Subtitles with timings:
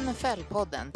[0.00, 0.92] NFL-podden.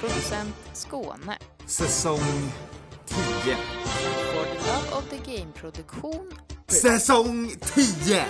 [0.00, 1.38] Producent Skåne.
[1.66, 2.20] Säsong
[3.06, 3.56] 10.
[4.32, 6.32] For the Love of the Game-produktion.
[6.68, 7.84] Säsong 10!
[8.04, 8.24] 10!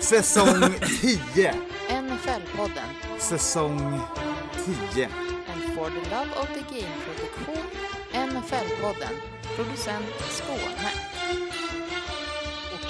[0.00, 0.74] Säsong
[1.34, 1.54] 10!
[1.88, 3.18] NFL-podden.
[3.18, 4.00] Säsong
[4.92, 5.08] 10.
[5.52, 7.64] And for the Love of the Game-produktion.
[8.12, 9.14] NFL-podden.
[9.56, 11.11] Producent Skåne.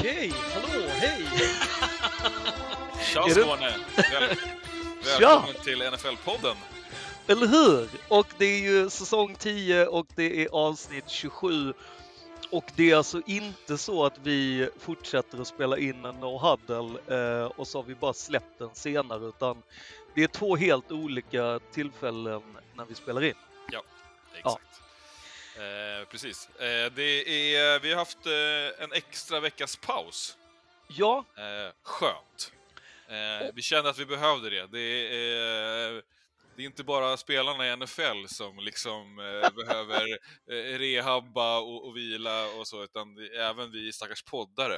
[0.03, 1.27] Okej, hallå, hej!
[3.05, 3.74] Tja Skåne!
[3.97, 4.37] Väl,
[5.19, 5.19] Tja!
[5.19, 6.56] välkommen till NFL-podden.
[7.27, 7.88] Eller hur?
[8.09, 11.73] Och det är ju säsong 10 och det är avsnitt 27.
[12.51, 16.98] Och det är alltså inte så att vi fortsätter att spela in en no huddle
[17.07, 19.62] eh, och så har vi bara släppt den senare utan
[20.15, 22.43] det är två helt olika tillfällen
[22.74, 23.34] när vi spelar in.
[24.38, 24.82] Exakt.
[25.56, 26.48] Eh, precis.
[26.48, 30.37] Eh, det är, vi har haft eh, en extra veckas paus.
[30.88, 32.52] Ja, Eh, skönt.
[33.09, 34.66] Eh, vi kände att vi behövde det.
[34.66, 36.02] Det är,
[36.57, 40.09] det är inte bara spelarna i NFL som liksom eh, behöver
[40.51, 43.07] eh, rehabba och, och vila och så, utan
[43.38, 44.76] även vi stackars poddare.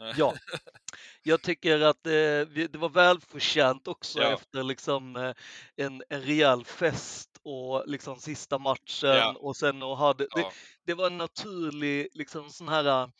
[0.00, 0.34] Eh, ja.
[1.22, 2.12] Jag tycker att eh,
[2.70, 4.32] det var välförtjänt också Ja.
[4.34, 5.32] efter liksom eh,
[5.76, 9.36] en, en rejäl fest och liksom sista matchen Ja.
[9.38, 10.52] och sen och hade, det, ja,
[10.86, 13.10] det var en naturlig liksom sån här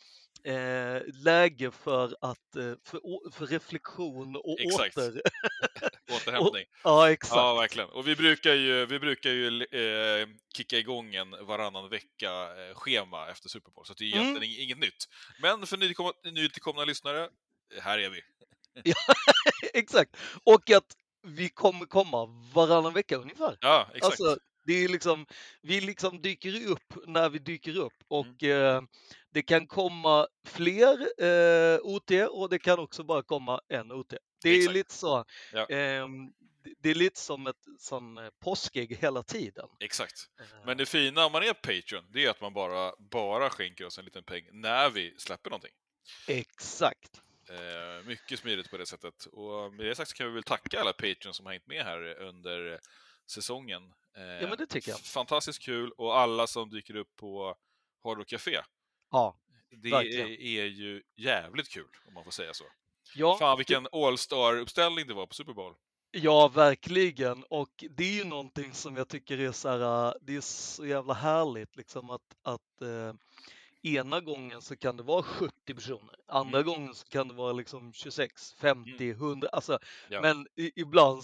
[0.43, 4.97] eh, läge för att eh, för, för reflektion och Exakt.
[4.97, 5.21] åter.
[6.11, 6.65] återhämtning.
[6.83, 7.35] ja, exakt.
[7.35, 7.89] Ja, verkligen.
[7.89, 13.71] Och vi brukar ju, vi brukar ju eh, kicka igång en varannan vecka-schema efter Super
[13.71, 14.21] Bowl, så det är Mm.
[14.27, 15.05] egentligen ing- inget nytt.
[15.41, 17.29] Men för nytillkomna, nytillkomna lyssnare,
[17.81, 18.21] här är vi.
[19.73, 20.17] exakt.
[20.43, 23.57] Och att vi kommer komma varannan vecka ungefär.
[23.61, 24.05] Ja, exakt.
[24.05, 25.25] Alltså, det är liksom,
[25.61, 28.75] vi liksom dyker upp när vi dyker upp och Mm.
[28.75, 28.81] eh,
[29.33, 34.13] det kan komma fler eh, OT och det kan också bara komma en OT.
[34.43, 34.73] Det är Exakt.
[34.73, 35.25] lite så.
[35.53, 35.65] Ja.
[35.69, 36.31] ehm,
[36.81, 39.67] det- är lite som ett sån eh, påskägg hela tiden.
[39.79, 40.13] Exakt.
[40.39, 43.85] Eh, Men det fina om man är Patreon, det är att man bara, bara skänker
[43.85, 45.71] oss en liten peng när vi släpper någonting.
[46.27, 47.21] Exakt.
[47.53, 49.25] Eh, mycket smidigt på det sättet.
[49.25, 51.83] Och med det sagt så kan vi väl tacka alla Patreons som har hängt med
[51.85, 52.79] här under
[53.31, 53.93] säsongen.
[54.17, 54.99] Eh, Ja, men det tycker jag.
[54.99, 57.55] Fantastiskt kul och alla som dyker upp på
[58.03, 58.61] Hard Rock Café.
[59.11, 59.37] Ja.
[59.69, 60.27] Det Verkligen.
[60.27, 62.63] är, ju jävligt kul, om man får säga så.
[63.15, 65.73] Ja, Fan vilken All-Star-uppställning det var på Super Bowl.
[66.11, 67.43] Ja, verkligen.
[67.49, 71.13] Och det är ju någonting som jag tycker är så här, det är så jävla
[71.13, 73.13] härligt liksom att, att eh,
[73.83, 76.67] ena gången så kan det vara 70 personer, andra Mm.
[76.73, 79.79] gången så kan det vara liksom 26, 50, 100, alltså,
[80.09, 80.21] Ja.
[80.21, 81.23] men i, ibland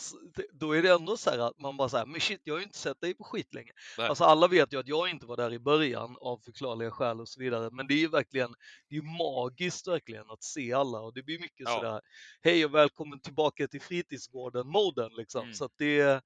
[0.53, 2.63] då är det ändå så här att man bara säger, men shit, jag har ju
[2.65, 3.71] inte sett dig på skit länge.
[3.97, 4.07] Nej.
[4.07, 7.27] Alltså alla vet ju att jag inte var där i början av förklarliga skäl och
[7.29, 8.53] så vidare, men det är ju verkligen,
[8.89, 11.75] det är magiskt verkligen att se alla och det blir mycket Ja.
[11.75, 12.01] sådär,
[12.41, 15.41] hej och välkommen tillbaka till fritidsgården-moden liksom.
[15.43, 15.53] Mm.
[15.53, 16.21] Så att det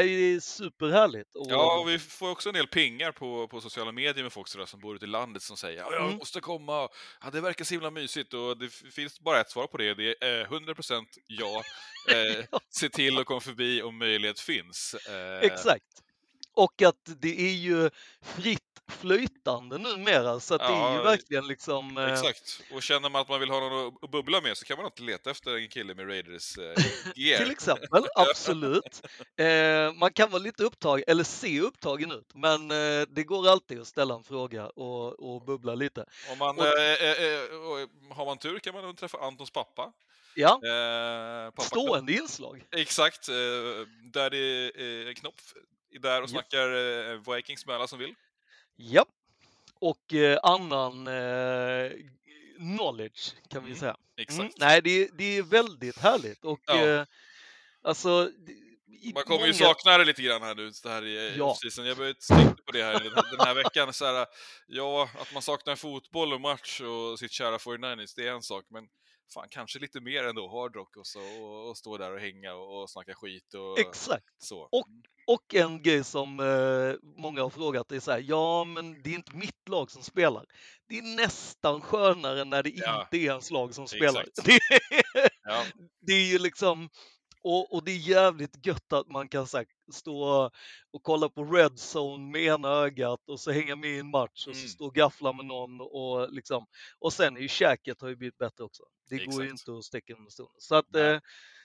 [0.00, 1.34] är, det är superhärligt.
[1.34, 4.48] Och, Ja, och vi får också en del pingar på, på sociala medier med folk
[4.48, 6.16] sådär, som bor ute i landet som säger ja, jag Mm.
[6.16, 6.88] måste komma,
[7.22, 10.24] ja, det verkar så himla mysigt och det finns bara ett svar på det, det
[10.24, 11.62] är eh, 100% ja.
[12.10, 14.94] Eh, se till att komma förbi om möjlighet finns.
[15.08, 15.84] Eh, Exakt.
[16.54, 17.90] Och att det är ju
[18.22, 21.98] fritt flytande numera så att det är ju Ja, verkligen liksom...
[21.98, 24.76] eh, Exakt, och känner man att man vill ha någon att- bubbla med så kan
[24.76, 27.38] man alltid leta efter en kille med Raiders eh, gear.
[27.38, 29.02] Till exempel, absolut.
[29.36, 32.68] Eh, man kan vara lite upptagen, eller se upptagen ut, men
[33.08, 36.04] det går alltid att ställa en fråga och, och bubbla lite.
[36.32, 36.64] Om man, Och-
[38.16, 39.92] har man tur kan man träffa Antons pappa.
[40.34, 42.64] Ja, Eh, pappa stående inslag.
[42.70, 43.34] Exakt, eh,
[44.12, 45.34] där det är eh, Knopp
[45.94, 46.32] är där och Ja.
[46.32, 46.68] snackar
[47.12, 48.14] eh, Vikings med alla som vill.
[48.90, 49.06] Ja.
[49.74, 51.90] Och eh, annan eh,
[52.56, 53.96] knowledge kan vi Mm, säga.
[54.16, 54.40] Exakt.
[54.40, 56.86] Mm, nej, det, är- det är väldigt härligt och Ja.
[56.86, 57.04] eh,
[57.82, 58.30] alltså...
[59.14, 61.44] Man kommer ju många- sakna det lite grann här nu, det här i Ja.
[61.44, 61.84] off-season.
[61.86, 63.00] Jag börjat tänka på det här
[63.36, 63.92] den här veckan.
[63.92, 64.26] Så här,
[64.66, 68.64] ja, att man saknar fotboll och match och sitt kära 49ers, det är en sak,
[68.70, 68.84] men
[69.34, 72.82] fan, kanske lite mer ändå, hardrock och så, och, och stå där och hänga och,
[72.82, 74.24] och snacka skit och Exakt.
[74.38, 74.60] så.
[74.60, 74.88] Och-
[75.26, 79.14] Och en grej som eh, många har frågat är så här, ja men det är
[79.14, 80.44] inte mitt lag som spelar.
[80.88, 83.00] Det är nästan skönare när det Ja.
[83.02, 84.24] inte är ens lag som spelar.
[84.44, 84.58] Det,
[85.44, 85.64] Ja,
[86.00, 86.88] det är ju liksom,
[87.42, 90.50] och, och det är jävligt gött att man kan så här, stå
[90.92, 94.46] och kolla på Red Zone med ena ögat och så hänga med i en match
[94.48, 94.68] och så Mm.
[94.68, 96.66] stå och gaffla med någon och liksom,
[96.98, 98.82] och sen är ju käket har ju blivit bättre också.
[99.18, 99.68] Det går ju Exakt.
[99.68, 100.54] inte att sticka under stolen.
[100.58, 101.20] Så att eh,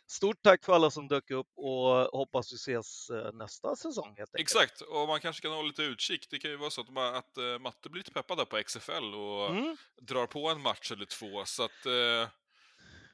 [0.10, 4.20] Stort tack för alla som dök upp och hoppas vi ses eh, nästa säsong helt
[4.36, 4.40] enkelt.
[4.42, 4.82] exakt.
[4.82, 6.28] Och man kanske kan hålla lite utkik.
[6.30, 8.64] Det kan ju vara så att, man, att eh, Matte blir lite peppad där på
[8.64, 9.78] XFL och Mm.
[10.02, 11.46] drar på en match eller två.
[11.46, 12.30] Så att, eh,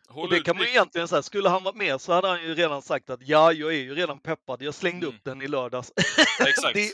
[0.09, 2.43] Håll Och det kan man ju egentligen säga, skulle han varit med så hade han
[2.43, 5.15] ju redan sagt att ja, jag är ju redan peppad, jag slängde Mm.
[5.15, 5.93] upp den i lördags.
[6.47, 6.73] Exakt.
[6.73, 6.85] det,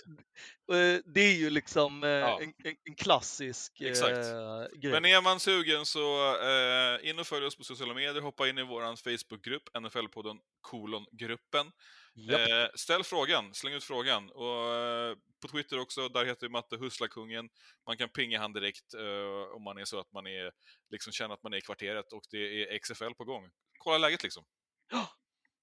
[0.77, 2.39] eh, det är ju liksom eh, Ja.
[2.41, 2.53] en,
[2.87, 4.17] en, klassisk Exakt.
[4.17, 4.91] eh, grej.
[4.91, 8.57] Men är man sugen så eh, in och följ oss på sociala medier, hoppa in
[8.57, 11.71] i vår Facebookgrupp, NFL-podden kolon-gruppen.
[12.17, 14.29] Eh, ställ frågan, släng ut frågan.
[14.29, 17.49] Och, eh, på Twitter också, där heter Matte Husslakungen.
[17.87, 20.51] Man kan pinga han direkt eh, om man är så att man är,
[20.89, 23.49] liksom känner att man är i kvarteret och det är XFL på gång.
[23.77, 24.45] Kolla läget liksom.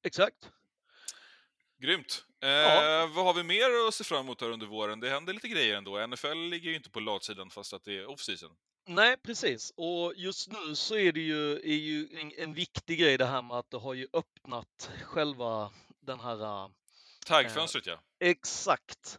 [0.02, 0.50] Exakt.
[1.78, 2.24] Grymt!
[2.42, 3.10] Eh, Ja.
[3.14, 5.00] Vad har vi mer att se fram emot här under våren?
[5.00, 6.06] Det händer lite grejer ändå.
[6.06, 8.56] NFL ligger ju inte på latsidan fast att det är off-season.
[8.88, 9.72] Nej, precis.
[9.76, 13.42] Och just nu så är det ju, är ju en, en viktig grej det här
[13.42, 15.70] med att det har ju öppnat själva
[16.06, 16.68] den här eh,
[17.26, 18.00] Taggfönstret ja.
[18.20, 19.18] Exakt.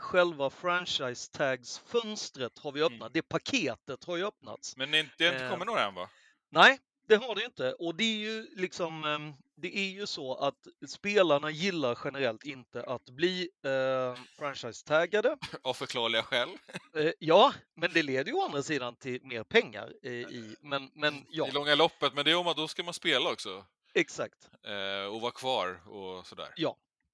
[0.00, 3.00] Själva franchise tags-fönstret har vi öppnat.
[3.00, 3.10] Mm.
[3.12, 4.76] Det paketet har ju öppnats.
[4.76, 5.50] Men det, är inte- det har inte Eh.
[5.50, 6.08] kommit några än va?
[6.50, 6.78] Nej,
[7.08, 7.72] det har det inte.
[7.72, 12.82] Och det är ju liksom, ehm, det är ju så att spelarna gillar generellt inte
[12.82, 15.36] att bli eh, franchise-taggade.
[15.62, 16.48] Av förklarliga skäl.
[16.96, 20.90] Eh, ja, men det leder ju å andra sidan till mer pengar eh, i, men,
[20.94, 23.64] men ja, I långa loppet, men det är om att då ska man spela också.
[24.00, 24.50] Exakt.
[24.64, 26.54] Eh, och vara kvar och sådär.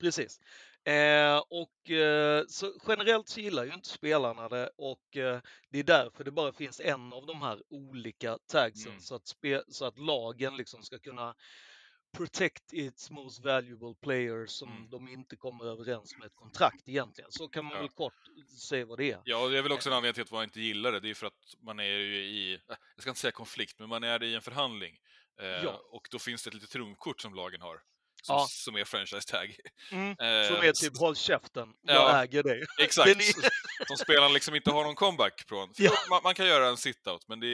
[0.00, 0.40] Precis.
[0.84, 5.40] Eh, och eh, så generellt så gillar ju inte spelarna det och eh,
[5.70, 9.00] det är därför det bara finns en av de här olika tagsen Mm.
[9.00, 9.34] så, att
[9.68, 11.34] så att lagen liksom ska kunna
[12.16, 14.90] protect its most valuable players som Mm.
[14.90, 17.32] de inte kommer överens med ett kontrakt egentligen.
[17.32, 17.80] Så kan man Ja.
[17.80, 18.14] väl kort
[18.68, 19.22] säga vad det är.
[19.24, 21.00] Ja, och det är väl också en anledning till att man inte gillar det.
[21.00, 24.04] Det är för att man är ju i, jag ska inte säga konflikt, men man
[24.04, 24.98] är i en förhandling.
[25.40, 25.82] Eh, Ja.
[25.90, 27.80] Och då finns det ett litet trumkort som lagen har.
[28.22, 28.46] Som, Ja.
[28.50, 29.56] som är franchise tag.
[29.92, 30.08] Mm.
[30.20, 32.22] Eh, Som är typ håll käften, jag Ja.
[32.22, 32.62] äger dig.
[32.80, 33.24] Exakt.
[33.86, 35.74] Som spelarna liksom inte har någon comeback från.
[35.74, 35.92] För Ja.
[36.10, 37.46] man, man kan göra en sit-out, men det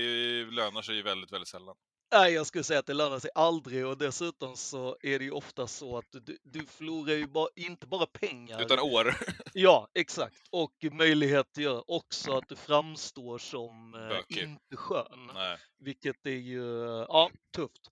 [0.51, 1.77] lönar sig ju väldigt, väldigt sällan.
[2.13, 5.31] Nej, jag skulle säga att det lönar sig aldrig och dessutom så är det ju
[5.31, 8.63] ofta så att du, du förlorar ju bara, inte bara pengar.
[8.63, 9.17] Utan år.
[9.55, 10.37] Ja, exakt.
[10.51, 14.43] Och möjlighet göra också att du framstår som eh, Bökig.
[14.43, 15.31] inte skön.
[15.35, 15.59] Nej.
[15.79, 16.63] Vilket är ju,
[17.09, 17.91] ja, tufft.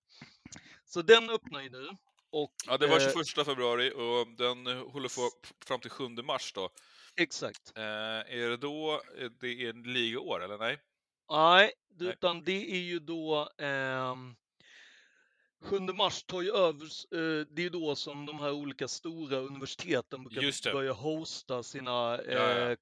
[0.85, 1.89] Så den öppnar ju nu.
[2.31, 5.31] Och, Ja, det var eh, 21 februari och den eh, håller på
[5.67, 6.71] fram till 7 mars då.
[7.17, 7.73] Exakt.
[7.77, 10.79] Eh, är det då eh, det är ligaår, eller nej?
[11.31, 12.09] Nej, Nej.
[12.09, 14.37] utan det är ju då ehm,
[15.63, 16.85] 7 mars tar ju över,
[17.15, 22.33] eh, det är då som de här olika stora universiteten brukar börja hosta sina Ja,
[22.33, 22.71] ja.
[22.71, 22.77] eh,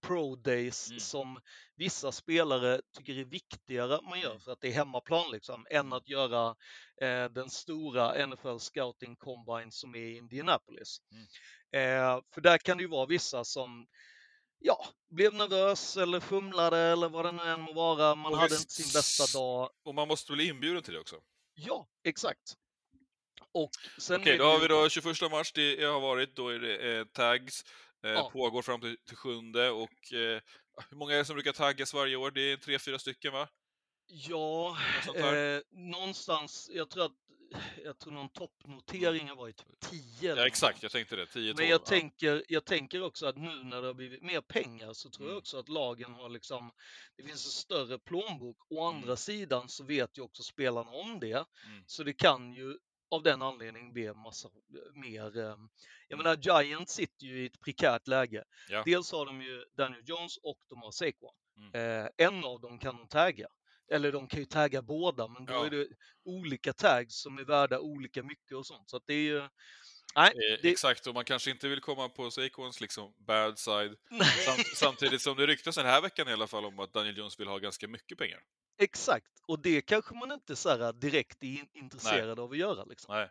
[0.00, 1.00] pro days Mm.
[1.00, 1.40] som
[1.76, 4.40] vissa spelare tycker är viktigare man gör Mm.
[4.40, 6.56] för att det är hemmaplan liksom, än att göra
[7.00, 10.98] eh, den stora NFL Scouting Combine som är i Indianapolis.
[11.12, 11.24] Mm.
[11.72, 13.86] Eh, för där kan det ju vara vissa som
[14.60, 18.14] ja, blev nervös eller fumlade eller vad det nu än må vara.
[18.14, 19.70] Man Och hade visst- inte sin bästa dag.
[19.84, 21.16] Och man måste bli inbjuden till det också.
[21.54, 22.56] Ja, exakt.
[23.52, 26.96] Och sen Okej, då har vi då 21 mars, det har varit, då är det
[26.98, 27.64] eh, tags,
[28.04, 28.30] eh, Ja.
[28.32, 30.40] pågår fram till, till sjunde och eh,
[30.90, 32.30] hur många är det som brukar taggas varje år?
[32.30, 33.48] Det är tre, fyra stycken va?
[34.06, 34.76] Ja,
[35.16, 37.12] eh, någonstans, jag tror att
[37.84, 41.26] jag tror någon toppnotering har varit typ 10 eller Ja, exakt, jag tänkte det.
[41.26, 41.56] 10, 12.
[41.58, 41.84] Men jag ja.
[41.84, 45.32] tänker, jag tänker också att nu när det har blivit mer pengar så tror jag
[45.32, 45.38] Mm.
[45.38, 46.70] också att lagen har liksom,
[47.16, 48.56] det finns en större plånbok.
[48.70, 48.96] Å Mm.
[48.96, 51.32] andra sidan så vet ju också spelarna om det.
[51.66, 51.84] Mm.
[51.86, 52.78] Så det kan ju
[53.10, 54.48] av den anledningen bli en massa
[54.94, 55.56] mer, eh,
[56.08, 58.44] jag menar Giants sitter ju i ett prekärt läge.
[58.68, 58.82] Ja.
[58.86, 61.34] Dels har de ju Daniel Jones och de har Saquon.
[61.56, 62.04] Mm.
[62.04, 63.48] Eh, en av dem kan de tagga.
[63.90, 65.66] Eller de kan ju tagga båda, men då Ja.
[65.66, 65.86] är det
[66.24, 68.90] olika tags som är värda olika mycket och sånt.
[68.90, 69.48] Så att det är ju...
[70.16, 73.96] Nej, Eh, det, Exakt, och man kanske inte vill komma på Saquons liksom bad side.
[74.10, 77.18] nej, Samt, samtidigt som det ryktas den här veckan i alla fall om att Daniel
[77.18, 78.40] Jones vill ha ganska mycket pengar.
[78.78, 79.26] exakt.
[79.46, 82.84] Och det kanske man inte så här direkt är in- intresserad av att göra.
[82.84, 83.14] Liksom.
[83.14, 83.28] Nej.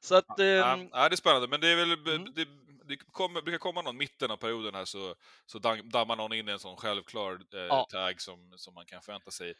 [0.00, 0.24] Så att...
[0.36, 2.34] Ja, ehm, ja, det är spännande, men det är väl, Mm.
[2.34, 2.48] det,
[2.84, 5.14] det kommer, brukar komma någon mitten av perioden här så,
[5.46, 7.86] så dam- dammar någon in en sån självklar eh, Ja.
[7.90, 9.54] tag som, som man kan förvänta sig.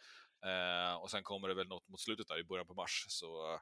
[0.44, 3.60] Eh, och sen kommer det väl något mot slutet där i början på mars så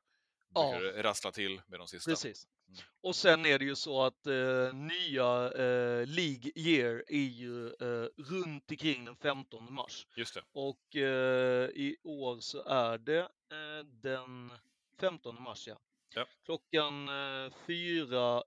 [0.55, 0.71] Ja.
[0.79, 2.11] brukar det rassla till med de sista.
[2.11, 2.47] Precis.
[2.69, 2.81] Mm.
[3.01, 8.09] Och sen är det ju så att eh, nya eh, League Year är ju eh,
[8.17, 10.07] runt omkring den 15 mars.
[10.17, 10.43] Just det.
[10.53, 14.53] Och eh, i år så är det eh, den
[15.01, 15.79] 15 mars, ja.
[16.15, 16.27] Ja.
[16.45, 18.43] Klockan eh, fyra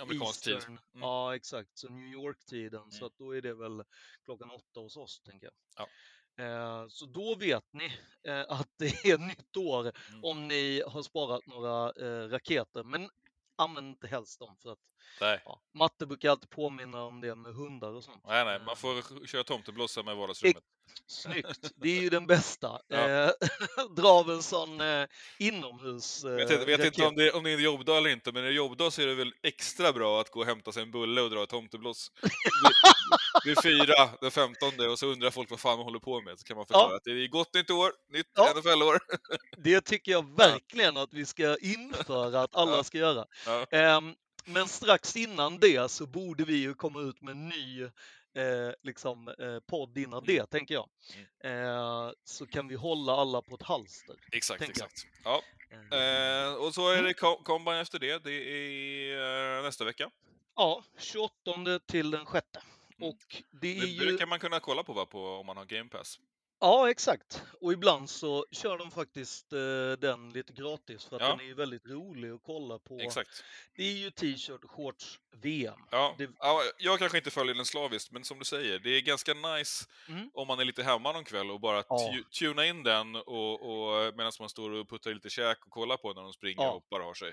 [0.00, 0.58] Amerikansk tid.
[0.66, 0.78] Mm.
[0.92, 1.78] Ja, exakt.
[1.78, 2.90] Så New York-tiden.
[2.90, 3.06] Så Mm.
[3.06, 3.82] att då är det väl
[4.24, 5.54] klockan åtta hos oss, tänker jag.
[5.76, 5.88] Ja.
[6.38, 7.84] Eh, så då vet ni
[8.28, 10.24] eh, att det är nytt år Mm.
[10.24, 12.84] om ni har sparat några eh, raketer.
[12.84, 13.10] Men
[13.56, 14.78] använd inte helst dem för att
[15.20, 15.42] Nej.
[15.44, 18.22] ja, matte brukar alltid påminna om det med hundar och sånt.
[18.26, 20.62] Nej, nej, man Eh, får köra tomteblossa med vardagsrummet.
[21.06, 21.72] Snyggt!
[21.76, 22.80] Det är ju den bästa.
[22.88, 22.96] Ja.
[23.08, 23.30] Eh,
[23.96, 25.06] dra av en sån eh,
[25.38, 28.10] inomhus eh, Jag vet, inte- vet inte om det, om det är en jobbdag eller
[28.10, 30.72] inte, men är det jobbdag så är det väl extra bra att gå och hämta
[30.72, 32.10] sig en bulle och dra ett tomtebloss.
[33.44, 36.38] Det, är fyra den 15 och så undrar folk vad fan man håller på med.
[36.38, 36.96] Så kan man förklara Ja.
[36.96, 38.52] att det är gott nytt år, nytt Ja.
[38.56, 38.98] NFL-år.
[39.56, 43.24] Det tycker jag verkligen att vi ska införa att alla ska göra.
[43.46, 43.66] Ja.
[44.44, 47.82] Men strax innan det så borde vi ju komma ut med en ny
[48.36, 50.24] eh, liksom, eh, podd innan Mm.
[50.26, 50.88] det, tänker jag.
[51.44, 54.16] Eh, så kan vi hålla alla på ett halster.
[54.32, 54.86] Exakt, Tänker jag.
[54.90, 55.06] exakt.
[55.24, 55.42] Ja.
[55.96, 58.24] Eh, och så är det co- combine efter det.
[58.24, 60.10] Det är eh, nästa vecka.
[60.56, 62.46] ja, 28 till den 6.
[62.98, 63.08] Mm.
[63.08, 65.88] Och det är Det brukar man kunna kolla på, va, på om man har Game
[65.90, 66.18] Pass.
[66.64, 67.42] Ja, exakt.
[67.60, 69.58] Och ibland så kör de faktiskt eh,
[69.98, 71.28] den lite gratis för att Ja.
[71.28, 72.98] den är ju väldigt rolig att kolla på.
[73.00, 73.44] Exakt.
[73.76, 75.80] Det är ju t-shirt shorts VM.
[75.90, 76.14] Ja.
[76.18, 79.34] Det- Ja, jag kanske inte följer den slaviskt, men som du säger, det är ganska
[79.34, 80.30] nice Mm.
[80.34, 81.98] om man är lite hemma någon kväll och bara Ja.
[82.12, 85.96] tu- tuna in den och, och medan man står och puttar lite käk och kollar
[85.96, 86.70] på när de springer Ja.
[86.72, 87.32] och bara har sig.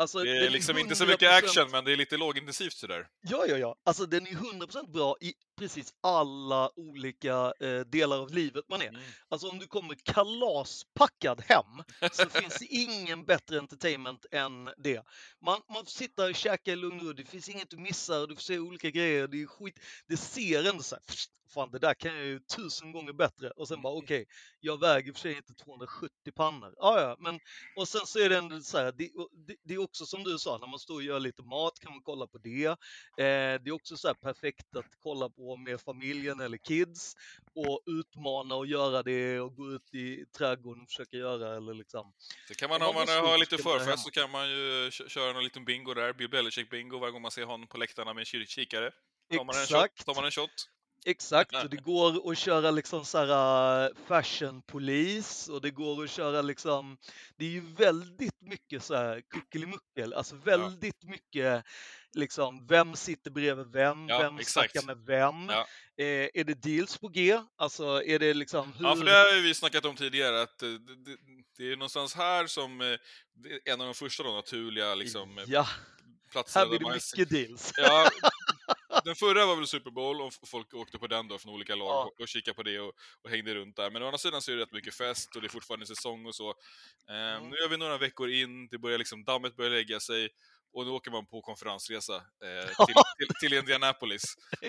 [0.00, 2.72] Alltså, Det den är liksom inte så 100% mycket action, men det är lite lågintensivt
[2.72, 3.06] sådär.
[3.20, 3.76] Ja, ja, ja.
[3.84, 8.88] Alltså den är 100% bra i precis alla olika eh, delar av livet man är.
[8.88, 9.00] Mm.
[9.28, 15.02] Alltså om du kommer kalaspackad hem så finns det ingen bättre entertainment än det.
[15.44, 18.26] Man, man får sitta och käka i lugn och ro, det finns inget du missar,
[18.26, 19.80] du får se olika grejer, det är skit.
[20.08, 21.02] Det ser ändå så här,
[21.50, 23.50] fan det där kan jag ju tusen gånger bättre.
[23.50, 24.26] Och sen bara okej,
[24.60, 26.74] jag väger för sig inte 270 pannor.
[26.76, 27.40] Ja, ja, men
[27.76, 29.10] och sen så är det ändå så här, det,
[29.46, 31.92] det, det är också som du sa, när man står och gör lite mat kan
[31.92, 32.66] man kolla på det.
[32.66, 32.76] Eh,
[33.16, 37.14] det är också så här perfekt att kolla på med familjen eller kids
[37.54, 42.12] och utmana och göra det och gå ut i trädgården och försöka göra eller liksom.
[42.48, 45.44] Så kan man, Om man har lite förfest så kan man ju kö- köra någon
[45.44, 48.92] liten bingo där, Bill Belichick-bingo varje gång man ser honom på läktarna med en kikare.
[49.36, 50.50] Tar man en shot, tar man en shot.
[51.06, 56.04] Exakt, och det går att köra liksom så här äh, fashion police och det går
[56.04, 56.98] att köra liksom,
[57.36, 61.64] det är ju väldigt mycket så här kuckelimuckel, alltså väldigt mycket
[62.16, 64.72] liksom, vem sitter bredvid vem, Ja, vem exakt.
[64.72, 65.66] snackar med vem, Ja.
[66.04, 68.84] eh, är det deals på G, alltså är det liksom hur...
[68.84, 71.16] Ja, för det har vi snackat om tidigare, att eh, det, det,
[71.56, 72.98] det är någonstans här som eh,
[73.64, 75.66] en av de första då, naturliga liksom, eh, Ja,
[76.32, 77.72] platserna här blir det mycket deals.
[77.76, 78.10] Ja,
[79.04, 81.86] den förra var väl Super Bowl och folk åkte på den då från olika lag
[81.88, 82.10] Ja.
[82.22, 82.92] och kikade på det och,
[83.24, 83.90] och hängde runt där.
[83.90, 86.26] Men å andra sidan så är det rätt mycket fest och det är fortfarande säsong
[86.26, 86.48] och så.
[86.50, 87.48] Eh, Mm.
[87.50, 90.28] Nu är vi några veckor in, det börjar liksom, dammet börjar lägga sig
[90.72, 94.22] och nu åker man på konferensresa eh, till, till, till Indianapolis.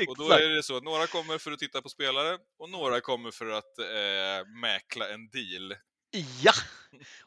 [0.07, 3.01] Och då är det så att några kommer för att titta på spelare och några
[3.01, 5.75] kommer för att eh, mäkla en deal.
[6.43, 6.51] Ja!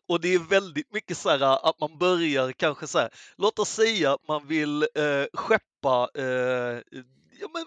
[0.08, 3.68] Och det är väldigt mycket så här att man börjar kanske så här, låt oss
[3.68, 5.64] säga att man vill eh, skeppa,
[6.14, 6.82] eh,
[7.40, 7.64] ja men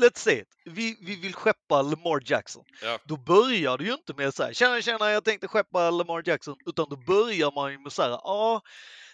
[0.00, 2.64] let's say it, vi, vi vill skeppa Lamar Jackson.
[2.82, 2.98] Ja.
[3.04, 6.56] Då börjar du ju inte med så här, tjena tjena jag tänkte skeppa Lamar Jackson,
[6.66, 8.62] utan då börjar man ju med så här, ja,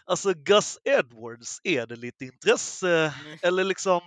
[0.04, 3.14] alltså Gus Edwards, är det lite intresse?
[3.24, 3.38] Mm.
[3.42, 4.00] Eller liksom,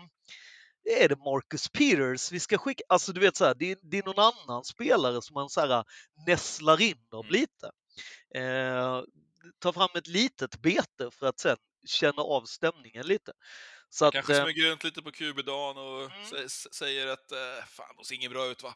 [1.02, 2.84] är det Marcus Peters vi ska skicka?
[2.90, 5.62] Alltså du vet så här, det, är, det är någon annan spelare som man så
[5.62, 5.84] här
[6.28, 7.32] nästlar in dem Mm.
[7.32, 7.72] lite.
[8.36, 9.02] Eh,
[9.60, 13.32] ta fram ett litet bete för att sen känna av stämningen lite.
[13.94, 16.50] Så att, Kanske eh, smyger runt lite på QB-dagen och Mm.
[16.72, 18.74] säger att eh, fan, de ser inget bra ut va?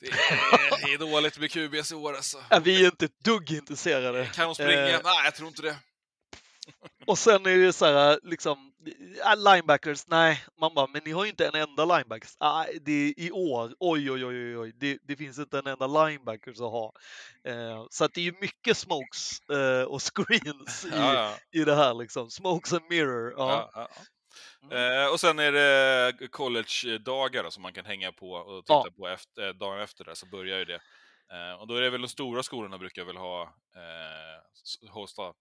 [0.00, 2.44] Det är, det är dåligt med QBs i år alltså.
[2.50, 4.26] ja, vi är inte ett dugg intresserade.
[4.26, 4.88] Kan de springa?
[4.88, 5.76] Eh, Nej, jag tror inte det.
[7.06, 8.72] Och sen är det så här, liksom,
[9.18, 12.36] ja, linebackers, nej, man bara, men ni har ju inte en enda linebackers.
[12.40, 15.66] Nej, det är i år, oj, oj, oj, oj, oj, det, det finns inte en
[15.66, 16.92] enda linebackers att ha.
[17.44, 21.34] Eh, så att det är ju mycket smokes eh, och screens i, Ja, ja.
[21.60, 22.30] i det här liksom.
[22.30, 23.34] Smokes and mirror.
[23.36, 23.88] Ja.
[24.62, 25.02] Mm.
[25.02, 28.86] Eh, och sen är det college-dagar som man kan hänga på och titta Ja.
[28.98, 30.80] på efter, eh, dagen efter där, så börjar ju det.
[31.32, 35.32] Eh, och då är det väl de stora skolorna brukar väl ha eh, hosta.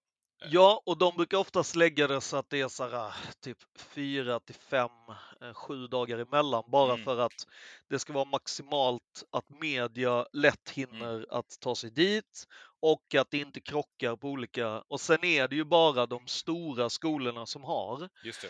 [0.46, 4.40] Ja, och de brukar oftast lägga det så att det är så här, typ fyra
[4.40, 5.16] till fem, eh,
[5.54, 7.04] sju dagar emellan bara Mm.
[7.04, 7.46] för att
[7.90, 12.46] det ska vara maximalt att media lätt hinner att ta sig dit
[12.82, 14.82] och att det inte krockar på olika.
[14.88, 18.10] Och sen är det ju bara de stora skolorna som har.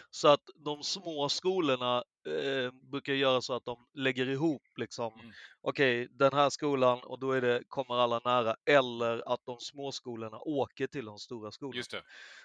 [0.10, 5.36] Så att de små skolorna eh, brukar göra så att de lägger ihop liksom, Mm.
[5.62, 9.92] okej, den här skolan och då är det, kommer alla nära, eller att de små
[9.92, 11.86] skolorna åker till de stora skolorna.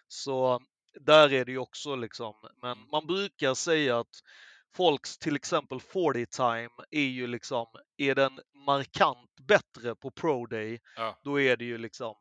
[0.09, 0.61] Så
[1.01, 2.89] där är det ju också liksom, men Mm.
[2.93, 4.21] man brukar säga att
[4.77, 10.81] folks till exempel 40 time är ju liksom, är den markant bättre på Pro Day,
[10.97, 11.19] Ja.
[11.25, 12.15] då är det ju liksom,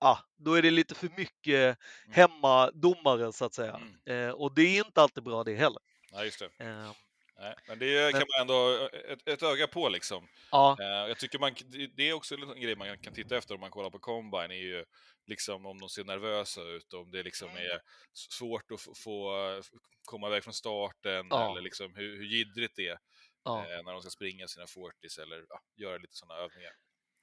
[0.00, 2.14] ah, då är det lite för mycket Mm.
[2.14, 3.80] hemmadomare så att säga.
[4.06, 4.28] Mm.
[4.28, 5.82] Eh, och det är inte alltid bra det heller.
[6.12, 6.64] Ja, just det.
[6.64, 6.92] Eh,
[7.40, 10.28] Nej, men det kan man ändå ha ett, ett öga på liksom.
[10.50, 11.54] Ja, Eh, jag tycker man,
[11.96, 14.62] det- är också en grej man kan titta efter om man kollar på Combine, är
[14.62, 14.84] ju
[15.26, 17.62] liksom om de ser nervösa ut, om det liksom Mm.
[17.62, 17.80] är
[18.12, 19.32] svårt att få,
[20.04, 21.50] komma iväg från starten, Ja.
[21.50, 22.98] eller liksom hur, hur jiddrigt det är
[23.44, 23.58] ja.
[23.60, 26.72] eh, när de ska springa sina 40s eller ja, göra lite sådana övningar.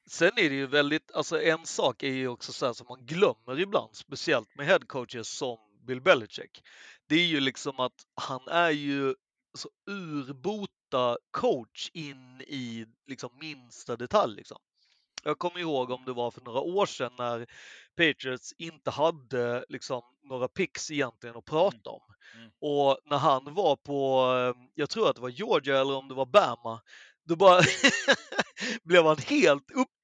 [0.10, 3.06] Sen är det ju väldigt, alltså en sak är ju också så här som man
[3.06, 5.58] glömmer ibland, speciellt med headcoaches som
[5.88, 6.62] Bill Belichick.
[7.08, 9.16] Det är ju liksom att han är ju
[9.56, 14.36] så urbota coach in i liksom minsta detalj.
[14.36, 14.58] Liksom.
[15.24, 17.48] Jag kommer ihåg om det var för några år sedan när
[17.98, 22.02] Patriots inte hade liksom några picks egentligen att prata om.
[22.36, 22.52] Mm.
[22.62, 26.14] Och när han var på, eh, jag tror att det var Georgia eller om det
[26.14, 26.82] var Bama,
[27.24, 27.62] då bara
[28.84, 29.95] blev han helt upp,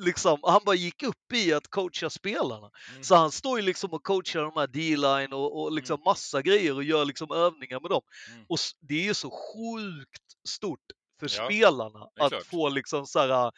[0.00, 2.70] liksom, han bara gick upp i att coacha spelarna.
[2.90, 3.04] Mm.
[3.04, 6.74] Så han står ju liksom och coachar de här D-line och, och liksom massa grejer
[6.74, 8.02] och gör liksom övningar med dem.
[8.32, 8.44] Mm.
[8.48, 10.80] Och det är ju så sjukt stort
[11.20, 12.46] för Ja, spelarna att klart.
[12.46, 13.52] få liksom så här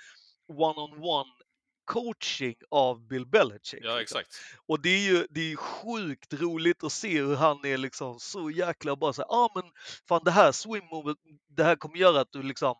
[0.52, 1.32] one-on-one
[1.84, 3.80] coaching av Bill Belichick.
[3.82, 4.18] Ja, liksom.
[4.18, 4.36] exakt.
[4.66, 8.50] Och det är ju det är sjukt roligt att se hur han är liksom så
[8.50, 9.64] jäkla bara så här, ah, men
[10.08, 10.82] fan det här swim
[11.48, 12.74] det här kommer göra att du liksom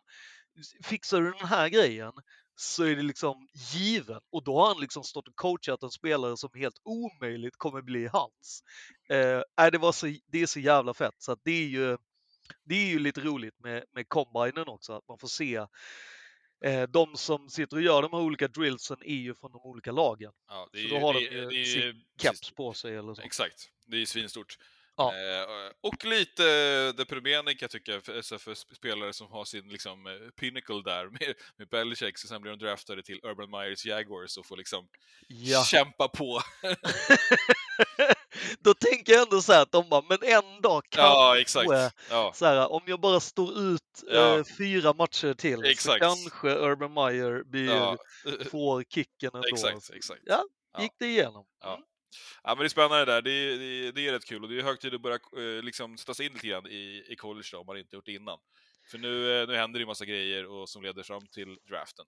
[0.83, 2.11] fixar du den här grejen
[2.55, 6.37] så är det liksom given och då har han liksom stått och coachat en spelare
[6.37, 8.63] som helt omöjligt kommer bli hans.
[9.09, 11.97] Eh, nej, det, var så, det är så jävla fett så att det är ju
[12.63, 15.55] det är ju lite roligt med, med combinen också, att man får se
[16.65, 19.91] eh, de som sitter och gör de här olika drillsen är ju från de olika
[19.91, 20.31] lagen.
[20.47, 22.73] Ja, det Så är då ju- har det de ju det är sin Keps på
[22.73, 23.21] sig eller så.
[23.21, 24.57] Exakt, det är ju svinstort.
[24.97, 25.13] Ja.
[25.13, 26.43] Eh, och lite
[26.91, 31.05] deprimerande kan jag tycka för, för sp- spelare som har sin liksom, eh, pinnacle där
[31.05, 34.87] med, med Belichick, så sen blir de draftade till Urban Myers Jaguars och får liksom
[35.27, 35.63] Ja.
[35.63, 36.41] kämpa på.
[38.59, 41.71] Då tänker jag ändå så här att de bara, men en dag kan ja, exakt.
[41.71, 44.37] eh, Ja, så här, om jag bara står ut Ja.
[44.37, 46.03] eh, fyra matcher till Exakt.
[46.03, 47.97] så kanske Urban Meyer blir, ja,
[48.51, 49.47] får kicken ändå.
[49.53, 50.21] exakt, exakt.
[50.25, 50.43] Ja,
[50.79, 51.45] gick det igenom.
[51.65, 51.79] Mm.
[52.43, 53.21] Ja, men det är spännande där.
[53.21, 55.19] Det är, det, är, det är rätt kul och det är hög tid att börja
[55.37, 58.05] eh, liksom, sätta sig in lite grann i, i college då, om man inte gjort
[58.05, 58.39] det innan.
[58.91, 62.05] För nu, eh, nu händer det ju massa grejer och, som leder fram till draften.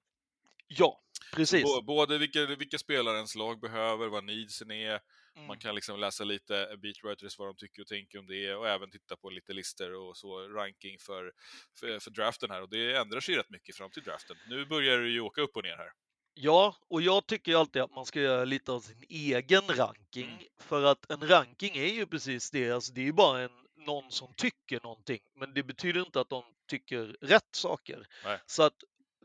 [0.68, 1.02] Ja,
[1.36, 1.64] precis.
[1.66, 5.00] Bå- Både vilka, vilka spelare ens lag behöver, vad needsen är,
[5.38, 5.48] Mm.
[5.48, 8.92] man kan liksom läsa lite beatwriters vad de tycker och tänker om det och även
[8.92, 11.32] titta på lite listor och så ranking för,
[11.80, 14.38] för, för draften här och det ändrar sig rätt mycket fram till draften.
[14.50, 15.92] Nu börjar det ju åka upp och ner här.
[16.38, 20.30] Ja, och jag tycker ju alltid att man ska göra lite av sin egen ranking.
[20.30, 20.44] Mm.
[20.58, 24.12] För att en ranking är ju precis det, alltså det är ju bara en, någon
[24.12, 25.20] som tycker någonting.
[25.36, 28.08] Men det betyder inte att de tycker rätt saker.
[28.24, 28.40] Nej.
[28.46, 28.74] Så att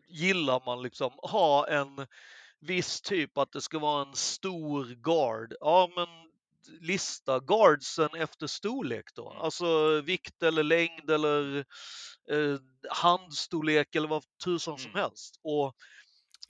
[0.09, 2.07] gillar man liksom ha en
[2.61, 6.09] viss typ att det ska vara en stor guard, ja men
[6.81, 9.31] lista guardsen efter storlek då.
[9.31, 9.43] Mm.
[9.43, 11.59] Alltså vikt eller längd eller
[12.31, 12.59] eh,
[12.91, 15.03] handstorlek eller vad tusan som Mm.
[15.03, 15.41] helst.
[15.43, 15.77] Och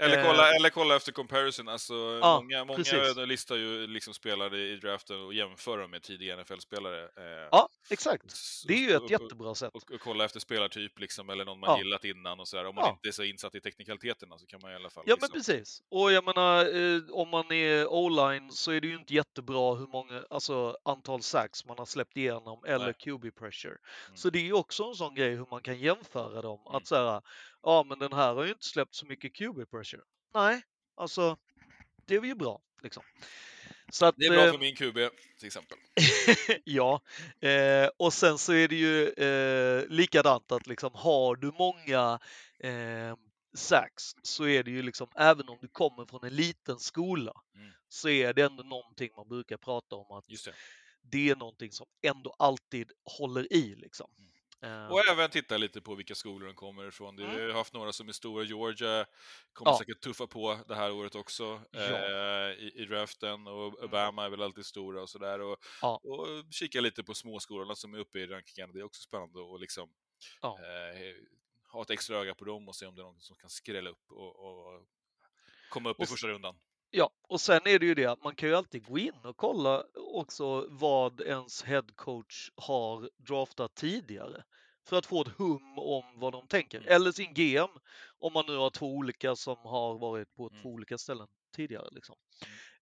[0.00, 0.26] Eller Eh.
[0.26, 3.16] kolla, eller kolla efter comparison, alltså många, många precis.
[3.16, 7.02] listar ju liksom spelare i draften och jämför dem med tidiga NFL-spelare.
[7.04, 8.34] Eh, Ja, exakt.
[8.66, 9.70] Det är ju och- ett jättebra sätt.
[9.74, 11.78] och, och kolla efter spelartyp liksom, eller någon man Ja.
[11.78, 12.64] gillat innan och sådär.
[12.64, 12.90] Om man Ja.
[12.92, 15.54] inte är så insatt i teknikaliteterna så kan man i alla fall Ja, men liksom,
[15.56, 15.82] precis.
[15.90, 19.86] Och jag menar, eh, om man är o-line så är det ju inte jättebra hur
[19.86, 22.92] många, alltså antal sacks man har släppt igenom eller.
[22.92, 23.76] QB pressure.
[24.06, 24.16] Mm.
[24.16, 26.60] Så det är ju också en sån grej hur man kan jämföra dem.
[26.66, 26.76] Mm.
[26.76, 27.22] Att säga,
[27.62, 30.02] ja men den här har ju inte släppt så mycket QB pressure.
[30.34, 30.62] Nej,
[30.96, 31.36] alltså
[32.06, 33.02] det är ju bra liksom.
[33.92, 34.94] Så att, Det är bra eh, för min QB
[35.38, 35.78] till exempel.
[36.64, 37.00] ja,
[37.40, 42.18] eh, och sen så är det ju eh, likadant att liksom har du många
[42.58, 43.16] eh,
[43.54, 47.70] sacks så är det ju liksom, även om du kommer från en liten skola, Mm.
[47.88, 50.54] så är det ändå någonting man brukar prata om att det.
[51.02, 54.10] det är någonting som ändå alltid håller i liksom.
[54.18, 54.30] Mm.
[54.90, 57.16] Och även titta lite på vilka skolor de kommer ifrån.
[57.16, 58.44] Vi har haft några som är stora.
[58.44, 59.06] Georgia
[59.52, 59.78] kommer Ja.
[59.78, 61.78] säkert tuffa på det här året också Ja.
[61.80, 65.40] eh, i, i draften och Obama är väl alltid stora och sådär.
[65.40, 66.00] Och, Ja.
[66.04, 68.72] och kika lite på småskolorna som är uppe i rankingarna.
[68.72, 69.90] Det är också spännande att liksom,
[70.58, 71.14] eh,
[71.72, 73.90] ha ett extra öga på dem och se om det är någon som kan skrälla
[73.90, 74.86] upp och, och
[75.68, 76.58] komma upp Och i första rundan.
[76.90, 79.36] Ja, och sen är det ju det att man kan ju alltid gå in och
[79.36, 84.44] kolla också vad ens headcoach har draftat tidigare.
[84.88, 86.78] För att få ett hum om vad de tänker.
[86.78, 86.92] Mm.
[86.92, 87.68] Eller sin GM,
[88.18, 90.62] om man nu har två olika som har varit på Mm.
[90.62, 91.26] två olika ställen
[91.56, 91.88] tidigare.
[91.90, 92.16] Liksom.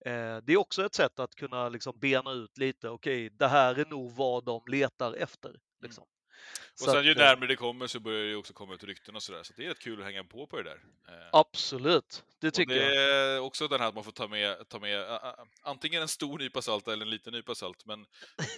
[0.07, 3.79] Eh, det är också ett sätt att kunna liksom bena ut lite, okej, det här
[3.79, 5.49] är nog vad de letar efter.
[5.49, 5.61] Mm.
[5.83, 6.05] Liksom.
[6.73, 8.75] Och Så sen ju att, eh, närmare det kommer så börjar det ju också komma
[8.75, 10.81] ut rykten och sådär, så det är rätt kul att hänga på på det där.
[11.09, 13.37] Eh, Absolut, det tycker det jag.
[13.37, 16.09] är också den här att man får ta med, ta med ä, ä, antingen en
[16.09, 18.01] stor nypa salt eller en liten nypa salt, men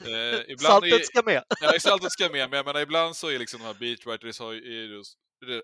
[0.07, 1.43] eh, ibland Saltet är, ska med.
[1.61, 4.53] Ja, saltet ska med, men jag menar ibland så är liksom de här beatwriters har,
[4.53, 5.03] ju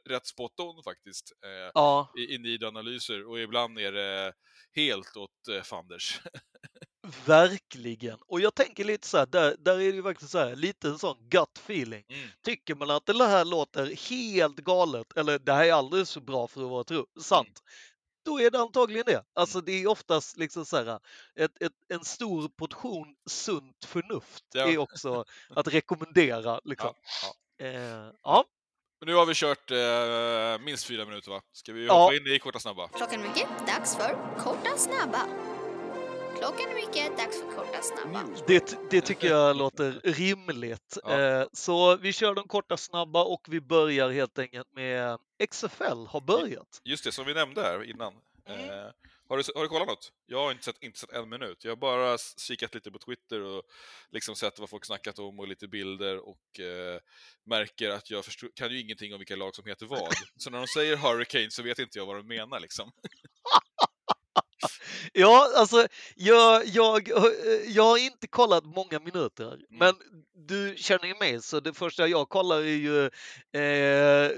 [0.09, 1.33] rätt spot on faktiskt.
[1.45, 4.33] Eh, Ja, i, i nidanalyser och ibland är det
[4.75, 6.21] helt åt eh, fanders.
[7.27, 8.19] verkligen.
[8.29, 10.89] Och jag tänker lite så här, där, där är det ju faktiskt så här, lite
[10.89, 12.05] en sån gut feeling.
[12.09, 12.29] Mm.
[12.45, 16.47] Tycker man att det här låter helt galet, eller det här är alldeles för bra
[16.49, 17.63] för att vara tro, sant,
[18.25, 19.25] då är det antagligen det.
[19.35, 20.99] Alltså det är oftast liksom så här,
[21.41, 24.67] ett, ett, en stor portion sunt förnuft Ja.
[24.69, 26.61] är också att rekommendera.
[26.65, 26.93] Liksom.
[27.23, 27.67] Ja, ja.
[27.67, 28.45] Eh, ja.
[29.01, 31.41] Men nu har vi kört eh, minst fyra minuter va?
[31.53, 32.03] Ska vi Ja.
[32.03, 32.89] hoppa in i korta snabba?
[32.89, 35.27] Klockan är mycket, dags för korta snabba.
[36.39, 38.25] Klockan är mycket, dags för korta snabba.
[38.47, 40.99] Det, det tycker jag låter rimligt.
[41.05, 41.21] Ja.
[41.21, 45.19] Eh, Så vi kör de korta snabba och vi börjar helt enkelt med
[45.51, 46.81] XFL har börjat.
[46.85, 48.15] Just det, som vi nämnde här innan.
[48.49, 48.71] Mm.
[48.71, 48.91] Eh,
[49.29, 50.13] har, du, har du kollat något?
[50.27, 51.65] Jag har inte sett, inte sett en minut.
[51.65, 53.63] Jag har bara kikat lite på Twitter och
[54.11, 57.01] liksom sett vad folk snackat om och lite bilder och eh,
[57.45, 60.13] märker att jag förstår, kan ju ingenting om vilka lag som heter vad.
[60.37, 62.93] Så när de säger Hurricane så vet inte jag vad de menar liksom.
[65.19, 67.25] Ja, alltså jag, jag, eh,
[67.67, 69.61] jag har inte kollat många minuter, Mm.
[69.71, 69.95] men
[70.49, 74.31] du känner ju mig så det första jag kollar är ju eh,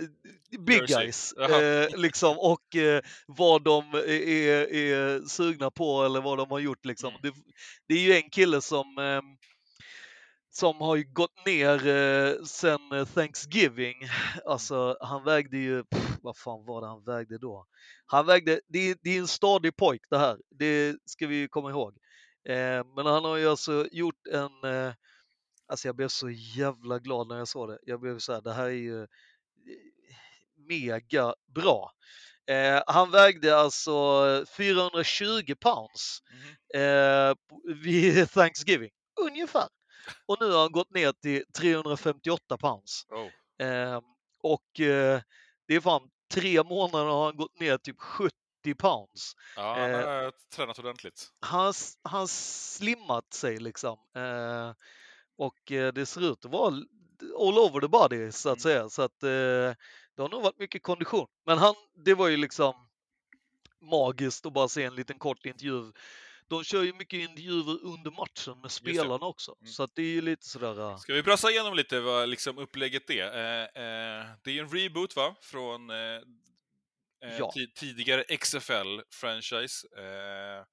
[0.59, 0.97] Big Jersey.
[1.05, 6.59] Guys eh, liksom och eh, vad de är, är sugna på eller vad de har
[6.59, 7.09] gjort liksom.
[7.09, 7.21] Mm.
[7.23, 7.33] Det,
[7.89, 9.21] det är ju en kille som eh,
[10.51, 13.97] som har ju gått ner eh, sen eh, Thanksgiving.
[14.47, 17.67] Alltså han vägde ju, pff, vad fan var det han vägde då?
[18.07, 21.49] Han vägde, det är, det är en stadig pojk det här, det ska vi ju
[21.49, 21.97] komma ihåg.
[22.49, 24.93] Eh, men han har ju alltså gjort en, eh,
[25.69, 27.79] alltså jag blev så jävla glad när jag såg det.
[27.83, 29.09] Jag blev så här, det här är ju eh,
[30.69, 31.93] mega bra.
[32.51, 36.23] Eh, han vägde alltså 420 pounds
[36.75, 37.35] eh,
[37.85, 39.69] vid Thanksgiving, ungefär.
[40.27, 43.07] Och nu har han gått ner till 358 pounds.
[43.09, 43.67] Oh.
[43.67, 44.01] Eh,
[44.43, 45.21] och eh,
[45.67, 48.33] det är fan tre månader har han gått ner typ 70
[48.79, 49.33] pounds.
[49.57, 51.29] Ja, han Eh, har tränat ordentligt.
[51.41, 53.99] Han har slimmat sig liksom.
[54.17, 54.73] Eh,
[55.39, 56.67] och eh, det ser ut att vara
[57.39, 58.75] all over the body så att Mm.
[58.75, 58.89] säga.
[58.89, 59.29] Så att eh,
[60.15, 61.27] det har nog varit mycket kondition.
[61.47, 62.75] Men han, det var ju liksom
[63.81, 65.93] magiskt att bara se en liten kort intervju.
[66.49, 69.57] De kör ju mycket intervjuer under matchen med spelarna också.
[69.61, 69.73] Mm.
[69.73, 70.81] Så att det är ju lite sådär...
[70.81, 73.27] eh, Ska vi brassa igenom lite vad liksom upplägget är?
[73.27, 75.37] Eh, eh, det är en reboot va?
[75.43, 77.53] Från eh, eh, Ja.
[77.57, 80.65] ti- tidigare XFL-franchise eh,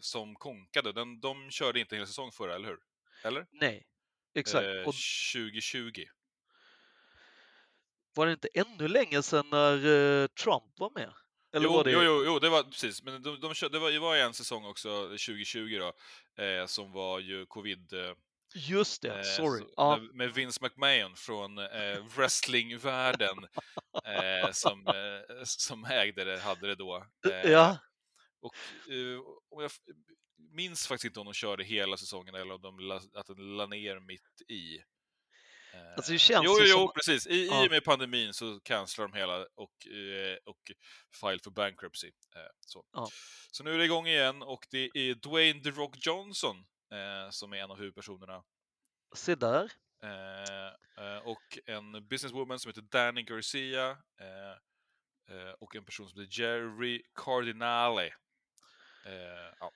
[0.00, 0.92] som konkade.
[0.92, 2.78] Den, de körde inte hela säsong förra, eller hur?
[3.24, 3.46] Eller?
[3.50, 3.86] Nej,
[4.34, 4.64] exakt.
[4.66, 4.94] Eh, Och
[5.34, 6.04] 2020.
[8.14, 11.12] var det inte ännu länge sedan när Trump var med?
[11.52, 11.92] Eller jo, det...
[11.92, 13.02] jo, jo, jo, det var precis.
[13.02, 15.92] Men de, de körde, det, var, det var en säsong också, 2020 då,
[16.44, 17.92] eh, som var ju covid.
[17.92, 18.12] Eh,
[18.54, 19.60] Just det, Eh, sorry.
[19.60, 23.36] så- Ja, med, Vince McMahon från eh, wrestlingvärlden
[24.04, 27.06] eh, som, eh, som ägde det, hade det då.
[27.30, 27.78] Eh, ja,
[28.40, 28.54] Och,
[28.92, 29.18] eh,
[29.50, 29.70] och jag
[30.52, 33.66] minns faktiskt inte om de körde hela säsongen eller om de la, att den la
[33.66, 34.78] ner mitt i.
[35.72, 37.26] Eh, Alltså, det känns jo, jo, som- precis.
[37.26, 37.64] I, Ja.
[37.64, 40.72] I och med pandemin så cancelar de hela och, eh, och
[41.20, 42.06] file for bankruptcy.
[42.36, 42.84] Eh, så.
[42.92, 43.08] Ja.
[43.50, 46.66] så nu är det igång igen och det är Dwayne The Rock Johnson
[47.30, 48.44] som är en av huvudpersonerna.
[49.14, 49.72] se där.
[51.24, 53.98] Och en businesswoman som heter Danny Garcia
[55.58, 58.14] och en person som heter Jerry Cardinale.
[59.60, 59.72] Ja.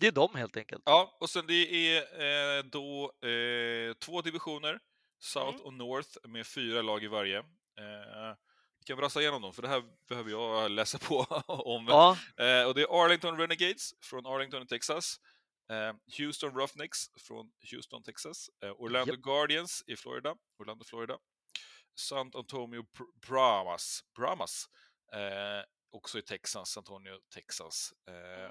[0.00, 0.82] Det är de helt enkelt.
[0.86, 1.54] ja, och sen det
[1.88, 4.80] är eh, då eh, två divisioner,
[5.18, 5.60] South Mm.
[5.62, 7.38] och North, med fyra lag i varje.
[7.38, 8.34] Eh,
[8.78, 11.16] vi kan brassa igenom dem, för det här behöver jag läsa på
[11.48, 11.86] om.
[11.88, 15.20] Ja, Eh, och det är Arlington Renegades från Arlington, Texas.
[15.70, 18.50] Eh, Houston Roughnecks från Houston, Texas.
[18.64, 19.22] Eh, Orlando Japp.
[19.22, 20.34] Guardians i Florida.
[20.58, 21.18] Orlando, Florida.
[21.94, 24.68] San Antonio Br- Brahmas, Brahmas
[25.90, 27.92] också i Texas, San Antonio, Texas.
[28.08, 28.50] Eh,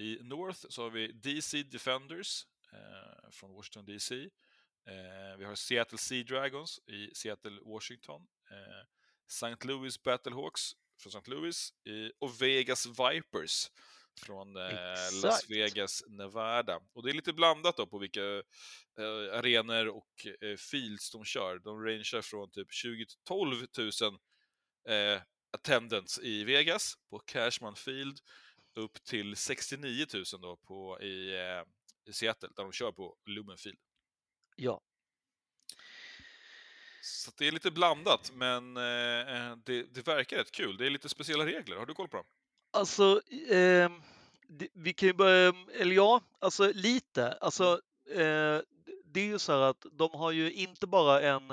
[0.00, 4.14] I North så har vi DC Defenders eh, från Washington DC.
[4.86, 8.26] Eh, vi har Seattle Sea Dragons i Seattle, Washington.
[8.50, 8.86] Eh,
[9.28, 9.66] St.
[9.66, 11.30] Louis Battlehawks från St.
[11.30, 11.72] Louis
[12.18, 13.70] och Vegas Vipers
[14.20, 15.50] från eh, Las.
[15.50, 16.80] Vegas, Nevada.
[16.92, 18.22] Och det är lite blandat då på vilka
[18.98, 21.58] eh, arenor och eh, fields de kör.
[21.58, 23.90] De rangear från typ 20 12 000
[24.88, 28.18] eh, attendants i Vegas på Cashman Field
[28.74, 31.64] upp till 69 000 då på, i, eh,
[32.10, 33.78] i Seattle där de kör på Lumen Field.
[34.56, 34.80] Ja.
[37.02, 40.76] Så det är lite blandat, men eh, det, det verkar rätt kul.
[40.76, 41.76] Det är lite speciella regler.
[41.76, 42.26] Har du koll på dem?
[42.70, 43.22] Alltså,
[44.48, 47.32] det, vi kan ju börja, eller ja, alltså lite.
[47.32, 48.56] Alltså, Mm.
[48.56, 48.62] eh,
[49.04, 51.50] det är ju så här att de har ju inte bara en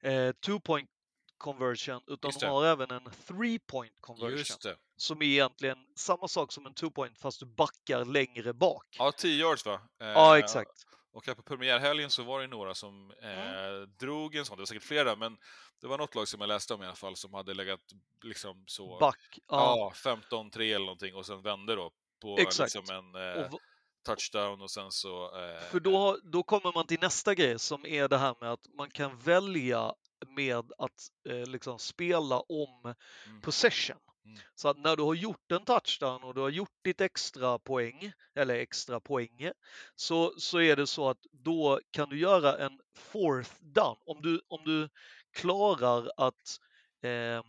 [0.00, 0.90] eh, two point
[1.38, 4.38] conversion utan de har även en three point conversion.
[4.38, 4.76] Just det.
[4.96, 8.96] Som är egentligen samma sak som en two point fast du backar längre bak.
[8.98, 9.80] Ja, 10 yards va?
[10.00, 10.86] Eh, Ja, exakt.
[11.12, 14.66] Och här på premiärhelgen så var det några som eh, drog en sån, det var
[14.66, 15.36] säkert flera, men
[15.80, 17.80] det var något lag som jag läste om i alla fall som hade legat
[18.22, 19.38] liksom så, Back.
[19.48, 19.92] Ja.
[20.04, 21.90] ja, 15-3 eller någonting och sen vände då
[22.22, 22.74] på Exakt.
[22.74, 23.60] liksom en eh, Och
[24.06, 25.24] touchdown och sen så...
[25.24, 28.52] Eh, För då, har- då kommer man till nästa grej som är det här med
[28.52, 29.94] att man kan välja
[30.28, 32.94] med att eh, liksom spela om
[33.26, 33.40] Mm.
[33.40, 33.96] possession.
[34.24, 34.38] Mm.
[34.54, 38.12] Så att när du har gjort en touchdown och du har gjort ditt extra poäng,
[38.34, 39.50] eller extra poäng,
[39.96, 43.96] så, så är det så att då kan du göra en fourth down.
[44.06, 44.88] Om du, om du
[45.32, 46.60] klarar att
[47.02, 47.42] eh,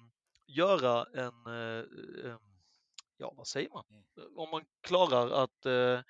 [0.48, 1.86] göra en, eh,
[2.26, 2.38] eh,
[3.18, 3.84] ja vad säger man?
[4.36, 6.02] Om man klarar att eh,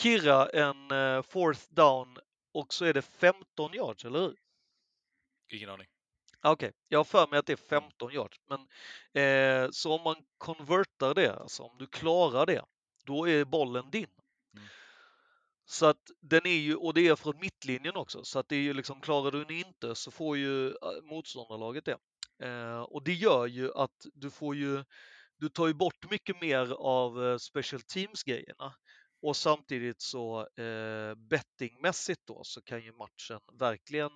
[0.00, 2.18] kirra en eh, fourth down
[2.52, 4.36] och så är det 15 yards, eller hur?
[5.52, 5.93] Ingen aning.
[6.46, 8.38] Okej, jag har för mig att det är 15 yards.
[8.48, 8.60] Men,
[9.22, 12.64] eh, så om man konvertar det, alltså om du klarar det,
[13.06, 14.06] då är bollen din.
[14.56, 14.66] Mm.
[15.64, 18.60] Så att den är ju, och det är från mittlinjen också, så att det är
[18.60, 21.98] ju liksom, klarar du den inte så får ju eh, motståndarlaget det.
[22.46, 24.84] Eh, och det gör ju att du får ju,
[25.36, 28.74] du tar ju bort mycket mer av eh, special teams-grejerna.
[29.22, 34.10] Och samtidigt så eh, bettingmässigt då så kan ju matchen verkligen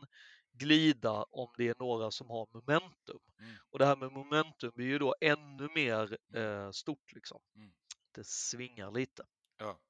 [0.59, 3.21] glida om det är några som har momentum.
[3.40, 3.55] Mm.
[3.71, 7.40] Och det här med momentum blir ju då ännu mer eh, stort liksom.
[7.57, 7.73] Mm.
[8.14, 9.27] Det svingar lite.
[9.59, 9.81] Ja.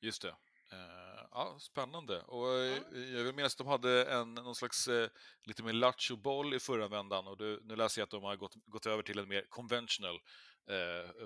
[0.00, 0.36] Just det.
[0.72, 2.22] Eh, ja, spännande.
[2.22, 5.08] Och eh, jag vill minnas att de hade en, någon slags eh,
[5.44, 8.36] lite mer lattjo boll i förra vändan och du, nu läser jag att de har
[8.36, 10.20] gått, gått över till en mer conventional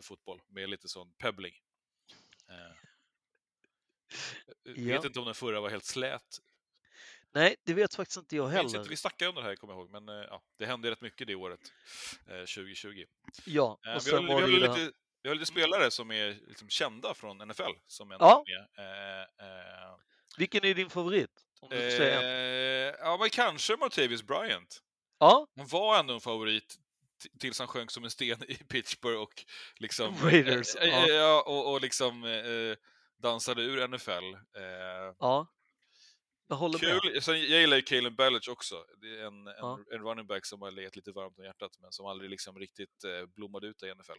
[0.02, 1.54] fotboll med lite sån pebbling.
[4.62, 4.96] Jag Ja.
[4.96, 6.38] vet inte om den förra var helt slät.
[7.34, 8.76] Nej, det vet faktiskt inte jag heller.
[8.78, 11.00] inte, vi snackade om det här, kommer jag ihåg, men eh, ja, det hände rätt
[11.00, 11.60] mycket det året,
[12.28, 13.04] eh, 2020.
[13.46, 14.92] Ja, Eh, och vi, har, sen vi, var har det lite, här.
[15.22, 18.44] vi har lite spelare som är liksom kända från NFL som ändå Ja.
[18.46, 19.20] är med.
[19.40, 19.94] Eh, eh,
[20.38, 21.30] Vilken är din favorit?
[21.60, 22.22] Om du får säga.
[22.22, 24.82] Eh, ja, men kanske Martavis Bryant.
[25.18, 26.76] Ja, Han var ändå en favorit
[27.40, 29.44] tills han sjönk som en sten i Pittsburgh och
[29.76, 30.14] liksom...
[30.22, 31.42] Raiders, eh, eh, ja.
[31.46, 32.76] och, och liksom eh,
[33.22, 34.34] dansade ur NFL.
[34.56, 35.46] Eh, ja.
[36.48, 37.00] Jag håller med.
[37.02, 37.22] kul!
[37.22, 38.74] Sen, jag gillar ju Calen Ballage också.
[39.00, 39.78] Det är en, en, Ja.
[39.92, 43.04] en running back som har legat lite varmt om hjärtat, men som aldrig liksom riktigt
[43.04, 44.18] eh, blommade ut i NFL.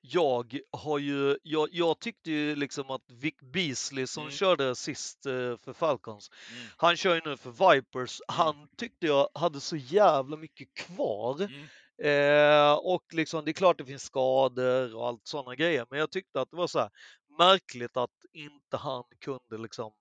[0.00, 4.32] Jag har ju, jag, jag tyckte ju liksom att Vic Beasley som Mm.
[4.34, 6.64] körde sist eh, för Falcons, Mm.
[6.76, 8.20] han kör ju nu för Vipers.
[8.28, 11.36] Han tyckte jag hade så jävla mycket kvar.
[11.40, 11.66] Mm.
[12.02, 16.10] Eh, och liksom, det är klart det finns skador och allt sådana grejer, men jag
[16.10, 16.90] tyckte att det var så här
[17.38, 19.92] märkligt att inte han kunde liksom.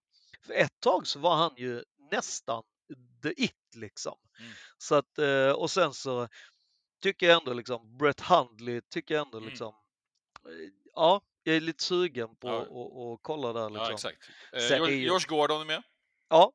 [0.45, 2.63] För ett tag så var han ju nästan
[3.23, 4.17] the it liksom.
[4.39, 4.51] Mm.
[4.77, 6.27] Så att, eh, och sen så
[7.01, 9.49] tycker jag ändå liksom Brett Hundley tycker jag ändå Mm.
[9.49, 9.67] liksom.
[10.45, 12.61] eh, Ja, jag är lite sugen på Ja.
[12.61, 13.85] att och, kolla där liksom.
[13.87, 14.29] Ja, exakt.
[14.81, 15.83] Eh, ju- Josh Gordon är med
[16.29, 16.51] Ja,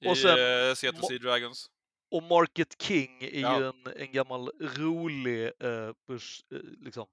[0.00, 1.70] i Och sen- eh, Seattle Sea Dragons.
[2.10, 3.58] och Market King är Ja.
[3.60, 5.92] ju en, en gammal rolig eh,
[6.78, 7.06] liksom,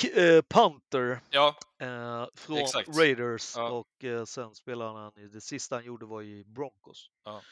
[0.00, 2.88] K- eh, punter Ja, eh, från Exakt.
[2.98, 3.70] Raiders Ja.
[3.70, 7.10] och eh, sen spelade han ju, det sista han gjorde var i Broncos.
[7.24, 7.42] Ja.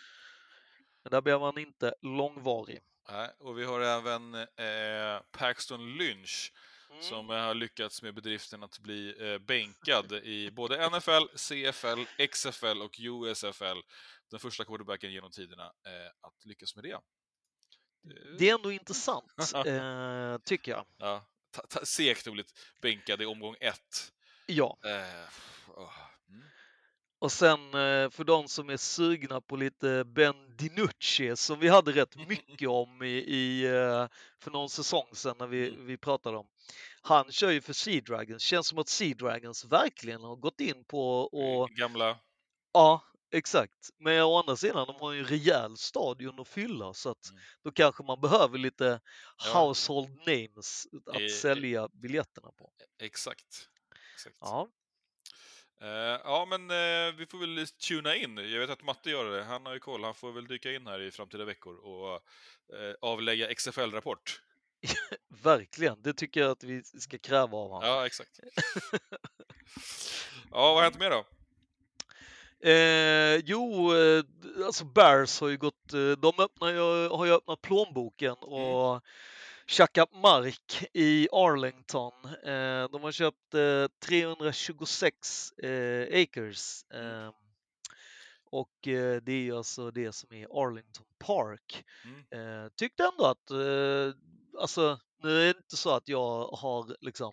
[1.05, 2.81] Men där blev han inte långvarig.
[3.11, 6.53] Nej, och vi har även eh, Paxton Lynch
[6.91, 7.03] Mm.
[7.03, 12.97] som har lyckats med bedriften att bli eh, bänkad i både NFL, CFL, XFL och
[12.99, 13.79] USFL.
[14.31, 16.99] Den första quarterbacken genom tiderna eh, att lyckas med det.
[18.39, 19.33] Det- är ändå intressant,
[20.45, 20.87] tycker jag.
[20.97, 21.27] Ja,
[21.83, 22.45] segt bli
[22.83, 24.13] bänkad i omgång ett.
[24.47, 25.29] Ja, Eh,
[26.29, 26.43] mm.
[27.19, 31.93] och sen eh, för de som är sugna på lite Ben DiNucci som vi hade
[31.93, 34.07] rätt mycket om i, i eh,
[34.39, 35.87] för någon säsong sedan när vi, Mm.
[35.87, 36.47] vi pratade om.
[37.03, 38.43] Han kör ju för Sea Dragons.
[38.43, 42.19] Känns som att Sea Dragons verkligen har gått in på och Gamla...
[42.73, 43.91] ja, exakt.
[43.99, 47.43] Men å andra sidan, de har ju en rejäl stadion att fylla så att Mm.
[47.65, 49.01] då kanske man behöver lite
[49.45, 49.61] Ja.
[49.61, 52.71] household names att Eh, sälja biljetterna på.
[53.03, 53.69] Exakt.
[54.15, 54.37] exakt.
[54.41, 54.69] Ja,
[55.81, 55.89] Eh,
[56.25, 58.37] ja, men eh, vi får väl tuna in.
[58.37, 59.45] Jag vet att Matte gör det.
[59.45, 60.05] Han har ju koll.
[60.05, 62.15] Han får väl dyka in här i framtida veckor och
[62.79, 64.43] eh, avlägga XFL-rapport.
[65.43, 66.03] verkligen.
[66.03, 67.89] Det tycker jag att vi ska kräva av honom.
[67.89, 68.41] Ja, exakt.
[70.51, 71.25] ja, vad har hänt mer då?
[72.67, 74.25] Eh, jo, eh,
[74.65, 79.03] alltså Bears har ju gått, eh, de öppnar ju, har ju öppnat plånboken och
[79.67, 82.13] tjackat mark i Arlington.
[82.25, 86.85] Eh, de har köpt eh, 326 eh, acres.
[86.91, 87.31] Eh,
[88.51, 91.85] och eh, det är ju alltså det som är Arlington Park.
[92.05, 92.71] Mm.
[92.77, 93.51] Tyckte ändå att,
[94.61, 97.33] alltså nu är det inte så att jag har liksom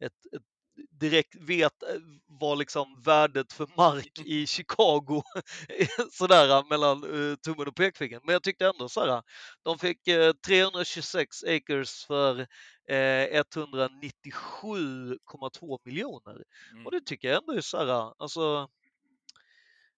[0.00, 0.51] ett, ett
[0.90, 1.88] direkt vet eh,
[2.26, 5.22] vad liksom värdet för mark i Chicago
[5.68, 8.22] är sådär mellan uh, tummen och pekfingret.
[8.24, 9.22] Men jag tyckte ändå såhär,
[9.62, 12.40] de fick eh, 326 acres för
[12.88, 16.44] eh, 197,2 miljoner.
[16.72, 16.86] Mm.
[16.86, 18.68] Och det tycker jag ändå är såhär, alltså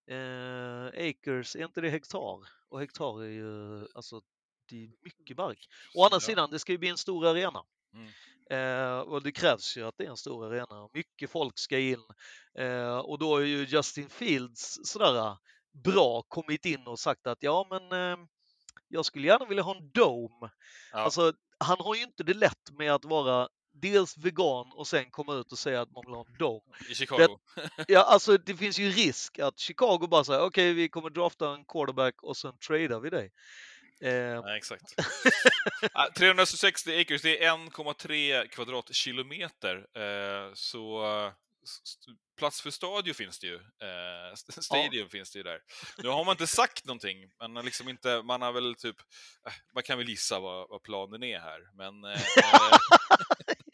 [0.07, 2.49] eh, acres, är inte det hektar?
[2.69, 4.21] Och hektar är ju, alltså
[4.69, 5.69] det är mycket mark.
[5.95, 6.21] Å andra Ja.
[6.21, 7.65] sidan, det ska ju bli en stor arena.
[7.95, 8.11] Mm.
[8.51, 10.89] Eh, och det krävs ju att det är en stor arena.
[10.93, 12.05] Mycket folk ska in
[12.59, 15.37] eh, och då är ju Justin Fields sådär eh,
[15.85, 18.19] bra kommit in och sagt att ja, men eh,
[18.89, 20.51] jag skulle gärna vilja ha en dome.
[20.93, 20.99] Ja.
[20.99, 25.35] Alltså, han har ju inte det lätt med att vara dels vegan och sen komma
[25.35, 26.77] ut och säga att man vill ha en dome.
[26.91, 27.39] I Chicago.
[27.89, 31.65] Ja, alltså det finns ju risk att Chicago bara säger okej, vi kommer drafta en
[31.65, 33.33] quarterback och sen tradar vi dig.
[34.01, 34.95] Eh, Nej, exakt.
[35.93, 39.77] Ah, 360 acres, det är 1,3 kvadratkilometer.
[39.99, 41.03] Eh, så
[42.39, 43.55] plats för stadion finns det ju.
[43.57, 45.61] Eh, st- stadium finns det ju där.
[45.99, 48.97] Nu har man inte sagt någonting, man har liksom inte, man har väl typ,
[49.47, 52.79] eh, man kan väl gissa vad, vad planen är här, men eh, eh,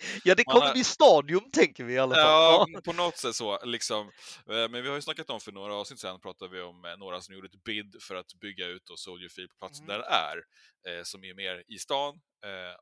[0.24, 2.24] ja, det kommer har- bli stadium tänker vi i alla fall.
[2.24, 2.80] Ja, Ja.
[2.84, 3.64] på något sätt så.
[3.64, 4.06] Liksom.
[4.50, 6.96] Eh, Men vi har ju snackat om för några avsnitt sedan, pratade vi om eh,
[6.96, 9.98] några som gjorde ett bid för att bygga ut då Soldier Field på platsen Mm.
[10.00, 12.20] där det är, eh, som är mer i stan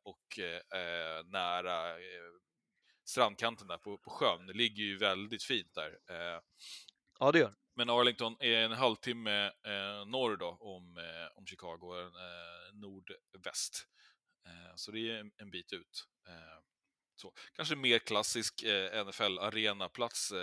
[0.03, 0.39] och
[1.25, 1.95] nära
[3.05, 4.47] strandkanten där på, på sjön.
[4.47, 5.99] Det ligger ju väldigt fint där.
[7.19, 7.55] Ja, det gör.
[7.77, 13.87] Men Arlington är en halvtimme eh, norr då om, eh, om Chicago, eh, nordväst.
[14.77, 16.05] Så det är en, en bit ut.
[17.21, 17.33] Så.
[17.57, 20.39] Kanske mer klassisk eh, NFL-arenaplats, eh,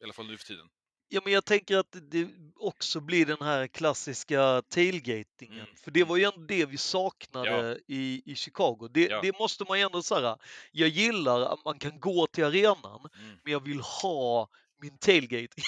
[0.00, 0.66] i alla fall nu för tiden.
[1.10, 5.60] Ja, men jag tänker att det också blir den här klassiska tailgatingen.
[5.60, 6.08] Mm, För det mm.
[6.08, 8.88] var ju ändå det vi saknade i, i Chicago.
[8.90, 9.20] Det, Ja.
[9.22, 10.36] det måste man ju ändå säga.
[10.72, 14.48] Jag gillar att man kan gå till arenan, Mm, men jag vill ha
[14.80, 15.64] min tailgating.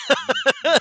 [0.65, 0.79] mm,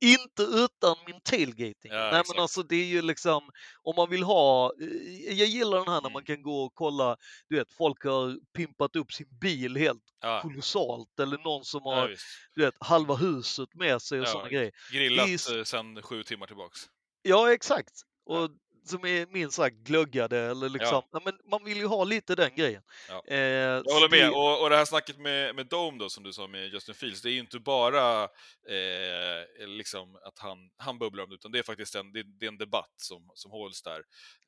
[0.00, 1.92] Inte utan min tailgating.
[1.92, 3.50] Ja, Nej, men alltså det är ju liksom,
[3.82, 6.12] om man vill ha, eh, jag gillar den här när Mm.
[6.12, 7.16] man kan gå och kolla,
[7.48, 11.94] du vet, folk har pimpat upp sin bil helt ja, kolossalt eller någon som ja,
[11.94, 12.24] har, visst.
[12.54, 14.72] du vet, halva huset med sig och Ja, sådana grejer.
[14.92, 16.80] Grillat är- eh, sen sju timmar tillbaks.
[17.22, 17.92] Ja, exakt.
[18.26, 18.38] Ja.
[18.38, 18.50] Och
[18.84, 21.20] som är minst sagt glöggade eller liksom, ja.
[21.24, 22.82] men man vill ju ha lite den grejen.
[23.08, 23.22] Ja.
[23.26, 24.20] Eh, Jag håller med.
[24.20, 26.94] det- Och, och det här snacket med, med Dome då, som du sa med Justin
[26.94, 28.22] Fields, det är ju inte bara
[28.68, 32.46] eh, liksom att han, han bubblar om det, utan det är faktiskt en, det, det
[32.46, 34.02] är en debatt som, som hålls där.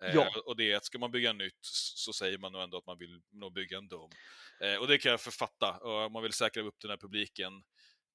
[0.04, 0.32] Eh, Ja.
[0.46, 1.58] Och det är att ska man bygga nytt
[1.94, 4.14] så säger man nog ändå att man vill nog bygga en Dome.
[4.60, 5.70] Eh, och det kan jag författa.
[5.78, 7.52] Och man vill säkra upp den här publiken,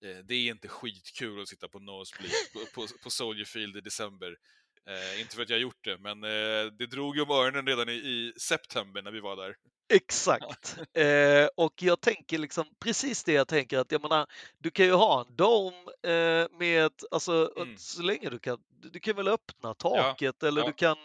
[0.05, 3.82] eh, det är inte skitkul att sitta på nosebleed på, på, på Soldier Field i
[3.82, 4.36] december.
[4.87, 7.67] Eh, inte för att jag har gjort det, men eh, det drog ju om öronen
[7.67, 9.55] redan i, i september när vi var där.
[9.89, 10.78] Exakt.
[10.93, 14.91] Eh, och jag tänker liksom precis det jag tänker att jag menar, du kan ju
[14.91, 15.73] ha en dom
[16.04, 17.78] eh, med, alltså Mm.
[17.78, 20.67] så länge du kan, du kan väl öppna taket eller ja.
[20.67, 20.97] du kan,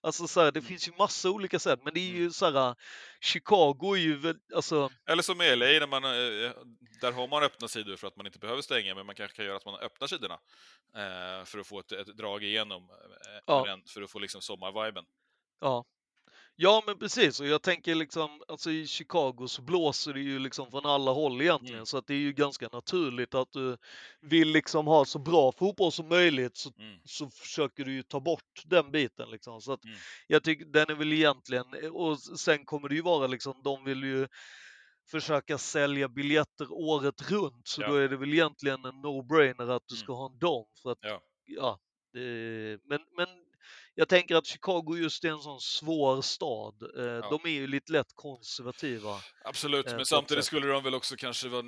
[0.00, 0.68] alltså så här, det Mm.
[0.68, 2.20] finns ju massa olika sätt, men det är Mm.
[2.22, 2.74] ju så här,
[3.20, 6.52] Chicago är ju väl, alltså, Eller som i LA, när man, eh,
[7.00, 9.44] där har man öppna sidor för att man inte behöver stänga, men man kanske kan
[9.44, 10.34] göra att man öppnar sidorna
[10.96, 13.78] eh, för att få ett, ett drag igenom, eh, Ja.
[13.88, 15.04] för att få liksom sommarviben.
[15.60, 15.84] ja.
[16.56, 20.70] Ja men precis, och jag tänker liksom, alltså i Chicago så blåser det ju liksom
[20.70, 21.86] från alla håll egentligen, Mm.
[21.86, 23.76] så att det är ju ganska naturligt att du
[24.20, 27.00] vill liksom ha så bra fotboll som möjligt, så Mm.
[27.04, 29.60] så försöker du ju ta bort den biten liksom.
[29.60, 30.02] Så att Mm.
[30.26, 34.02] jag tycker den är väl egentligen, och sen kommer det ju vara liksom, de vill
[34.04, 34.28] ju
[35.10, 37.88] försöka sälja biljetter året runt, så Ja.
[37.88, 40.00] då är det väl egentligen en no-brainer att du Mm.
[40.04, 40.66] ska ha en dom.
[40.82, 41.22] För att, Ja.
[41.44, 41.78] ja,
[42.12, 42.20] det,
[42.84, 43.28] men, men
[43.94, 46.82] jag tänker att Chicago just är en sån svår stad.
[46.82, 49.16] Eh, De är ju lite lätt konservativa.
[49.44, 51.62] Absolut, Eh, men samtidigt skulle de väl också kanske vara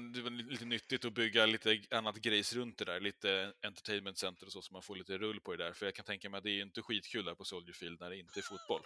[0.50, 4.62] lite nyttigt att bygga lite annat grejs runt det där, lite entertainment center och så,
[4.62, 5.72] så man får lite rull på det där.
[5.72, 8.10] För jag kan tänka mig att det är inte skitkul där på Soldier Field när
[8.10, 8.80] det inte är fotboll.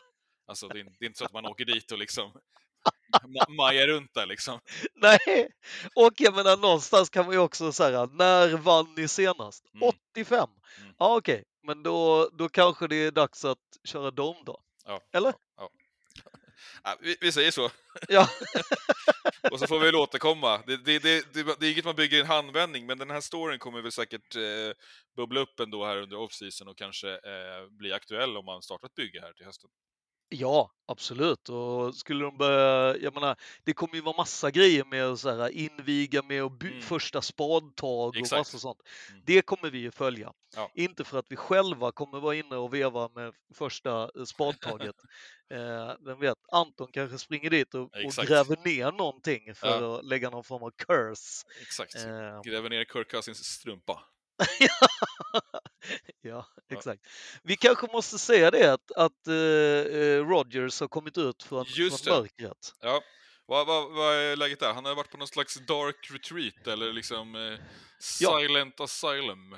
[0.47, 2.33] Alltså det är, det är inte så att man åker dit och liksom
[3.25, 4.61] ma- majar runt där liksom.
[4.95, 5.49] Nej,
[5.95, 9.65] och jag menar någonstans kan man ju också säga, när vann ni senast?
[9.75, 9.89] Mm.
[10.15, 10.49] 85?
[10.81, 10.95] Mm.
[10.99, 14.61] Ja okej, men då, då kanske det är dags att köra dom då.
[14.85, 15.01] Ja.
[15.13, 15.35] Eller?
[15.57, 15.71] Ja.
[16.85, 17.71] Ja, vi, vi säger så.
[18.09, 18.29] Ja,
[19.51, 20.63] och så får vi väl återkomma.
[20.67, 23.21] Det, det, det, det, det är inget man bygger i en handvändning, men den här
[23.21, 24.73] storyn kommer väl säkert eh,
[25.17, 28.95] bubbla upp ändå här under off-season och kanske eh, bli aktuell om man startar ett
[28.95, 29.71] bygge här till hösten.
[30.31, 31.49] Ja, absolut.
[31.49, 35.31] Och skulle de börja, jag menar, det kommer ju vara massa grejer med att så
[35.31, 36.81] här, inviga med och Mm.
[36.83, 38.39] första spadtag och Exakt.
[38.41, 38.79] massa sånt.
[39.11, 39.23] Mm.
[39.27, 40.33] Det kommer vi ju följa.
[40.57, 40.71] Ja.
[40.75, 44.97] Inte för att vi själva kommer vara inne och veva med första eh, spadtaget.
[45.55, 49.99] eh, vem vet, Anton kanske springer dit och, och gräver ner någonting för Ja.
[49.99, 51.47] att lägga någon form av curse.
[51.63, 51.95] Exakt.
[51.97, 54.01] Eh, Gräver ner Kirk Cousins strumpa.
[56.23, 57.03] ja, exakt.
[57.43, 62.05] Vi kanske måste säga det att, att eh, eh, Rogers har kommit ut från, Just
[62.05, 62.21] från det.
[62.21, 62.75] mörkret.
[62.81, 63.03] Ja.
[63.47, 64.73] Vad, vad, vad är läget där?
[64.73, 67.59] Han har varit på någon slags dark retreat eller liksom eh,
[68.21, 68.39] Ja.
[68.41, 69.57] silent asylum.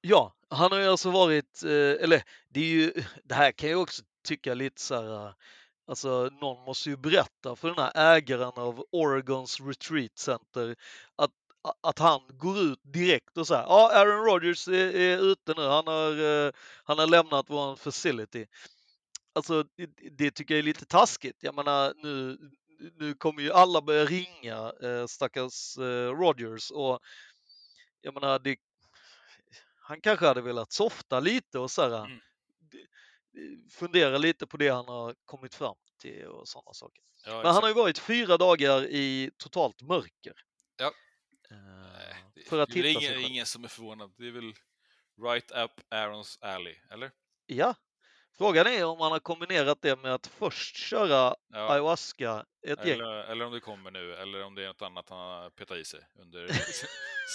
[0.00, 1.70] Ja, han har ju alltså varit, eh,
[2.04, 2.92] eller det är ju,
[3.24, 5.32] det här kan jag också tycka lite så här, eh,
[5.86, 10.76] alltså någon måste ju berätta för den här ägaren av Oregons Retreat Center
[11.16, 11.30] att,
[11.80, 15.86] att han går ut direkt och säger ja Aaron Rodgers är, är ute nu, han
[15.86, 16.52] har, eh,
[16.84, 18.46] han har lämnat vår facility.
[19.32, 21.36] Alltså det, det tycker jag är lite taskigt.
[21.40, 22.38] Jag menar nu,
[22.98, 27.00] nu kommer ju alla börja ringa eh, stackars eh, Rodgers och
[28.00, 28.56] jag menar det,
[29.82, 32.20] han kanske hade velat softa lite och så här,
[33.34, 33.68] Mm.
[33.70, 37.02] fundera lite på det han har kommit fram till och sådana saker.
[37.26, 40.32] Ja, Men han har ju varit fyra dagar i totalt mörker.
[40.76, 40.92] Ja.
[41.50, 41.56] Eh,
[41.92, 43.20] Nej, det, för att det är ingen, själv.
[43.20, 44.12] ingen som är förvånad.
[44.18, 44.52] Det är väl
[45.22, 47.10] right up Aarons alley, eller?
[47.46, 47.74] Ja.
[48.38, 51.72] Frågan är om han har kombinerat det med att först köra Ja.
[51.72, 52.94] ayahuasca ett gäng.
[53.00, 55.76] Eller, eller om det kommer nu, eller om det är något annat han har petat
[55.78, 56.48] i sig under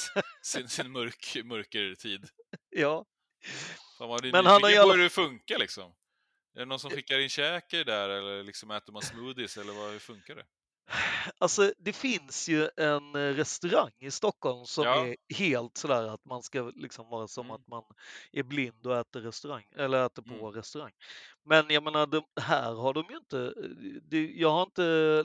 [0.43, 2.25] sin, sin mörk, mörkertid.
[2.69, 3.05] Ja.
[3.97, 5.95] Fan, vad är Men han har alla- hur det funkar liksom.
[6.55, 9.91] Är det någon som skickar in käkar där eller liksom äter man smoothies eller vad,
[9.91, 10.45] hur funkar det?
[11.37, 15.05] Alltså det finns ju en eh, restaurang i Stockholm som Ja.
[15.07, 17.55] är helt sådär att man ska liksom vara som Mm.
[17.55, 17.83] att man
[18.31, 20.51] är blind och äter restaurang eller äter på Mm.
[20.51, 20.91] restaurang.
[21.47, 23.53] Men jag menar, de, här har de ju inte,
[24.09, 25.23] det, jag har inte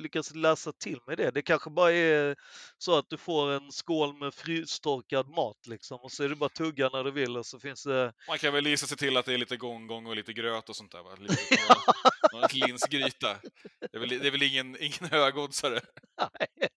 [0.00, 1.30] lyckats läsa till mig det.
[1.30, 2.36] Det kanske bara är
[2.78, 6.48] så att du får en skål med frystorkad mat liksom och så är det bara
[6.48, 9.26] tugga när du vill och så finns det Man kan väl gissa sig till att
[9.26, 11.10] det är lite gongong och lite gröt och sånt där va?
[11.18, 11.36] Lite,
[12.32, 13.36] någon, linsgryta.
[13.80, 15.80] Det är väl, det är väl ingen, ingen högoddsare?
[16.20, 16.68] Nej.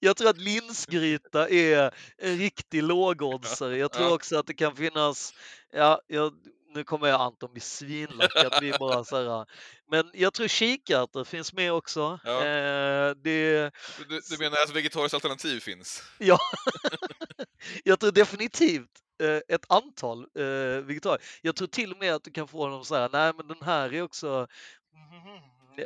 [0.00, 3.76] Jag tror att linsgryta är en riktig lågoddsare.
[3.76, 5.34] Jag tror också att det kan finnas,
[5.72, 6.32] ja, jag,
[6.74, 9.46] nu kommer jag Anton bli svinlack att vi bara så här,
[9.90, 12.18] men jag tror kikärtor finns med också.
[12.24, 12.44] Ja.
[12.44, 13.70] Eh, det,
[14.08, 16.02] Du, du menar att vegetariskt alternativ finns?
[16.18, 16.38] ja,
[17.84, 18.90] jag tror definitivt
[19.22, 21.22] eh, ett antal eh, vegetarier.
[21.42, 23.62] Jag tror till och med att du kan få dem så här, nej men den
[23.62, 24.46] här är också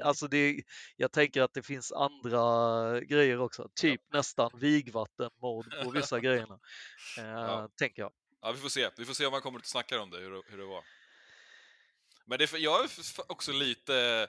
[0.03, 0.62] Alltså det,
[0.97, 6.59] jag tänker att det finns andra grejer också, typ nästan vigvatten-mode på vissa grejerna.
[7.18, 7.68] Eh, Ja.
[7.78, 8.12] Tänker jag.
[8.43, 8.91] Ja, vi får se.
[8.97, 10.84] Vi får se om han kommer att snacka om det, hur, det- hur det var.
[12.26, 12.91] Men det, jag är
[13.28, 14.28] också lite...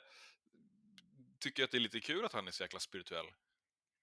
[1.39, 3.26] Tycker att det är lite kul att han är så jäkla spirituell.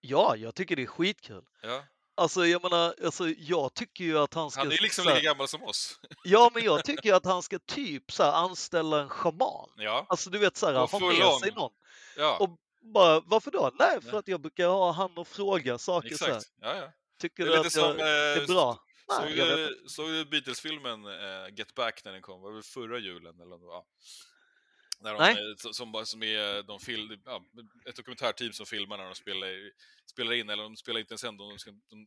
[0.00, 1.44] Ja, jag tycker det är skitkul.
[1.62, 1.84] Ja.
[2.14, 4.60] Alltså jag menar, alltså, jag tycker ju att han ska...
[4.60, 6.00] Han är liksom lika gammal som oss.
[6.24, 9.68] Ja, men jag tycker att han ska typ så här, anställa en shaman.
[9.76, 10.06] Ja.
[10.08, 11.72] Alltså du vet så här, Gå ha full med sig någon.
[12.16, 12.50] Ja, Och
[12.94, 13.70] bara, varför då?
[13.78, 14.18] Nej, för Ja.
[14.18, 16.36] att jag brukar ha han och fråga saker så här.
[16.36, 16.52] exakt.
[16.60, 16.92] Ja, ja.
[17.20, 18.00] Tycker Det du är att lite jag som...
[18.00, 18.46] är eh,
[19.10, 22.40] Såg du, såg du Beatles-filmen eh, Get Back när den kom?
[22.40, 23.40] Var det förra julen?
[23.40, 23.84] Eller, vad?
[25.00, 25.32] När de, Nej.
[25.50, 27.44] eh, som- som, bara- som är de fil, ja,
[27.86, 29.48] ett dokumentärteam som filmar när de spelar,
[30.06, 32.06] spelar in, eller de spelar inte ens in, de ska, de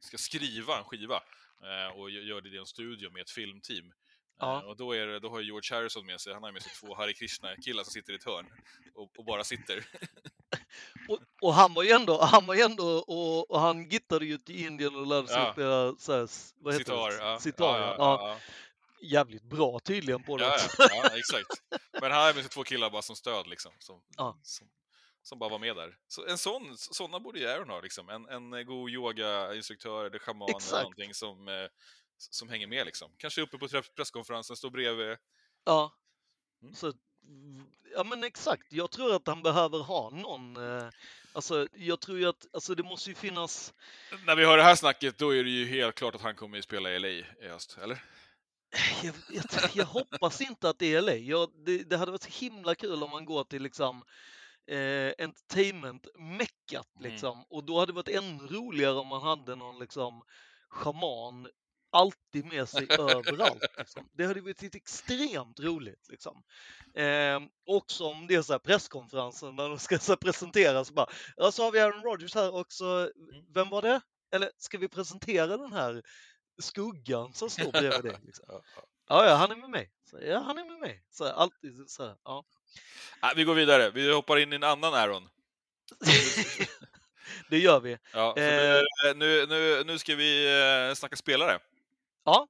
[0.00, 1.22] ska skriva en skiva
[1.62, 3.92] eh, och gö- gör det i en studio med ett filmteam.
[4.38, 4.60] Ja.
[4.62, 6.72] Eh, och då, är det, då har George Harrison med sig, han har med sig
[6.80, 8.46] två Hare Krishna-killar som sitter i ett hörn
[8.94, 9.84] och, och bara sitter.
[11.08, 14.38] Och, och han var ju ändå, han var ju ändå, och, och han gittade ju
[14.38, 15.52] till Indien och lärde sig Ja.
[15.52, 15.96] spela
[16.56, 17.10] vad heter Sitar.
[17.10, 17.16] det?
[17.16, 18.38] Ja, Sitar, ja, ja.
[19.02, 20.44] Jävligt bra tydligen på det
[20.78, 21.62] Ja, exakt.
[22.00, 23.72] Men han har med två killar bara som stöd liksom.
[23.78, 24.02] Som,
[24.42, 24.68] som,
[25.22, 25.96] som bara var med där.
[26.08, 28.08] Så en sån, såna borde ju Aaron ha liksom.
[28.08, 30.82] En, en god yogainstruktör eller schaman eller Exakt.
[30.82, 31.66] någonting som, eh,
[32.18, 33.12] som hänger med liksom.
[33.18, 35.16] Kanske uppe på presskonferensen, står bredvid.
[35.64, 35.92] Ja.
[36.62, 36.74] Mm.
[36.74, 36.92] Så,
[37.94, 40.88] ja men exakt, jag tror att han behöver ha någon, eh,
[41.32, 43.74] alltså jag tror ju att, alltså det måste ju finnas,
[44.26, 46.58] När vi hör det här snacket, då är det ju helt klart att han kommer
[46.58, 48.02] att spela i LA i höst, eller?
[49.02, 49.44] jag, jag,
[49.74, 51.14] jag hoppas inte att det är LA.
[51.14, 54.02] Jag, det, det hade varit så himla kul om man går till liksom
[54.66, 57.10] eh, entertainment-meckat Mm.
[57.12, 57.44] liksom.
[57.50, 60.22] Och då hade det varit ännu roligare om man hade någon liksom
[60.68, 61.48] schaman
[61.94, 63.64] alltid med sig överallt.
[63.78, 64.08] Liksom.
[64.12, 66.08] Det hade varit extremt roligt.
[66.08, 66.42] Liksom.
[66.96, 70.90] Eh, också om det är så här presskonferensen när de ska så presenteras.
[70.90, 73.10] Bara, ja, så har vi Aaron Rodgers här också.
[73.54, 74.00] Vem var det?
[74.34, 76.02] Eller ska vi presentera den här
[76.62, 78.20] skuggan som står bredvid dig?
[78.26, 78.44] Liksom.
[79.08, 79.34] Ja, ja.
[79.34, 79.90] Han är med mig.
[80.10, 81.04] Så, ja, han är med mig.
[81.10, 82.44] Så, alltid så här, ja.
[83.36, 83.90] Vi går vidare.
[83.90, 85.28] Vi hoppar in i en annan Aaron.
[87.50, 87.98] det gör vi.
[88.12, 88.82] Ja, för Eh.
[89.02, 90.58] nu, nu, nu, nu ska vi
[90.90, 91.58] eh, snacka spelare.
[92.24, 92.48] Ja.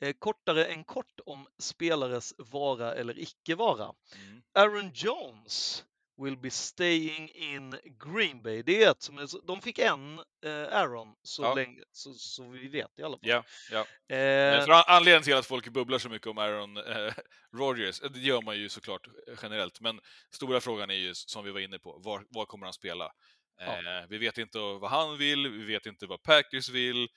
[0.00, 3.94] Eh, kortare än kort om spelares vara eller icke vara.
[4.14, 4.42] Mm.
[4.54, 5.84] Aaron Jones
[6.22, 8.62] will be staying in Green Bay.
[8.62, 11.54] Det är ett som är, så- de fick en eh, Aaron så Ja.
[11.54, 13.28] länge, så, så vi vet i alla fall.
[13.28, 14.16] Ja, ja.
[14.16, 17.12] Eh, an- anledningen till att folk bubblar så mycket om Aaron eh,
[17.56, 19.08] Rodgers, eh, det gör man ju såklart
[19.42, 22.72] generellt, men stora frågan är ju som vi var inne på, var, var kommer han
[22.72, 23.12] spela?
[23.58, 23.76] Ja.
[24.00, 27.08] Eh, vi vet inte vad han vill, vi vet inte vad Packers vill.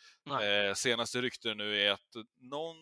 [0.41, 2.75] Eh, senaste rykten nu är att någon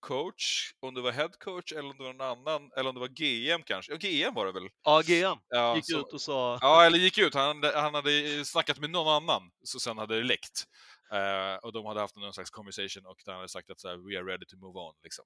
[0.00, 3.00] coach, om det var head coach eller om det var någon annan, eller om det
[3.00, 4.68] var GM kanske, ja GM var det väl?
[4.82, 7.34] AGM Ja, gick så- ut och sa Ja, eller gick ut.
[7.34, 10.64] Han, han hade snackat med någon annan, så sen hade det läckt.
[11.12, 13.96] Eh, och de hade haft någon slags conversation och han hade sagt att så här,
[13.96, 14.94] we are ready to move on.
[15.02, 15.24] Liksom.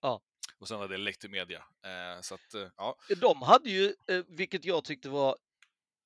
[0.00, 0.20] Ja.
[0.58, 1.58] Och sen hade det läckt till media.
[1.58, 2.96] Eh, så att, eh, ja.
[3.20, 5.36] De hade ju, eh, vilket jag tyckte var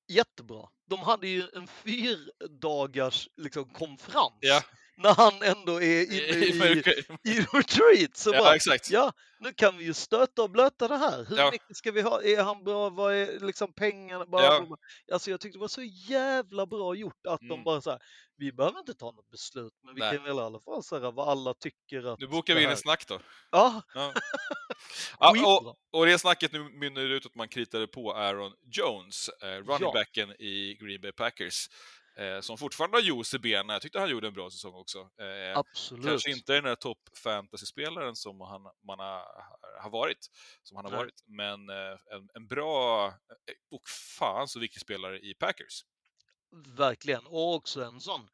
[0.07, 4.61] jättebra, de hade ju en fyrdagars liksom, konferens Ja
[4.97, 6.79] när han ändå är inne i,
[7.23, 8.17] i retreat.
[8.17, 8.89] Så ja, bara, exakt.
[8.91, 11.25] ja, nu kan vi ju stöta och blöta det här.
[11.29, 11.51] Hur Ja.
[11.51, 12.21] mycket ska vi ha?
[12.23, 12.89] Är han bra?
[12.89, 14.25] Vad är liksom pengarna?
[14.25, 14.77] Bara, Ja.
[15.13, 17.63] Alltså jag tyckte det var så jävla bra gjort att de Mm.
[17.63, 17.99] bara så här,
[18.37, 20.15] vi behöver inte ta något beslut, men vi Nej.
[20.17, 22.79] kan väl i alla fall säga vad alla tycker att Nu bokar vi in ett
[22.79, 23.19] snack då.
[23.51, 24.13] Ja, Ja.
[25.19, 25.33] Ja,
[25.91, 29.93] och, och det snacket nu mynnar ut att man kritade på Aaron Jones, eh, running
[29.93, 31.67] backen i Green Bay Packers,
[32.17, 33.69] eh, som fortfarande har juice i benen.
[33.73, 34.99] Jag tyckte han gjorde en bra säsong också.
[34.99, 36.05] Eh, Absolut.
[36.05, 39.23] Kanske inte den där topp fantasy-spelaren som han man har,
[39.81, 40.27] har varit,
[40.63, 40.99] som han har Nej.
[40.99, 43.13] varit, men eh, en, en bra eh,
[43.71, 43.81] och
[44.17, 45.81] fan så viktig spelare i Packers.
[46.77, 47.25] Verkligen.
[47.25, 48.29] Och också en sån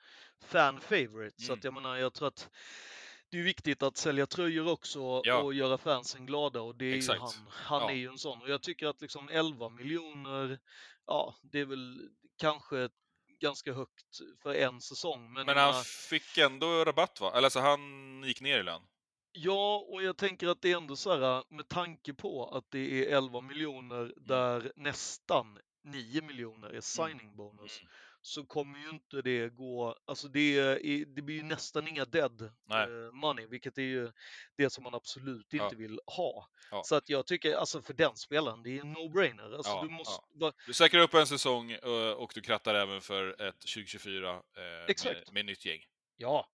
[0.45, 1.41] fan favorite.
[1.41, 1.59] Så Mm.
[1.59, 2.49] att jag menar, jag tror att
[3.29, 5.38] det är viktigt att sälja tröjor också Ja.
[5.38, 7.17] och göra fansen glada och det är Exakt.
[7.19, 7.32] ju han.
[7.49, 7.89] Han Ja.
[7.91, 8.41] är ju en sån.
[8.41, 10.59] Och jag tycker att liksom 11 miljoner,
[11.05, 12.89] ja, det är väl kanske
[13.42, 15.34] ganska högt för en säsong.
[15.34, 17.32] Men, Men jag han menar, fick ändå rabatt va?
[17.36, 18.82] Eller alltså han gick ner i lön.
[19.32, 23.12] Ja, och jag tänker att det är ändå så här med tanke på att det
[23.12, 27.92] är 11 miljoner där nästan 9 miljoner är signing bonus Mm.
[28.22, 32.51] Så kommer ju inte det gå, alltså det, är, det blir ju nästan inga dead
[32.65, 32.84] Nej.
[32.84, 34.11] eh, money, vilket är ju
[34.57, 35.78] det som man absolut inte Ja.
[35.78, 36.49] vill ha.
[36.72, 36.82] Ja.
[36.86, 39.55] Så att jag tycker, alltså för den spelaren, det är en no-brainer.
[39.55, 41.76] Alltså Ja, du måste bara, Du säkrar upp en säsong
[42.17, 45.32] och du krattar även för ett 2024 eh, med, Exakt.
[45.32, 45.82] med nytt gäng.
[46.17, 46.47] ja.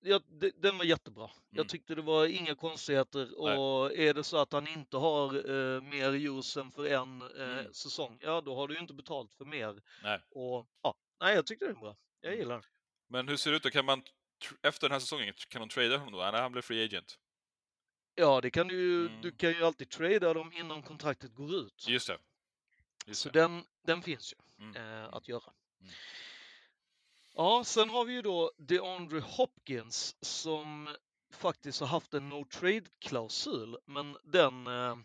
[0.00, 1.24] Ja, det, den var jättebra.
[1.24, 1.34] Mm.
[1.50, 3.58] Jag tyckte det var inga konstigheter Nej.
[3.58, 7.58] och är det så att han inte har eh, mer juice än för en eh,
[7.58, 7.74] Mm.
[7.74, 9.82] säsong, ja då har du ju inte betalt för mer.
[10.02, 10.20] Nej.
[10.30, 11.96] Och ja, nej jag tyckte det var bra.
[12.20, 12.40] Jag Mm.
[12.40, 12.64] gillar det.
[13.08, 13.70] Men hur ser det ut då?
[13.70, 14.02] Kan man,
[14.62, 16.18] efter den här säsongen, kan de trada honom då?
[16.18, 17.18] Nej, han blir free agent.
[18.14, 19.20] Ja, det kan du Mm.
[19.22, 21.84] du kan ju alltid trada dem innan kontraktet går ut.
[21.88, 22.18] Just det.
[23.06, 23.40] Just Så det.
[23.40, 24.76] den, den finns ju Mm.
[24.76, 25.52] eh, att göra.
[27.38, 30.88] Ja, sen har vi ju då DeAndre Hopkins som
[31.32, 34.96] faktiskt har haft en no trade-klausul, men den eh,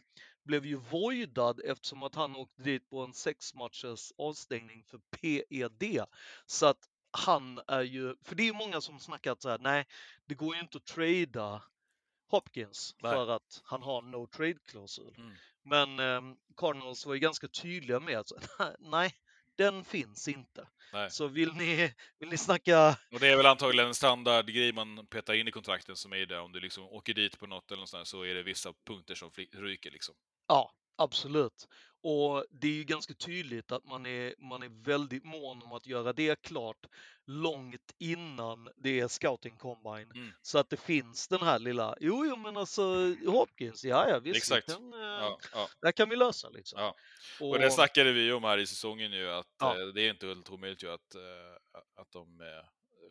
[0.43, 6.05] blev ju voidad eftersom att han åkte dit på en sex matchers avstängning för PED.
[6.45, 6.77] Så att
[7.11, 9.88] han är ju, för det är ju många som snackat så här, nej,
[10.25, 11.63] det går ju inte att trada
[12.27, 13.11] Hopkins Nej.
[13.13, 15.15] för att han har no trade-klausul.
[15.17, 15.34] Mm.
[15.63, 18.32] Men eh, Cardinals var ju ganska tydliga med att
[18.79, 19.15] nej,
[19.64, 20.68] den finns inte.
[20.93, 21.12] Nej.
[21.12, 25.34] Så vill ni, vill ni snacka Och det är väl antagligen en standardgrej man petar
[25.34, 26.39] in i kontrakten som är det.
[26.39, 29.32] Om du liksom åker dit på något eller någonstans så är det vissa punkter som
[29.53, 30.16] ryker liksom.
[30.47, 31.68] Ja, absolut.
[32.03, 35.88] Och det är ju ganska tydligt att man är, man är väldigt mån om att
[35.88, 36.86] göra det klart
[37.32, 40.11] långt innan det är scouting combine.
[40.15, 40.32] Mm.
[40.41, 44.38] Så att det finns den här lilla, jo, jo men alltså Hopkins, ja, ja visst,
[44.38, 44.67] Exakt.
[44.67, 45.67] det kan, eh, Ja, ja.
[45.82, 46.79] det här kan vi lösa liksom.
[46.82, 46.95] Ja.
[47.39, 49.79] Och, Och det snackade vi om här i säsongen ju, att Ja.
[49.82, 51.21] eh, det är inte helt omöjligt ju att, eh,
[52.01, 52.39] att de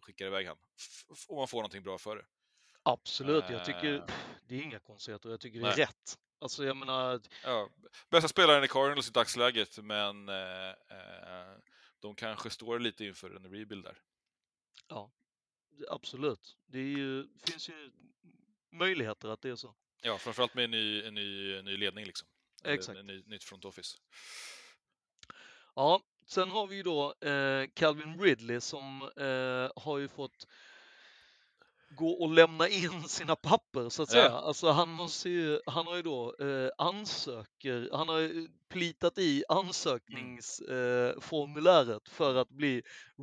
[0.02, 0.56] skickar iväg han.
[1.28, 2.24] Om man får någonting bra för det.
[2.82, 4.04] absolut, jag tycker
[4.48, 5.72] det är inga konstigheter, jag tycker det Nej.
[5.72, 6.16] är rätt.
[6.40, 7.68] Alltså jag menar, Ja,
[8.10, 11.54] bästa spelaren i Cardinals i dagsläget, men eh,
[12.00, 13.98] de kanske står lite inför en rebuild där.
[15.88, 16.56] Absolut.
[16.66, 17.90] Det ju, finns ju
[18.70, 19.74] möjligheter att det är så.
[20.02, 22.28] Ja, framförallt med en ny, en ny, en ny ledning liksom.
[22.64, 22.98] Exakt.
[22.98, 23.98] En ny, nytt front office.
[25.74, 30.46] Ja, sen har vi ju då eh, Calvin Ridley som eh, har ju fått
[31.90, 34.20] gå och lämna in sina papper så att Ja.
[34.22, 34.30] säga.
[34.30, 39.44] Alltså han måste ju, han har ju då eh, ansöker, han har ju plitat i
[39.48, 42.82] ansökningsformuläret för att bli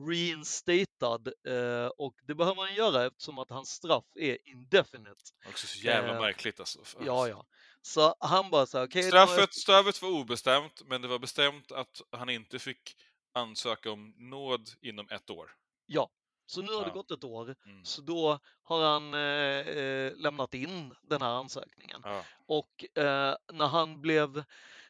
[0.10, 5.16] reinstatad eh, och det behöver han göra eftersom att hans straff är indefinite.
[5.50, 6.80] Också så jävla Eh, märkligt alltså.
[7.06, 7.46] Ja, ja.
[7.82, 11.20] Så han bara så här, då har jag- Straffet, straffet var obestämt, men det var
[11.20, 12.96] bestämt att han inte fick
[13.34, 15.52] ansöka om nåd inom ett år.
[15.86, 16.10] Ja,
[16.48, 16.94] så nu har det Ja.
[16.94, 17.56] gått ett år.
[17.66, 17.86] Mm.
[17.86, 22.02] Så då har han eh, eh, lämnat in den här ansökningen.
[22.04, 22.24] Ja.
[22.48, 24.44] Och eh, när han blev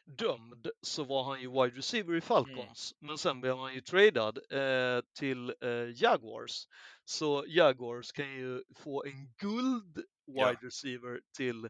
[0.04, 2.94] dömd så var han ju wide receiver i Falcons.
[2.98, 6.66] Men sen blev han ju tradad eh, till eh, Jaguars.
[7.04, 9.96] Så Jaguars kan ju få en guld
[10.26, 10.54] wide Ja.
[10.62, 11.68] receiver till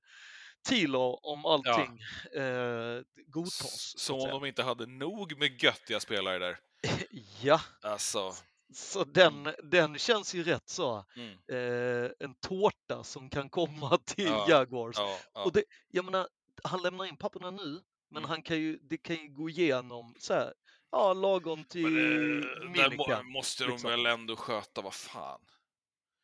[0.68, 2.00] Tilo om allting
[2.42, 3.94] eh, godtas.
[3.98, 6.58] så Som om de inte hade nog med göttiga spelare där.
[7.42, 8.32] Ja, Alltså,
[8.74, 11.04] så den, den känns ju rätt så.
[11.16, 11.32] mm.
[11.52, 14.96] eh, en tårta som kan komma till Ja, Jaguars.
[14.98, 15.44] ja, ja.
[15.44, 16.28] Och det, jag menar,
[16.64, 18.30] han lämnar in papperna nu, men Mm.
[18.30, 20.54] han kan ju, det kan ju gå igenom så här,
[20.90, 23.90] ja, lagom till Men, eh, där måste de liksom.
[23.90, 25.40] väl ändå sköta, vad fan.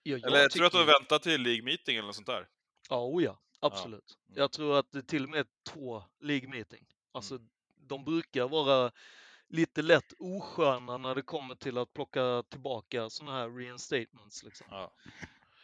[0.02, 2.48] Ja, jag Eller jag tror att de väntar till League Meeting eller något sånt där.
[2.90, 4.18] Ja, oh ja, absolut.
[4.28, 4.38] Mm.
[4.40, 6.86] Jag tror att det till och med är två League meeting.
[7.12, 7.48] Alltså, Mm.
[7.76, 8.92] de brukar vara
[9.54, 14.42] lite lätt osköna när det kommer till att plocka tillbaka sådana här reinstatements.
[14.42, 14.66] Liksom.
[14.70, 14.92] Ja.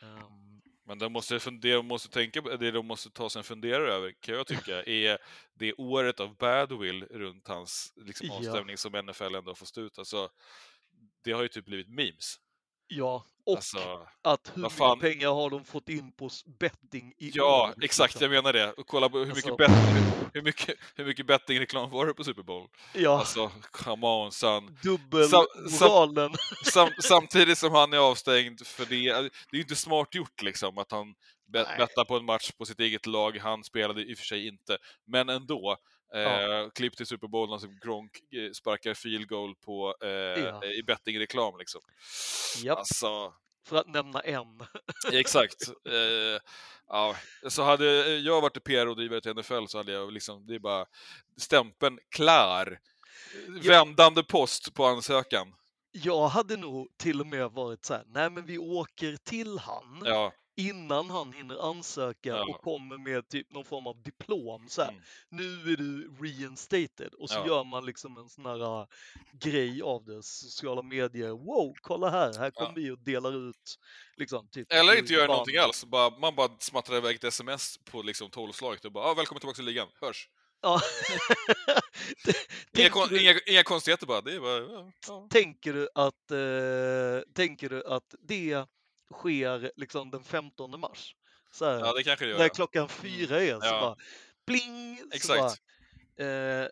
[0.03, 3.45] Ehm, Men de måste, fun- det de måste tänka det de måste ta sig en
[3.45, 5.19] funderare över, kan jag tycka, är
[5.55, 8.37] det året av badwill runt hans liksom, Ja.
[8.39, 9.99] avstämning som NFL ändå får stå ut.
[9.99, 10.31] Alltså,
[11.25, 12.37] det har ju typ blivit memes.
[12.91, 17.73] Ja, och Alltså, att hur mycket pengar har de fått in på betting i ja,
[17.77, 18.33] år, exakt, liksom.
[18.33, 18.73] jag menar det.
[18.73, 22.25] Och kolla på hur Alltså- mycket, bet- hur mycket, hur mycket bettingreklam var det på
[22.25, 22.69] Super Bowl?
[22.95, 24.79] Ja, Alltså, come on son.
[24.83, 26.35] dubbel sam-
[26.65, 28.97] sam- samtidigt som han är avstängd för det.
[29.13, 31.15] Det är ju inte smart gjort liksom att han
[31.53, 33.39] bet, bettar på en match på sitt eget lag.
[33.39, 35.77] Han spelade i och för sig inte, men ändå.
[36.15, 40.65] Eh, Klipp till Super Bowl när alltså Gronk eh, sparkar field goal på, eh, Ja.
[40.65, 41.59] i bettingreklam.
[41.59, 41.81] Liksom.
[42.63, 42.79] Japp.
[42.79, 43.33] Alltså,
[43.67, 44.47] För att nämna en.
[45.13, 45.69] exakt.
[45.89, 46.41] Eh,
[46.89, 47.17] ja.
[47.49, 50.87] Så hade jag varit PR-rådgivare till NFL så hade jag liksom, det är bara
[51.37, 52.79] stämpeln klar.
[53.69, 55.55] Vändande post på ansökan.
[55.93, 60.03] Jag hade nog till och med varit så här, nej men vi åker till han
[60.05, 62.45] Ja, innan han hinner ansöka Ja.
[62.51, 64.69] och kommer med typ någon form av diplom.
[64.69, 65.03] Så här, Mm.
[65.29, 67.47] Nu är du reinstated och så Ja.
[67.47, 68.87] gör man liksom en sån här äh,
[69.33, 71.29] grej av det, sociala medier.
[71.31, 72.75] Wow, kolla här, här kommer Ja.
[72.77, 73.77] vi och delar ut
[74.17, 75.33] liksom typ Eller inte göra band.
[75.37, 75.85] någonting alls.
[75.85, 79.57] Bara, man bara smattrar iväg ett sms på liksom tolvslaget och bara ah, “Välkommen tillbaka
[79.57, 80.29] till ligan, hörs”.
[80.63, 80.81] Ja.
[82.79, 84.21] Inga, kon, du, inga, inga konstigheter bara.
[84.21, 85.29] Det är bara ja, ja.
[85.31, 88.67] tänker, du att, eh, tänker du att det
[89.15, 91.17] sker liksom den 15 mars?
[91.51, 92.39] Så här, ja, det kanske det gör.
[92.39, 92.49] när ja.
[92.55, 93.81] klockan fyra är så Ja.
[93.81, 93.97] bara
[94.47, 95.03] pling!
[95.13, 95.41] Exakt.
[96.19, 96.69] bara, eh,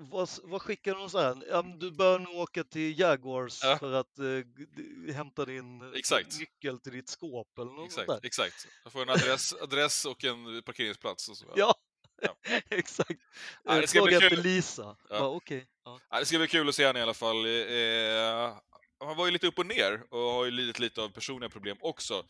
[0.00, 1.44] vad, vad skickar de så här?
[1.50, 3.78] Ja, du bör nog åka till Jaguars Ja.
[3.78, 6.38] för att eh, hämta din eh, Exakt.
[6.38, 8.26] nyckel till ditt skåp eller något sånt Exakt, där.
[8.26, 8.66] exakt.
[8.84, 11.28] Jag får en adress, adress och en parkeringsplats.
[11.28, 11.46] Och så.
[11.56, 11.74] Ja,
[12.22, 12.36] Ja.
[12.70, 13.20] exakt.
[13.64, 14.44] Ja, Eh, det ska bli Fråga efter kul.
[14.44, 14.96] Lisa.
[15.10, 15.18] Ja.
[15.18, 15.66] Bara, Okej.
[15.84, 16.00] Ja.
[16.10, 17.44] Ja, det ska bli kul att se honom i alla fall.
[17.46, 18.56] Eh,
[19.00, 21.76] han var ju lite upp och ner och har ju lidit lite av personliga problem
[21.80, 22.24] också.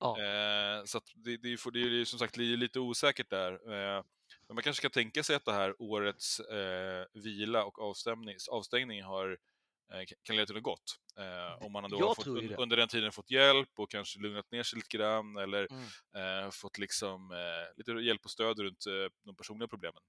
[0.00, 0.18] Ja.
[0.20, 3.52] Eh, så det, det, är det är som sagt li- lite osäkert där.
[3.52, 4.04] Eh,
[4.46, 9.02] men man kanske ska tänka sig att det här årets eh, vila och avstängning, avstängning
[9.02, 9.38] har,
[9.92, 10.98] eh, kan leda till något gott.
[11.18, 14.62] Eh, om man har fått, un, under den tiden fått hjälp och kanske lugnat ner
[14.62, 16.44] sig lite grann eller Mm.
[16.44, 17.32] eh, fått liksom,
[17.76, 18.84] lite hjälp och stöd runt
[19.24, 20.02] de personliga problemen.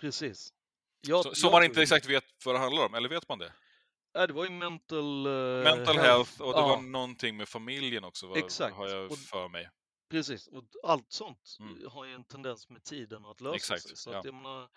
[0.00, 0.52] Precis.
[1.00, 3.52] Jag, Så, som man inte exakt vet vad det handlar om, eller vet man det?
[4.16, 5.32] Ja, det var ju mental, eh,
[5.76, 6.66] Mental health och det Ja.
[6.68, 8.76] var någonting med familjen också, vad, Exakt.
[8.76, 9.68] har jag för mig.
[10.10, 11.90] Precis, och allt sånt Mm.
[11.90, 13.96] har ju en tendens med tiden att lösa Exakt, sig.
[13.96, 14.18] Så ja.
[14.18, 14.68] att menar,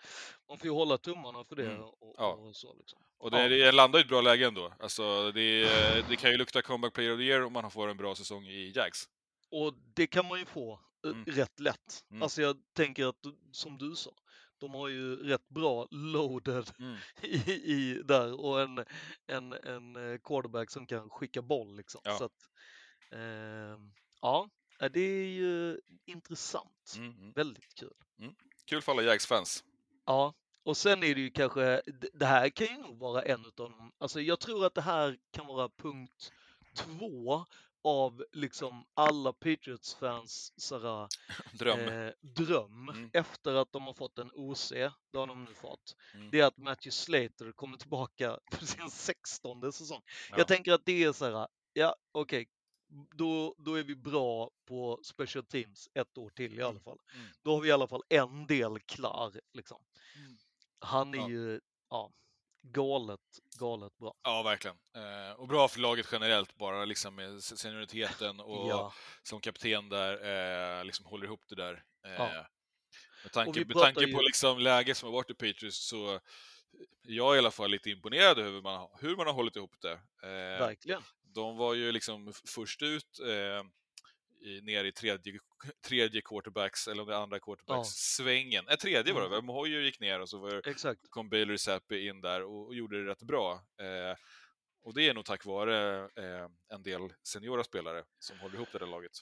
[0.48, 1.66] man får ju hålla tummarna för det.
[1.66, 2.32] Mm, Och, ja.
[2.32, 2.98] och så liksom.
[3.18, 3.70] Och det, Ja.
[3.72, 4.72] landar i ett bra läge ändå.
[4.80, 5.62] Alltså, det,
[6.08, 8.46] det kan ju lukta comeback player of the year om man får en bra säsong
[8.46, 9.04] i Jags.
[9.50, 10.72] och det kan man ju få
[11.04, 11.24] eh, Mm.
[11.24, 12.04] rätt lätt.
[12.10, 12.22] Mm.
[12.22, 13.16] Alltså jag tänker att,
[13.52, 14.10] som du sa,
[14.60, 16.96] de har ju rätt bra loaded Mm.
[17.22, 18.84] i, i där och en,
[19.26, 22.00] en, en eh, quarterback som kan skicka boll liksom.
[22.04, 22.18] Ja.
[22.18, 22.50] Så att,
[23.12, 24.50] ehm, ja,
[24.80, 26.94] eh, det är ju intressant.
[26.96, 27.32] Mm, mm.
[27.32, 27.94] Väldigt kul.
[28.66, 29.64] Kul för alla Jags-fans.
[30.06, 31.82] Ja, och sen är det ju kanske,
[32.12, 35.18] det här kan ju nog vara en utav dem, alltså jag tror att det här
[35.30, 36.32] kan vara punkt
[36.76, 37.46] två
[37.84, 41.08] av liksom alla Patriots-fans sådär,
[41.58, 41.88] Dröm.
[41.88, 43.10] eh, dröm Mm.
[43.12, 44.68] efter att de har fått en OC,
[45.12, 45.96] det har de nu fått.
[46.14, 46.30] Mm.
[46.30, 50.02] Det är att Matthew Slater kommer tillbaka för sin sextonde säsong.
[50.30, 50.38] Ja.
[50.38, 52.48] Jag tänker att det är så här, ja okej,
[53.14, 56.98] då, då är vi bra på special teams ett år till i alla Mm, fall.
[57.14, 57.26] mm.
[57.42, 59.40] Då har vi i alla fall en del klar.
[59.52, 59.82] Liksom.
[60.16, 60.38] Mm.
[60.78, 61.28] Han är Ja.
[61.28, 61.60] ju
[61.90, 62.12] ja,
[62.62, 63.20] galet,
[63.60, 64.14] galet bra.
[64.22, 64.76] Ja, verkligen.
[64.96, 68.92] Eh, och bra för laget generellt, bara liksom med se- senioriteten och Ja.
[69.22, 71.84] som kapten där, eh, liksom håller ihop det där.
[72.06, 72.46] Eh, Ja.
[73.22, 76.20] Med tanke, med tanke på ju- liksom läget som har varit i Patriots så är
[77.02, 79.74] jag i alla fall lite imponerad över hur man, har- hur man har hållit ihop
[79.80, 79.92] det.
[80.22, 80.28] Eh,
[80.66, 81.02] Verkligen.
[81.22, 83.64] de var ju liksom först ut eh,
[84.40, 85.38] i, ner i tredje,
[85.88, 88.68] tredje quarterbacks, eller om det är andra quarterbacks-svängen.
[88.68, 89.36] Eh, tredje var det Mm.
[89.36, 89.44] väl?
[89.44, 91.00] Mohoyer gick ner och så var Exakt.
[91.10, 93.52] kom Bailey Zappi in där och, och gjorde det rätt bra.
[93.80, 94.16] Eh,
[94.82, 98.78] och det är nog tack vare eh, en del seniora spelare som håller ihop det
[98.78, 99.12] där laget.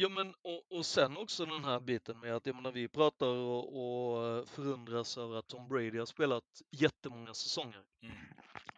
[0.00, 3.26] Ja, men och, och sen också den här biten med att jag menar, vi pratar
[3.26, 3.64] och,
[4.38, 7.82] och förundras över att Tom Brady har spelat jättemånga säsonger.
[8.02, 8.16] Mm.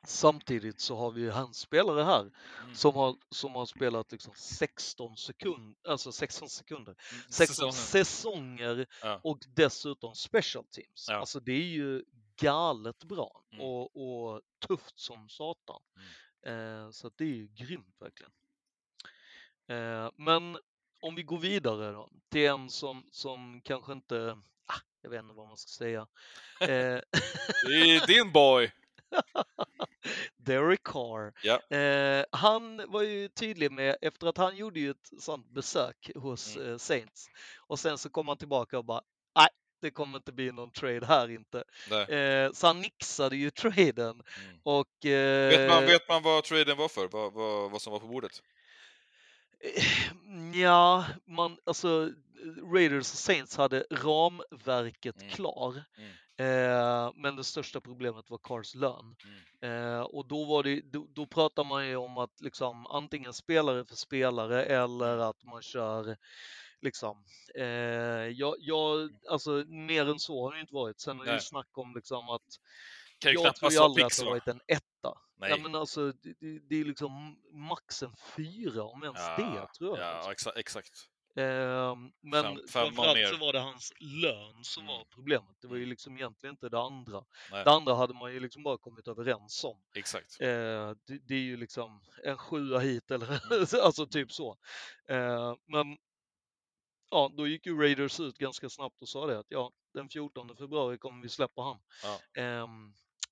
[0.07, 2.21] Samtidigt så har vi ju hans spelare här
[2.63, 2.75] Mm.
[2.75, 7.73] som har, som har spelat liksom 16 sekunder, alltså 16 sekunder, Mm, 16 säsongen.
[7.73, 9.21] säsonger Ja.
[9.25, 11.07] och dessutom special teams.
[11.09, 11.17] Ja.
[11.17, 12.05] Alltså det är ju
[12.37, 13.65] galet bra Mm.
[13.65, 15.83] och, och tufft som satan.
[16.47, 18.33] Eh, så det är ju grymt verkligen.
[19.69, 20.59] Eh, men
[21.01, 25.35] om vi går vidare då till en som, som kanske inte, ah, jag vet inte
[25.35, 26.07] vad man ska säga.
[26.61, 27.01] Eh,
[27.67, 28.73] Det är din boy!
[30.37, 31.33] Derek Carr.
[31.43, 31.77] Ja.
[31.77, 36.57] Eh, han var ju tydlig med, efter att han gjorde ju ett sånt besök hos
[36.57, 36.71] Mm.
[36.73, 37.27] eh, Saints
[37.59, 39.03] och sen så kom han tillbaka och bara,
[39.37, 39.49] nej,
[39.81, 41.65] det kommer inte bli någon trade här inte.
[42.15, 44.61] Eh, så han nixade ju traden Mm.
[44.63, 45.07] och...
[45.07, 47.09] Eh, Vet, man, vet man vad traden var för?
[47.09, 48.43] Vad, vad, vad som var på bordet?
[50.55, 52.11] Ja, man, alltså
[52.75, 55.31] Raiders och Saints hade ramverket Mm.
[55.31, 55.85] klar.
[55.99, 56.11] Mm.
[56.37, 59.17] Eh, men det största problemet var Cars lön.
[59.61, 59.95] Mm.
[59.97, 63.85] Eh, och då, var det, då, då pratar man ju om att liksom antingen spelare
[63.85, 65.27] för spelare eller Mm.
[65.29, 66.17] att man kör
[66.81, 71.01] liksom, eh, jag, jag, alltså mer än så har det inte varit.
[71.01, 72.43] Sen har det ju snack om liksom att
[73.19, 74.31] Kan jag tror ju aldrig att det va?
[74.31, 75.19] varit en etta.
[75.41, 75.51] Nej.
[75.51, 76.35] Ja men alltså det,
[76.69, 80.09] det, är liksom max en fyra om ens det tror jag.
[80.09, 80.33] Ja, liksom.
[80.33, 81.07] exa, exakt.
[81.37, 83.27] Ehm, men Fem- framförallt ner.
[83.27, 84.95] så var det hans lön som Mm.
[84.95, 85.57] var problemet.
[85.61, 85.91] Det var ju Mm.
[85.91, 87.25] liksom egentligen inte det andra.
[87.53, 87.65] Nej.
[87.65, 89.83] Det andra hade man ju liksom bara kommit överens om.
[89.95, 90.41] Exakt.
[90.41, 90.49] Eh,
[91.07, 93.67] det, det är ju liksom en sjua hit eller Mm.
[93.83, 94.57] alltså typ så.
[95.09, 95.99] Eh, men
[97.11, 100.57] ja, då gick ju Raiders ut ganska snabbt och sa det att ja, den 14
[100.57, 101.79] februari kommer vi släppa han.
[102.03, 102.43] Ja.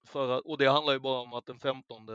[0.08, 2.06] För och det handlar ju bara om att den 15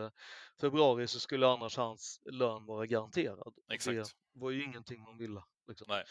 [0.62, 3.54] februari så skulle annars hans lön vara garanterad.
[3.72, 3.96] Exakt.
[3.96, 5.42] Det var ju ingenting man ville.
[5.68, 5.88] Liksom.
[5.90, 6.04] Nej.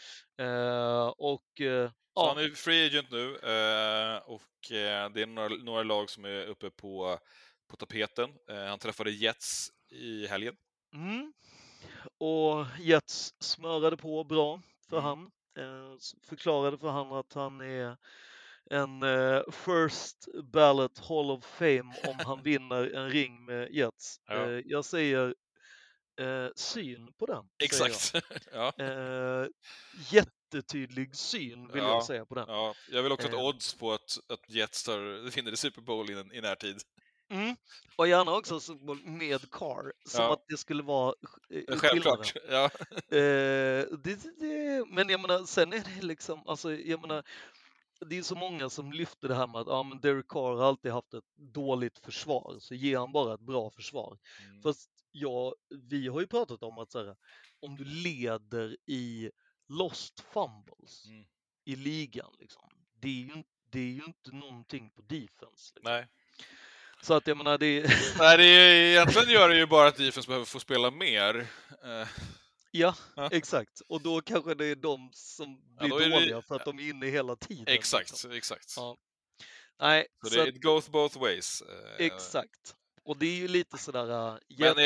[0.47, 5.49] Eh, och eh, Så han är free agent nu eh, och eh, det är några,
[5.49, 7.19] några lag som är uppe på,
[7.69, 8.29] på tapeten.
[8.49, 10.55] Eh, han träffade Jets i helgen.
[10.93, 11.33] mm,
[12.17, 15.05] och Jets smörade på bra för Mm.
[15.09, 15.31] han.
[15.57, 17.97] Eh, förklarade för han att han är
[18.71, 24.17] en eh, first ballot Hall of Fame om han vinner en ring med Jets.
[24.27, 24.33] Ja.
[24.51, 25.35] Eh, jag säger
[26.21, 27.45] eh, syn på den.
[27.63, 28.13] Exakt.
[28.53, 28.73] ja.
[28.79, 29.47] Eh,
[30.11, 32.45] jättetydlig syn vill Ja, jag säga på den.
[32.47, 33.39] Ja, jag vill också ha Eh.
[33.39, 36.81] ett odds på att, att Jets tar, vinner Super Bowl i, i närtid.
[37.31, 37.55] Mm.
[37.95, 38.59] Och gärna också
[39.05, 40.33] med Carr, som Ja.
[40.33, 41.13] att det skulle vara
[41.49, 41.79] eh, skillnaden.
[41.79, 42.33] Självklart.
[42.49, 42.65] Ja.
[43.17, 47.23] Eh, det, det, men jag menar, sen är det liksom, alltså, jag menar,
[48.03, 50.63] det är så många som lyfter det här med att ja, men Derek Carr har
[50.67, 54.17] alltid haft ett dåligt försvar, så ger han bara ett bra försvar.
[54.45, 54.61] Mm.
[54.61, 55.55] Fast ja,
[55.89, 57.15] vi har ju pratat om att så här,
[57.61, 59.31] om du leder i
[59.69, 61.25] lost fumbles Mm.
[61.65, 62.69] i ligan, liksom,
[63.01, 65.73] det, är ju, inte- det är ju inte någonting på defense.
[65.75, 65.81] Liksom.
[65.83, 66.07] Nej.
[67.01, 69.97] Så att jag menar, det är, Nej, det är, egentligen gör det ju bara att
[69.97, 71.47] defense behöver få spela mer.
[72.75, 73.29] Ja, Ja.
[73.31, 73.81] exakt.
[73.87, 76.79] Och då kanske det är de som blir då är det- dåliga för att de
[76.79, 77.65] är inne hela tiden.
[77.67, 78.31] exakt, Liksom.
[78.31, 78.73] exakt.
[78.77, 78.97] Ja.
[79.79, 81.61] Nej, Så så det, att, it goes both ways.
[81.61, 82.75] Eh, exakt.
[83.03, 84.11] Och det är ju lite sådär...
[84.33, 84.85] Uh, Men eh,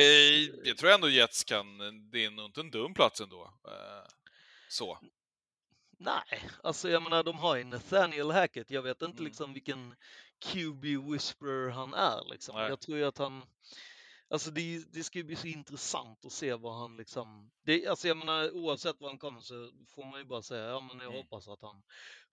[0.67, 1.77] jag tror ändå Jets kan,
[2.11, 3.53] det är nog inte en dum plats ändå.
[3.67, 4.07] Eh,
[4.69, 4.99] så.
[5.99, 8.71] Nej, alltså jag menar de har ju Nathaniel Hackett.
[8.71, 9.25] Jag vet inte Mm.
[9.25, 9.95] liksom vilken
[10.39, 12.55] QB whisperer han är liksom.
[12.55, 12.69] Nej.
[12.69, 13.41] Jag tror ju att han...
[14.29, 17.51] Alltså det, det ska ju bli så intressant att se vad han liksom...
[17.65, 20.79] Det, alltså jag menar oavsett vad han kommer så får man ju bara säga, ja
[20.79, 21.17] men jag Mm.
[21.17, 21.83] hoppas att han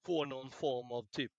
[0.06, 1.32] får någon form av typ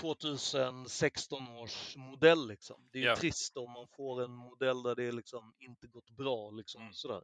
[0.00, 2.88] 2016 års modell liksom.
[2.92, 3.16] Det är ju Ja.
[3.16, 6.92] trist om man får en modell där det liksom inte gått bra liksom Mm.
[6.94, 7.22] sådär.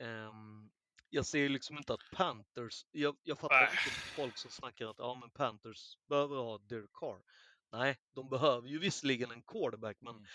[0.00, 0.70] Ehm,
[1.10, 3.70] jag ser liksom inte att Panthers, jag, jag fattar Nej.
[3.72, 7.22] inte folk som snackar att ja, men Panthers behöver ha Derek Carr.
[7.72, 10.26] Nej, de behöver ju visserligen en quarterback, men Mm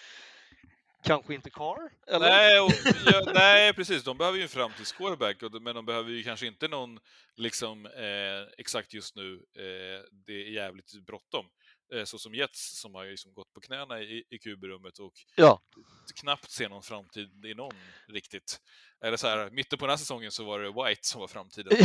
[1.08, 1.90] kanske inte Carr?
[2.08, 2.30] Eller?
[2.30, 2.72] Nej, och,
[3.06, 4.04] ja, nej, precis.
[4.04, 7.00] De behöver ju en framtidsquarterback, och- men de behöver ju kanske inte någon
[7.36, 9.34] liksom, eh, exakt just nu.
[9.56, 11.46] Eh, det är jävligt bråttom.
[11.94, 15.62] Eh, så som Jets som har liksom gått på knäna i, i QB-rummet och Ja.
[16.22, 17.74] knappt ser någon framtid i någon
[18.08, 18.60] riktigt.
[19.04, 21.78] Eller så här, mitten på den här säsongen så var det White som var framtiden.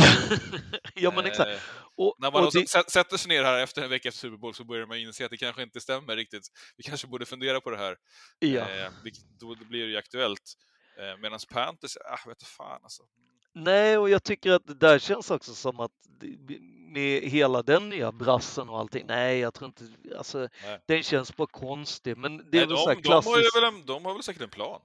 [0.95, 1.49] ja, men exakt.
[1.51, 1.59] Eh,
[1.95, 4.53] Och, när man och det, sätter sig ner här efter en vecka efter Super Bowl
[4.53, 6.47] så börjar man inse att det kanske inte stämmer riktigt.
[6.77, 7.97] Vi kanske borde fundera på det här.
[8.39, 8.69] ja.
[8.69, 8.91] Eh,
[9.39, 10.53] då blir det ju aktuellt.
[10.99, 13.03] Eh, Medan Panthers, ah, vet du fan alltså.
[13.55, 15.91] Nej, och jag tycker att det där känns också som att
[16.93, 19.05] med hela den nya brassen och allting.
[19.07, 19.83] Nej, jag tror inte,
[20.17, 20.79] alltså Nej.
[20.87, 22.17] den känns bara konstig.
[22.17, 23.55] Men det är Nej, väl så här de, de, har klassiskt.
[23.57, 24.81] väl en, de har väl säkert en plan.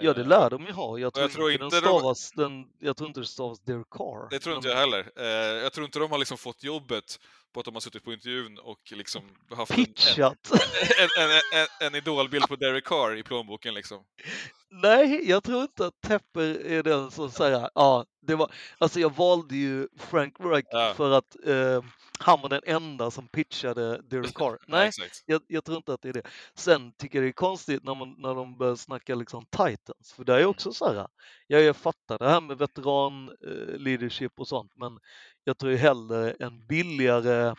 [0.00, 0.98] Ja, det Eh, lär de ju ha.
[0.98, 3.60] Jag tror, jag tror inte, inte den de- stavas, den, jag tror inte det stavas
[3.60, 4.28] Derek Carr.
[4.30, 5.10] Det tror inte jag heller.
[5.16, 5.24] Eh,
[5.62, 7.20] jag tror inte de har liksom fått jobbet
[7.52, 9.22] på att de har suttit på intervjun och liksom
[9.56, 10.50] haft en, en, Pitchat.
[10.98, 14.04] en, en, en, en idolbild på Derek Carr i plånboken liksom.
[14.70, 19.14] Nej, jag tror inte att Tepper är den som säger ja, det var, alltså jag
[19.16, 20.92] valde ju Frank Reich Ja.
[20.96, 21.84] för att eh,
[22.18, 24.58] han var den enda som pitchade Derek Carr.
[24.68, 24.90] Nej,
[25.26, 26.22] jag, jag tror inte att det är det.
[26.54, 30.24] Sen tycker jag det är konstigt när, man, när de börjar snacka liksom Titans, för
[30.24, 31.06] det är också så här,
[31.46, 34.98] ja, jag fattar det här med veteran eh, leadership och sånt, men
[35.44, 37.54] jag tror ju hellre en billigare,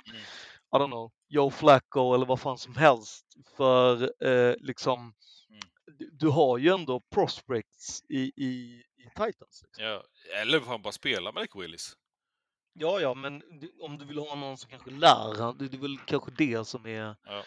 [0.74, 3.26] I don't know, Joe Flacco eller vad fan som helst
[3.58, 5.14] för eh, liksom, Mm.
[6.12, 9.64] Du, har ju ändå prospects i, i, i Titans.
[9.64, 9.84] Liksom.
[9.86, 10.04] Ja.
[10.42, 11.98] Eller fan bara spela med Alec Willis.
[12.74, 13.44] Ja, ja, men
[13.82, 16.68] om du vill ha någon som kanske lär, han- det, det är väl kanske det
[16.68, 17.44] som är Ja.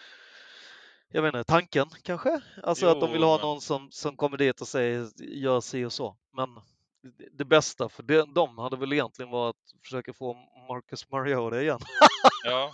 [1.12, 2.40] jag inte, tanken kanske?
[2.62, 5.60] Alltså att de Jo, vill ha men- någon som, som kommer dit och säger gör
[5.60, 6.16] si och så.
[6.32, 6.54] Men
[7.18, 10.34] det, det bästa för de, dem hade väl egentligen varit att försöka få
[10.68, 11.80] Marcus Mariota igen.
[12.44, 12.72] Ja,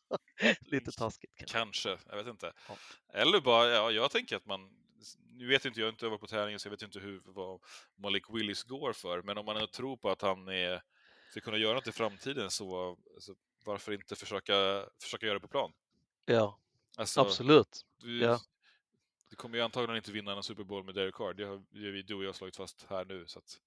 [0.60, 1.58] Lite taskigt kanske.
[1.58, 1.98] kanske.
[2.06, 2.52] Jag vet inte.
[2.68, 2.74] Ja.
[3.12, 4.60] Eller bara, ja, jag tänker att man...
[5.32, 7.60] Nu vet inte jag, har inte övat på tävlingen så jag vet inte hur, vad
[7.96, 9.22] Malik Willis går för.
[9.22, 10.82] Men om man ändå tror på att han är,
[11.30, 13.34] ska kunna göra något i framtiden så, så
[13.64, 15.72] varför inte försöka, försöka göra det på plan?
[16.24, 16.58] Ja,
[16.96, 17.80] Alltså, absolut.
[17.98, 18.40] Du, Ja.
[19.30, 21.32] du kommer ju antagligen inte vinna en Super Bowl med Derek Carr.
[21.34, 23.26] Det har vi, du och jag slagit fast här nu.
[23.26, 23.58] Så att,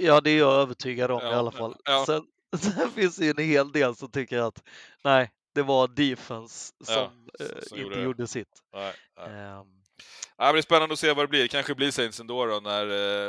[0.00, 1.76] Ja, det är jag övertygad om i Ja, alla fall.
[1.84, 2.04] ja.
[2.06, 2.26] Sen,
[2.58, 4.62] sen finns det ju en hel del som tycker att
[5.04, 6.94] nej, det var defense Ja, som,
[7.38, 8.62] som- eh, som inte gjorde gjorde sitt.
[8.72, 9.30] nej, nej.
[9.30, 9.82] Ehm,
[10.36, 11.42] Ja, men det är spännande att se vad det blir.
[11.42, 12.86] Det kanske blir Saints ändå då, när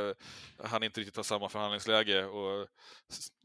[0.09, 0.13] eh,
[0.63, 2.67] han inte riktigt har samma förhandlingsläge och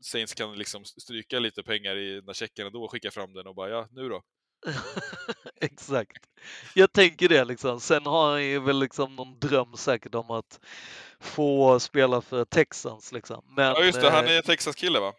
[0.03, 3.47] Saints kan liksom stryka lite pengar i den där checken ändå och skicka fram den
[3.47, 4.23] och bara ja, nu då?
[5.61, 6.23] Exakt.
[6.75, 7.81] Jag tänker det liksom.
[7.81, 10.61] Sen har han ju väl liksom någon dröm säkert om att
[11.21, 13.45] få spela för Texans liksom.
[13.57, 15.13] Men, Ja, just det, han eh, är Texas-kille va?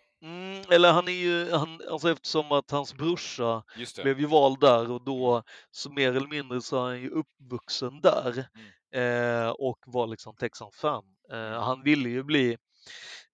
[0.64, 3.64] Mm, eller han är ju, han, alltså eftersom att hans brorsa
[4.04, 8.02] blev ju vald där och då så mer eller mindre så är han ju uppvuxen
[8.02, 8.46] där
[8.94, 11.04] eh, och var liksom Texan-fan.
[11.32, 12.58] Eh, han ville ju bli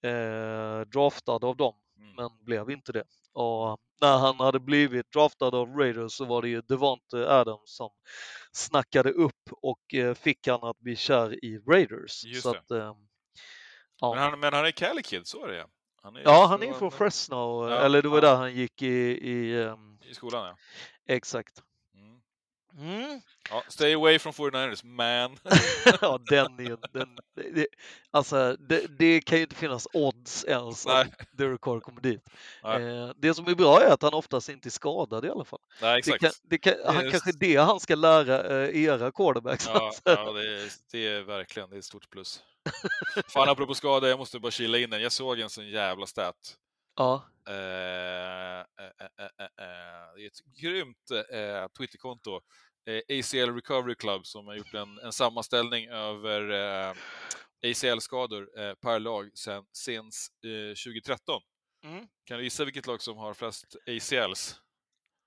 [0.03, 2.15] eh, draftad av dem Mm.
[2.15, 3.03] men blev inte det.
[3.33, 7.89] Och när han hade blivit draftad av Raiders så var det ju Devonte Adams som
[8.51, 12.45] snackade upp och eh, fick han att bli kär i Raiders.
[12.45, 12.93] Att, eh,
[13.99, 14.13] ja.
[14.13, 15.65] Men, han, men han är Cali Kid, så är det.
[16.03, 18.21] Han är ja, han är från Fresno, Ja, eller det var ja.
[18.21, 18.87] där han gick i,
[19.29, 20.55] i ehm, I skolan ja.
[21.13, 21.63] exakt.
[22.77, 23.21] Mm.
[23.49, 23.63] Ja.
[23.67, 25.37] Stay away from 49ers, man.
[26.01, 27.17] ja, den är den,
[27.53, 27.67] det,
[28.11, 31.13] alltså, det, det kan ju inte finnas odds ens att Nej.
[31.31, 32.21] Derek Carr kommer dit.
[32.63, 35.59] Eh, det som är bra är att han oftast inte är skadad i alla fall.
[35.81, 36.21] Nej, Det exakt.
[36.21, 39.67] kan, det kan, han Just- kanske det han ska lära eh, era quarterbacks.
[39.67, 40.01] Ja, alltså.
[40.05, 42.43] ja det, är, det är verkligen det är ett stort plus.
[43.27, 45.01] Fan, apropå skada, jag måste bara kila in den.
[45.01, 46.35] Jag såg en sån jävla stat.
[46.99, 47.29] Ja.
[47.47, 52.41] Eh, eh, eh, eh, det är ett grymt eh, Twitterkonto.
[53.09, 56.41] ACL Recovery Club som har gjort en, en sammanställning över
[57.65, 60.05] ACL-skador per lag sen, sen
[60.45, 61.41] eh, 2013.
[61.83, 62.07] Mm.
[62.25, 64.61] Kan du gissa vilket lag som har flest ACLs?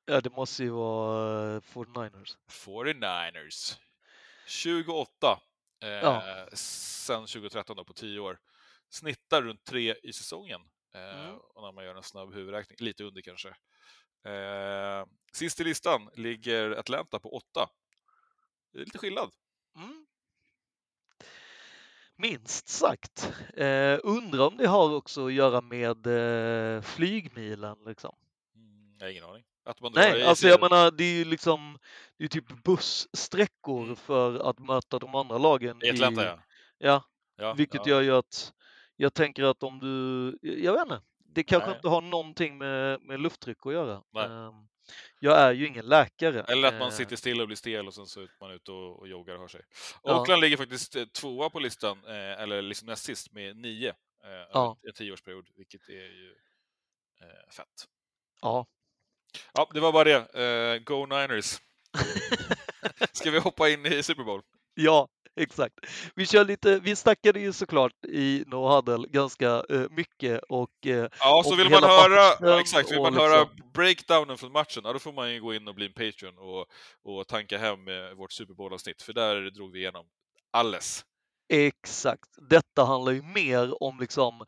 [0.06, 2.36] ja, det måste ju vara eh, 49ers.
[2.50, 3.76] 49ers.
[4.46, 5.40] 28
[5.82, 6.46] eh, Ja.
[6.52, 8.38] sen 2013 då, på 10 år.
[8.90, 10.60] Snittar runt 3 i säsongen.
[10.94, 11.38] Eh, Mm.
[11.38, 13.48] och när man gör en snabb huvudräkning, lite under kanske.
[14.24, 17.68] Eh, sist i listan ligger Atlanta på 8.
[18.72, 19.30] Det är lite skillnad.
[19.76, 20.06] Mm.
[22.16, 23.32] Minst sagt.
[23.56, 28.14] Eh, undrar om det har också att göra med eh, flygmilen liksom.
[28.54, 29.44] Mm, jag har ingen aning.
[29.94, 31.78] Nej, alltså jag menar det är ju liksom
[32.18, 33.96] det är typ busssträckor Mm.
[33.96, 36.38] för att möta de andra lagen I Atlanta, i, ja.
[36.78, 37.04] ja.
[37.36, 37.54] ja.
[37.54, 37.92] Vilket ja.
[37.92, 38.52] gör ju att
[39.02, 41.76] jag tänker att om du, jag vet inte, det kanske Nej.
[41.76, 44.02] inte har någonting med, med lufttryck att göra.
[44.12, 44.24] Nej.
[44.24, 44.68] Ehm,
[45.18, 46.42] Jag är ju ingen läkare.
[46.48, 48.72] Eller att man Eh, sitter still och blir stel och sen så är man ute
[48.72, 49.62] och, och joggar och har sig.
[50.02, 50.20] Ja.
[50.20, 53.94] Oakland ligger faktiskt eh, tvåa på listan, eh, eller liksom näst sist med nio
[54.52, 54.76] Ja.
[54.82, 56.34] en tioårsperiod, vilket är ju
[57.50, 57.88] fett.
[58.40, 58.66] Ja.
[59.54, 60.78] Ja, det var bara det.
[60.78, 61.60] Go Niners!
[63.12, 64.42] Ska vi hoppa in i Super Bowl?
[64.74, 65.08] Ja,
[65.40, 65.74] exakt.
[66.14, 71.08] Vi kör lite, vi snackade ju såklart i No Huddle ganska eh, mycket och eh,
[71.20, 74.92] Ja, så vill man höra, ja, exakt, vill man höra liksom- breakdownen från matchen, ja,
[74.92, 76.66] då får man ju gå in och bli en Patreon och,
[77.18, 80.06] och tanka hem eh, vårt Super Bowl-avsnitt, för där drog vi igenom
[80.50, 81.04] alles.
[81.48, 82.28] exakt.
[82.50, 84.44] Detta handlar ju mer om liksom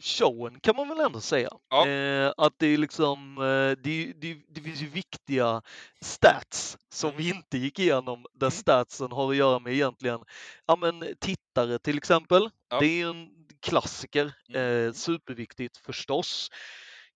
[0.00, 1.48] showen kan man väl ändå säga.
[1.70, 1.86] Ja.
[1.88, 5.62] Eh, att det är liksom, eh, det, det, det finns ju viktiga
[6.00, 8.50] stats som vi inte gick igenom där Mm.
[8.50, 10.20] statsen har att göra med egentligen,
[10.66, 12.50] ja men tittare till exempel.
[12.70, 12.78] Ja.
[12.80, 13.28] Det är en
[13.62, 14.86] klassiker, Mm.
[14.86, 16.48] eh, superviktigt förstås.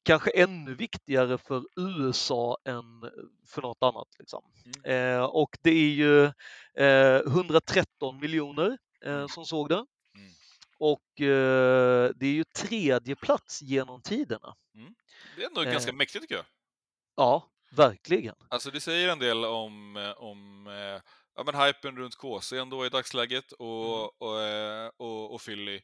[0.03, 2.85] Kanske ännu viktigare för USA än
[3.47, 4.09] för något annat.
[4.19, 4.43] Liksom.
[4.85, 5.15] Mm.
[5.19, 6.25] Eh, och det är ju
[6.79, 9.29] eh, 113 miljoner eh, Mm.
[9.29, 9.85] som såg det.
[10.85, 10.93] Mm.
[10.93, 14.55] Och eh, det är ju tredje plats genom tiderna.
[15.37, 15.73] Det är ändå Eh.
[15.73, 16.45] ganska mäktigt tycker jag.
[17.17, 18.35] Ja, verkligen.
[18.49, 21.01] Alltså det säger en del om, eh, om eh,
[21.35, 24.09] ja, men hypen runt KC ändå i dagsläget och, Mm.
[24.19, 25.81] och, eh, och, och Philly.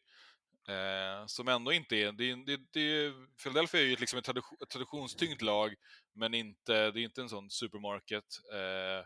[0.68, 5.42] Eh, som ändå inte är, det, det, det, Philadelphia är ju liksom ett tradition, traditionstyngt
[5.42, 5.74] lag,
[6.14, 8.24] men inte, det är inte en sån supermarket.
[8.52, 8.98] Eh,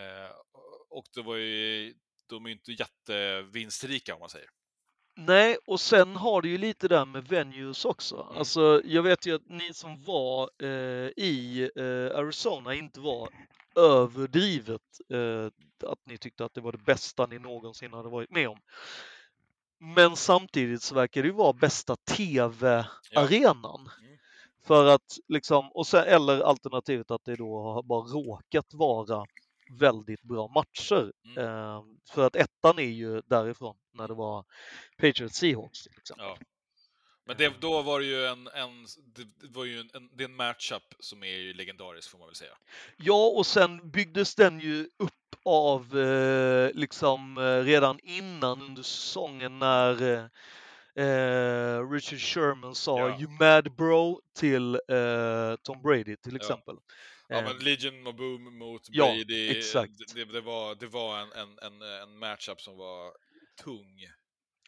[0.00, 0.30] eh,
[0.90, 1.94] och det var ju,
[2.28, 4.48] de är ju inte jättevinstrika om man säger.
[5.26, 8.16] Nej, och sen har det ju lite där med venues också.
[8.16, 8.38] Mm.
[8.38, 13.28] Alltså, jag vet ju att ni som var eh, i eh, Arizona inte var
[13.76, 14.80] överdrivet
[15.12, 15.46] eh,
[15.90, 18.58] att ni tyckte att det var det bästa ni någonsin hade varit med om.
[19.78, 23.80] Men samtidigt så verkar det ju vara bästa TV-arenan.
[24.00, 24.18] Mm.
[24.66, 29.26] För att liksom, och sen, eller alternativet att det då har bara råkat vara
[29.70, 31.12] väldigt bra matcher.
[31.24, 31.38] Mm.
[31.38, 31.82] Eh,
[32.14, 34.44] för att ettan är ju därifrån när det var
[34.96, 36.26] Patriots Seahawks till exempel.
[36.26, 36.38] Ja.
[37.26, 40.28] Men det, då var det ju en, en, det var ju en, en, det är
[40.28, 42.52] en matchup som är ju legendarisk får man väl säga.
[42.96, 45.12] Ja, och sen byggdes den ju upp
[45.44, 50.24] av eh, liksom eh, redan innan under säsongen när eh,
[51.04, 53.20] eh, Richard Sherman sa Ja.
[53.20, 56.76] “You mad bro” till eh, Tom Brady till exempel.
[56.78, 56.94] Ja,
[57.30, 59.92] Eh, men Legion och Boom mot ja, Brady, exakt.
[60.14, 63.12] det, det var, det var en, en, en, en matchup som var
[63.64, 64.06] tung.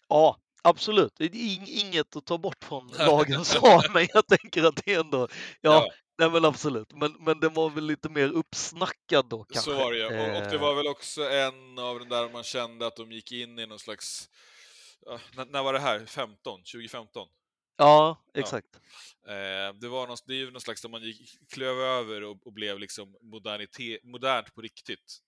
[0.09, 1.13] Ja, absolut.
[1.17, 4.95] Det är ing- inget att ta bort från dagens svar, men jag tänker att det
[4.95, 5.29] ändå,
[5.61, 5.89] ja,
[6.19, 6.93] nej men absolut.
[6.93, 9.71] Men, men den var väl lite mer uppsnackad då kanske.
[9.71, 10.07] Så var det.
[10.07, 13.13] Och, och det Eh, var väl också en av den där man kände att de
[13.13, 14.29] gick in i någon slags...
[15.07, 16.07] ja, när, när var det här?
[16.07, 16.61] 15?
[16.61, 17.29] 2015?
[17.77, 18.77] Ja, exakt.
[19.27, 22.47] Eh, det, var någon, det är ju någon slags där man gick, klöv över och,
[22.47, 25.19] och blev liksom modernite, modernt på riktigt.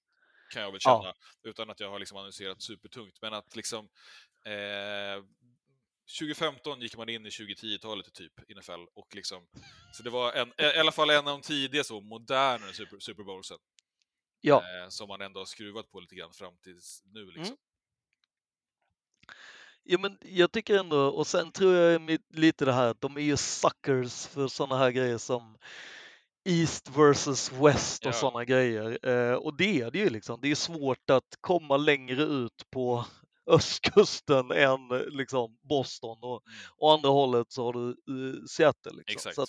[0.53, 1.03] Kan jag väl Ja.
[1.03, 3.18] känna, utan att jag har liksom analyserat supertungt.
[3.22, 3.88] Men att liksom...
[4.47, 5.24] Eh,
[6.18, 8.84] 2015 gick man in i 2010-talet typ, i NFL.
[8.95, 9.47] Och liksom,
[9.92, 13.22] så det var en, i alla fall en av de tidiga så modernare Super, Super
[13.22, 13.59] Bowlsen.
[14.40, 14.62] Ja.
[14.82, 17.24] Eh, som man ändå har skruvat på lite grann fram tills nu.
[17.26, 17.42] Liksom.
[17.45, 17.57] Mm.
[19.85, 23.20] Ja, men jag tycker ändå, och sen tror jag lite det här att de är
[23.20, 25.57] ju suckers för sådana här grejer som
[26.45, 28.12] East versus West och Ja.
[28.12, 28.99] sådana grejer.
[29.09, 30.39] Eh, och det är det ju liksom.
[30.43, 33.05] Det är svårt att komma längre ut på
[33.47, 36.59] östkusten än eh, liksom Boston och Mm.
[36.78, 39.03] å andra hållet så har du eh, Seattle.
[39.07, 39.32] Liksom.
[39.32, 39.47] Så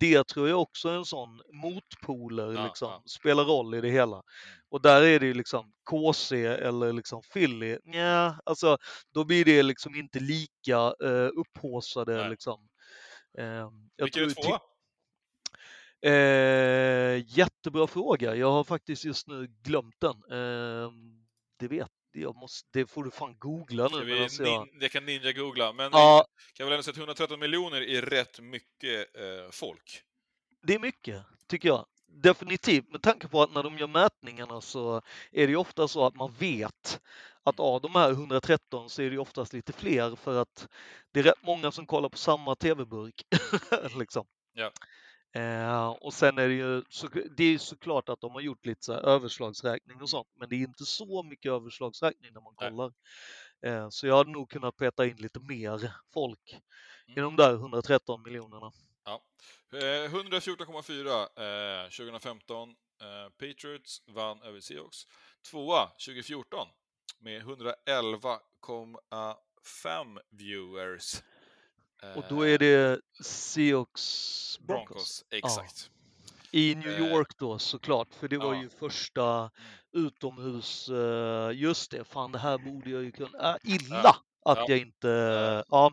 [0.00, 2.94] det tror jag också är en sån motpoler Ja, liksom, ja.
[2.94, 3.02] Mm.
[3.06, 4.22] spelar roll i det hela.
[4.70, 8.76] Och där är det ju liksom KC eller liksom Philly, nja, alltså
[9.14, 12.30] då blir det liksom inte lika uh, upphaussade Nej.
[12.30, 12.68] liksom.
[13.38, 13.44] Eh,
[13.96, 14.58] jag Vilken är tvåa?
[16.02, 18.34] Eh, jättebra fråga.
[18.34, 20.16] Jag har faktiskt just nu glömt den.
[20.30, 20.90] Eh,
[21.58, 22.36] det vet jag.
[22.36, 24.04] Måste, det får du fan googla nu.
[24.04, 24.68] vi, medan jag...
[24.80, 29.16] jag kan ninja-googla, men Ja, kan väl ändå säga att 113 miljoner är rätt mycket
[29.16, 30.02] eh, folk.
[30.62, 31.86] det är mycket, tycker jag.
[32.12, 35.02] Definitivt, med tanke på att när de gör mätningarna så
[35.32, 37.00] är det ju ofta så att man vet
[37.42, 40.68] att av de här 113 så är det oftast lite fler för att
[41.12, 43.22] det är rätt många som kollar på samma TV-burk.
[43.98, 44.26] liksom.
[44.52, 44.70] Ja.
[45.32, 48.84] Eh, och sen är det ju så, det är såklart att de har gjort lite
[48.84, 52.92] så överslagsräkning och sånt, men det är inte så mycket överslagsräkning när man kollar.
[53.66, 56.60] Eh, så jag hade nog kunnat peta in lite mer folk
[57.06, 57.24] i Mm.
[57.24, 58.72] de där 113 miljonerna.
[59.04, 59.22] Ja.
[59.72, 62.68] Eh, 114,4 eh, 2015.
[63.00, 65.06] Eh, Patriots vann över Seahawks.
[65.50, 66.68] Tvåa 2014
[67.18, 71.22] med 111,5 viewers.
[72.16, 74.88] Och då Eh, är det Seahawks Broncos.
[74.88, 75.90] Broncos, exakt.
[76.52, 78.62] I New Eh, York då såklart, för det var ja.
[78.62, 79.50] ju första
[79.92, 84.16] utomhus, eh, just det, fan det här borde jag ju kunna, äh, illa Ja,
[84.52, 84.64] att ja.
[84.68, 85.64] jag inte, Ja.
[85.68, 85.92] ja,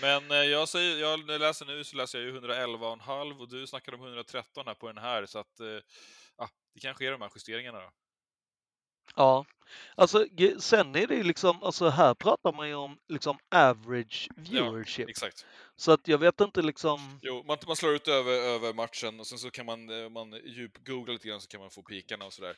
[0.00, 4.00] Men jag, säger, jag läser nu så läser jag ju 111,5 och du snackar om
[4.02, 5.60] 113 här på den här, så att
[6.38, 7.90] ja, det kanske är de här justeringarna då.
[9.18, 9.46] Ja.
[9.94, 10.26] Alltså
[10.58, 15.08] sen är det liksom, alltså här pratar man ju om liksom average viewership.
[15.08, 15.46] Exakt.
[15.76, 19.26] Så att jag vet inte liksom, Jo, man, man slår ut över, över matchen och
[19.26, 22.32] sen så kan man, eh, man djup-googla lite grann så kan man få pikarna och
[22.32, 22.56] sådär.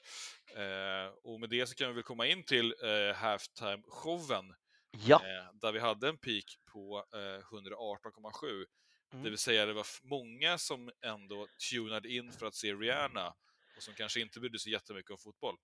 [0.56, 4.54] Eh, och med det så kan vi väl komma in till eh, halftime-showen
[4.90, 5.16] ja.
[5.16, 8.64] eh, där vi hade en peak på eh, 118,7.
[9.12, 9.24] Mm.
[9.24, 13.34] Det vill säga det var många som ändå tunade in för att se Rihanna
[13.76, 15.56] och som kanske inte brydde sig jättemycket om fotboll.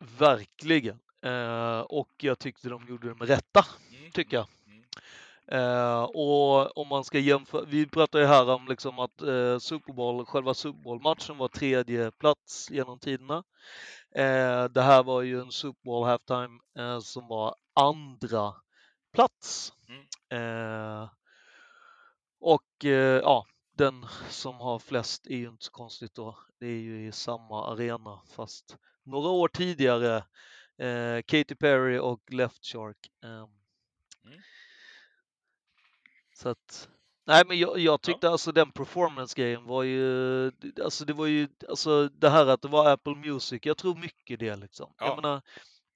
[0.00, 0.98] Verkligen.
[1.22, 3.64] Eh, och jag tyckte de gjorde det med rätta,
[3.98, 4.46] Mm, tycker jag.
[4.66, 4.82] mm.
[5.48, 9.92] Eh, och om man ska jämföra, vi pratar ju här om liksom att eh, Super
[9.92, 13.44] Bowl, själva Super Bowl-matchen var tredje plats genom tiderna.
[14.14, 18.54] Eh, det här var ju en Super Bowl halftime eh, som var andra
[19.14, 19.72] plats.
[19.88, 20.06] Mm.
[20.42, 21.08] Eh,
[22.40, 22.84] och
[23.22, 26.38] ja, den som har flest är ju inte så konstigt då.
[26.60, 28.76] Det är ju i samma arena fast
[29.06, 30.16] några år tidigare.
[30.78, 33.10] Eh, Katy Perry och Left Shark.
[33.24, 33.48] ehm.
[34.24, 34.40] Mm.
[36.34, 36.88] Så att,
[37.26, 40.52] nej men jag, jag tyckte alltså den performance-grejen var ju,
[40.84, 44.40] alltså det var ju, alltså det här att det var Apple Music, jag tror mycket
[44.40, 44.94] det liksom.
[44.98, 45.06] Ja.
[45.06, 45.42] Jag menar,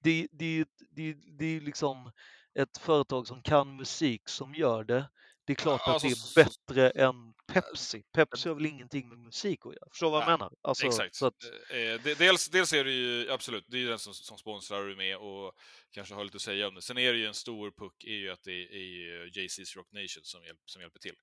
[0.03, 2.11] det, det, det, det är liksom
[2.53, 5.09] ett företag som kan musik som gör det.
[5.51, 8.03] Det är klart Ja, att det alltså, är bättre än Pepsi.
[8.13, 9.87] Pepsi har väl ingenting med musik att göra?
[9.91, 10.53] Förstår du vad jag menar?
[10.61, 11.15] Alltså, Exakt.
[11.15, 14.13] Så att, Eh, de- dels, dels är det ju, absolut, det är ju den som,
[14.13, 15.53] som sponsrar är med och
[15.91, 16.81] kanske har lite att säga om det.
[16.81, 20.23] Sen är det ju en stor puck är ju att det är Jay-Z's Rock Nation
[20.23, 21.15] som, hjälp, som hjälper till.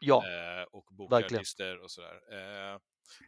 [0.00, 1.40] ja, Eh, och bokar verkligen.
[1.40, 2.14] artister och sådär.
[2.72, 2.78] Eh,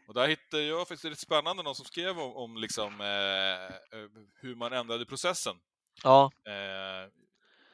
[0.08, 4.08] och där hittade jag faktiskt lite spännande, någon som skrev om, om liksom, eh, eh,
[4.34, 5.56] hur man ändrade processen.
[6.02, 7.10] ja, Eh,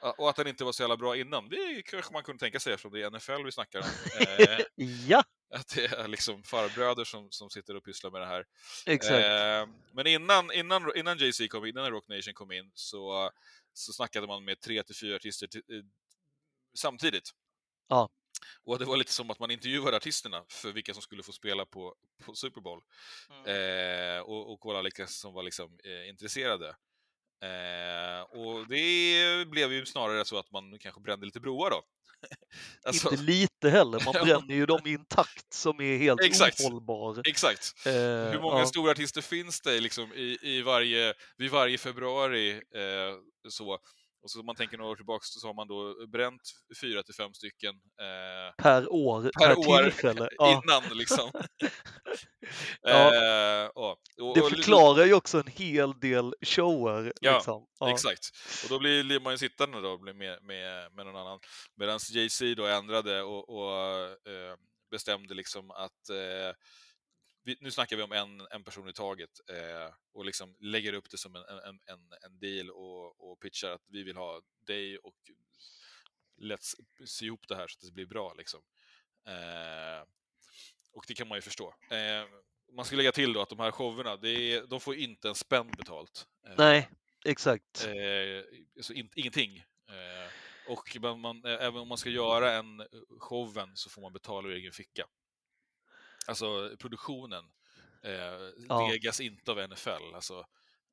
[0.01, 1.49] och att den inte var så jävla bra innan.
[1.49, 3.87] Det kanske man kunde tänka sig eftersom det är NFL vi snackar om.
[4.21, 4.59] Eh,
[5.09, 5.25] ja,
[5.55, 8.45] att det är liksom farbröder som, som sitter och pysslar med det här.
[8.87, 9.25] exakt.
[9.25, 13.31] Eh, men innan, innan, innan Jay-Z kom in, innan Rock Nation kom in, så,
[13.73, 15.85] så snackade man med tre till fyra artister ti- eh,
[16.75, 17.31] samtidigt.
[17.89, 18.11] Ja.
[18.65, 21.67] Och det var lite som att man intervjuade artisterna för vilka som skulle få spela
[21.67, 21.95] på,
[22.25, 22.83] på Super Bowl.
[23.31, 24.17] Mm.
[24.17, 26.77] Eh, och, och kolla vilka som var liksom, eh, intresserade.
[27.43, 31.83] Eh, och det blev ju snarare så att man kanske brände lite broar då.
[32.85, 36.61] Alltså, Inte lite heller, man bränner ju dem i en takt som är helt Exakt.
[36.61, 37.23] ohållbar.
[37.29, 37.73] exakt.
[37.87, 38.67] Eh, Hur många ja.
[38.67, 42.51] stora artister finns det liksom i, i varje, vid varje februari?
[42.53, 43.15] Eh,
[43.49, 43.79] så.
[44.23, 46.43] Och så om man tänker några år tillbaka så har man då bränt
[46.81, 50.29] fyra till fem stycken eh, per år, per per, år tillfälle.
[50.39, 50.63] Ja.
[50.65, 51.31] innan liksom.
[52.83, 53.15] Ja.
[53.15, 53.97] Eh, ja.
[54.21, 57.13] Och, Det och- förklarar ju också en hel del shower.
[57.21, 57.67] Ja, liksom.
[57.79, 57.91] ja.
[57.91, 58.21] Exakt.
[58.65, 61.41] Och då blir blir man ju sittande då blir med, med, med någon annan.
[61.77, 63.73] Medan Jay-Z då ändrade och, och
[64.07, 64.57] eh,
[64.91, 66.55] bestämde liksom att eh,
[67.43, 71.11] vi, nu snackar vi om en, en person i taget eh, och liksom lägger upp
[71.11, 71.81] det som en, en,
[72.25, 75.15] en, deal och, och pitchar att vi vill ha dig och
[76.41, 76.75] let's
[77.05, 78.35] sy ihop det här så att det blir bra.
[78.35, 78.61] Liksom.
[79.27, 80.07] Eh,
[80.93, 81.75] och det kan man ju förstå.
[81.91, 82.25] Eh,
[82.73, 85.71] man ska lägga till då att de här showerna, är, de får inte en spänn
[85.77, 86.27] betalt.
[86.47, 86.89] Eh, Nej,
[87.25, 87.87] exakt.
[87.87, 88.45] Eh,
[88.77, 89.59] alltså in, ingenting.
[89.89, 90.31] Eh,
[90.69, 92.87] och man, man, även om man ska göra en
[93.19, 95.07] showen så får man betala ur egen ficka.
[96.27, 97.45] Alltså produktionen
[98.03, 98.13] eh,
[98.69, 98.89] Ja.
[98.93, 100.15] degas inte av NFL.
[100.15, 100.47] Alltså,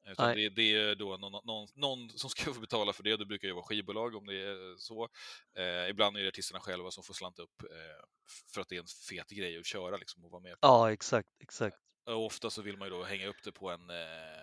[0.08, 3.18] utan det, det är då någon, någon, någon som ska få betala för det.
[3.18, 5.10] Det brukar ju vara skivbolag om det är så.
[5.58, 8.06] Eh, ibland är det artisterna själva som får slanta upp eh,
[8.54, 10.58] för att det är en fet grej att köra liksom, och vara med.
[10.62, 11.78] Ja, exakt, exakt.
[12.06, 13.96] Och ofta så vill man ju då hänga upp det på en, eh,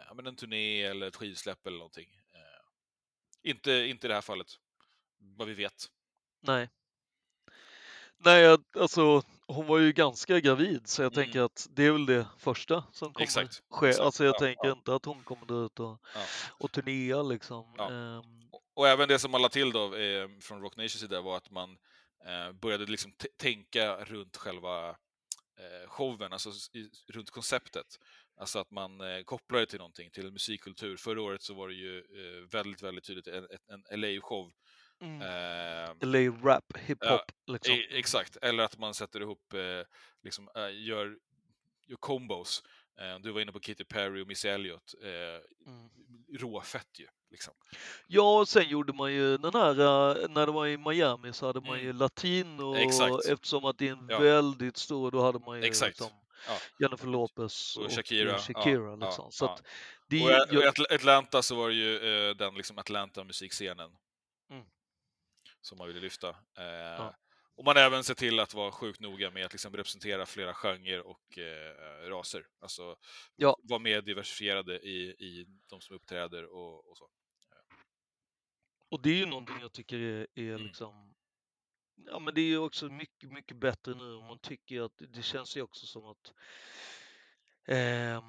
[0.09, 2.09] ja, men en turné eller ett skivsläpp eller någonting.
[2.35, 4.47] Eh, inte, inte i det här fallet,
[5.19, 5.86] vad vi vet.
[6.40, 6.69] Nej.
[8.19, 11.24] Nej, alltså hon var ju ganska gravid så jag Mm.
[11.24, 13.89] tänker att det är väl det första som kommer Exakt, ske.
[13.89, 14.05] exakt.
[14.05, 14.73] Alltså jag Ja, tänker ja.
[14.73, 16.20] inte att hon kommer ut och, Ja.
[16.59, 17.74] och turnera liksom.
[17.78, 21.36] Ehm, Och- även det som man la till då eh, från Rock Nations sida var
[21.36, 21.70] att man
[22.27, 24.89] eh, började liksom tänka runt själva
[25.59, 27.86] eh, showen, alltså i, runt konceptet.
[28.41, 30.97] Alltså att man eh, kopplar det till någonting, till musikkultur.
[30.97, 34.53] Förra året så var det ju eh, väldigt, väldigt tydligt en, en- en LA-show.
[35.05, 35.22] Mm.
[35.22, 36.18] Eh, LA
[36.48, 37.74] rap, hiphop liksom.
[37.74, 39.60] E- exakt, eller att man sätter ihop, eh,
[40.22, 41.16] liksom, eh, gör,
[41.86, 42.62] gör combos.
[43.01, 44.94] Eh, du var inne på Katy Perry och Missy Elliott.
[45.02, 45.09] Eh,
[45.72, 45.89] Mm.
[46.39, 47.06] råfett ju.
[47.31, 47.55] Liksom.
[48.06, 51.47] Ja, och sen gjorde man ju den här, eh, när det var i Miami så
[51.47, 51.97] hade man ju Mm.
[51.97, 53.24] latino Exakt.
[53.28, 54.18] eftersom att det är en Ja.
[54.18, 55.89] väldigt stor, då hade man ju Exakt.
[56.01, 56.10] liksom
[56.48, 56.59] Ja.
[56.81, 59.24] Jennifer Lopez Och och, Shakira, eh, Shakira ja, liksom.
[59.24, 59.55] ja, så ja.
[59.55, 59.62] att
[60.09, 61.97] det, Och, i- och Atlanta så var det ju
[62.28, 63.97] eh, den liksom Atlanta-musikscenen Mm.
[65.65, 66.28] Som man ville lyfta.
[66.59, 67.11] Eh,
[67.57, 71.01] Och man även ser till att vara sjukt noga med att liksom representera flera genrer
[71.07, 72.47] och eh, raser.
[72.61, 72.97] Alltså
[73.36, 73.57] Ja.
[73.62, 77.09] vara mer diversifierade i, i de som uppträder och, och så.
[78.89, 80.62] och det är ju någonting jag tycker är, är Mm.
[80.62, 81.15] liksom
[81.97, 85.23] Ja men det är ju också mycket, mycket bättre nu om man tycker att det
[85.23, 86.32] känns ju också som att
[87.66, 88.23] ehm,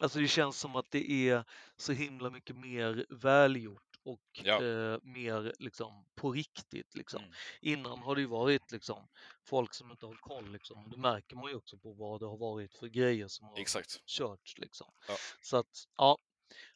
[0.00, 1.44] Alltså det känns som att det är
[1.76, 4.54] så himla mycket mer välgjort och Ja.
[4.64, 7.22] eh, mer liksom på riktigt liksom.
[7.22, 7.34] Mm.
[7.60, 9.08] Innan har det ju varit liksom
[9.44, 10.90] folk som inte har koll liksom.
[10.90, 14.00] Det märker man ju också på vad det har varit för grejer som har Exakt.
[14.06, 14.86] körts liksom.
[15.08, 15.14] Ja.
[15.42, 16.18] Så att ja,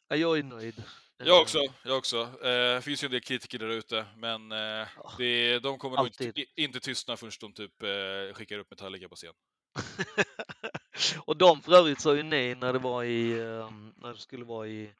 [0.07, 0.83] ja, jag är nöjd.
[1.17, 1.59] Jag Eh, också.
[1.85, 2.21] Jag också.
[2.21, 4.87] Eh, Det finns ju en del kritiker där ute, men eh,
[5.17, 9.15] det, de kommer nog inte, inte tystna förrän de typ eh, skickar upp Metallica på
[9.15, 9.33] scen.
[11.17, 14.45] och de för övrigt sa ju nej när det var i, eh, när det skulle
[14.45, 14.93] vara i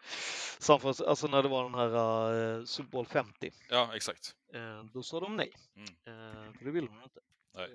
[0.60, 3.52] San Francisco, alltså när det var den här uh, Super Bowl 50.
[3.70, 4.36] Ja, exakt.
[4.54, 5.52] Eh, då sa de nej.
[5.76, 5.88] Mm.
[5.88, 7.20] Eh, för det ville de inte.
[7.56, 7.70] Nej.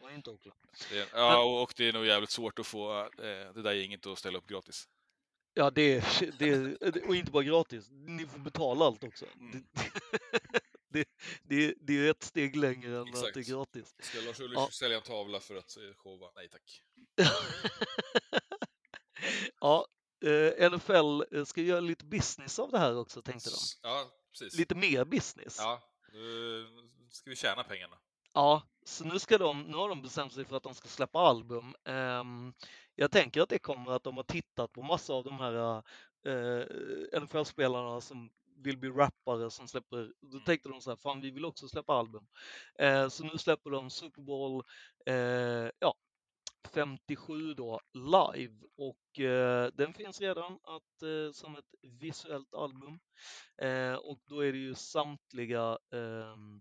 [0.00, 0.58] Var inte Oakland.
[0.90, 4.06] Det, ja, och, och det är nog jävligt svårt att få eh, det där gänget
[4.06, 4.88] att ställa upp gratis.
[5.54, 6.04] Ja, det
[6.38, 9.26] det och inte bara gratis, ni får betala allt också.
[9.40, 9.64] Mm.
[10.88, 11.04] Det,
[11.42, 13.34] det, det, är ett steg längre än att Exakt.
[13.34, 13.94] det är gratis.
[13.98, 14.68] Ska Lars Ulrich Ja.
[14.72, 16.30] sälja en tavla för att eh, showa?
[16.36, 16.82] Nej tack.
[19.60, 19.86] ja,
[20.24, 23.56] eh, NFL ska göra lite business av det här också, tänkte de.
[23.82, 24.58] Ja, precis.
[24.58, 25.56] Lite mer business.
[25.58, 25.82] Ja,
[26.12, 26.66] nu
[27.10, 27.96] ska vi tjäna pengarna.
[28.34, 31.18] Ja, så nu, ska de, nu har de bestämt sig för att de ska släppa
[31.18, 31.74] album.
[31.84, 32.54] Ehm,
[32.94, 35.82] jag tänker att det kommer att de har tittat på massa av de här
[36.26, 41.30] uh, NFL-spelarna som vill bli rappare som släpper, då tänkte de så här, fan vi
[41.30, 42.26] vill också släppa album.
[42.78, 44.64] Eh, så nu släpper de Super Bowl,
[45.06, 45.94] eh, ja,
[46.68, 53.00] 57 då live och eh, den finns redan att, eh, som ett visuellt album.
[53.62, 56.60] Eh, och då är det ju samtliga ehm,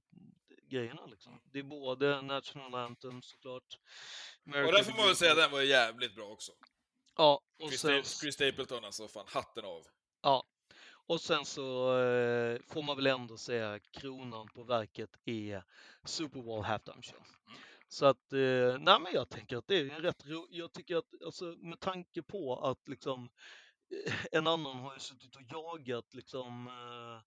[0.70, 1.42] grejerna liksom.
[1.44, 3.80] Det är både National Anthem såklart.
[4.46, 6.52] Och American där får man väl säga den var jävligt bra också.
[7.16, 9.84] Ja, och Chris, sen, Chris Stapleton alltså, fan hatten av.
[10.22, 10.44] ja.
[11.06, 15.64] Och sen så eh, får man väl ändå säga kronan på verket är
[16.06, 17.24] Super Bowl Halftime Show.
[17.94, 21.22] Så att, eh, nej men jag tänker att det är rätt ro, jag tycker att,
[21.26, 23.30] alltså med tanke på att liksom
[24.06, 27.22] eh, en annan har ju suttit och jagat liksom eh,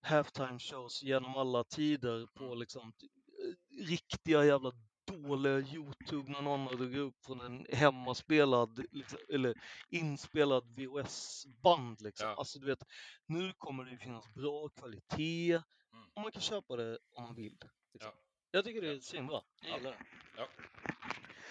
[0.00, 3.06] halftime shows genom alla tider på liksom t-
[3.42, 4.72] eh, riktiga jävla
[5.06, 9.54] dåliga Youtube när någon har dragit upp från en hemmaspelad liksom, eller
[9.90, 12.28] inspelad VHS-band liksom.
[12.28, 12.34] Ja.
[12.34, 12.82] Alltså du vet,
[13.26, 15.62] nu kommer det finnas bra kvalitet
[15.92, 16.06] Mm.
[16.14, 17.58] och man kan köpa det om man vill.
[17.92, 18.12] Liksom.
[18.14, 18.23] Ja.
[18.54, 19.00] Jag tycker det är Ja.
[19.00, 19.40] svinbra.
[19.60, 19.76] Jag Ja.
[19.76, 19.90] gillar
[20.36, 20.46] det.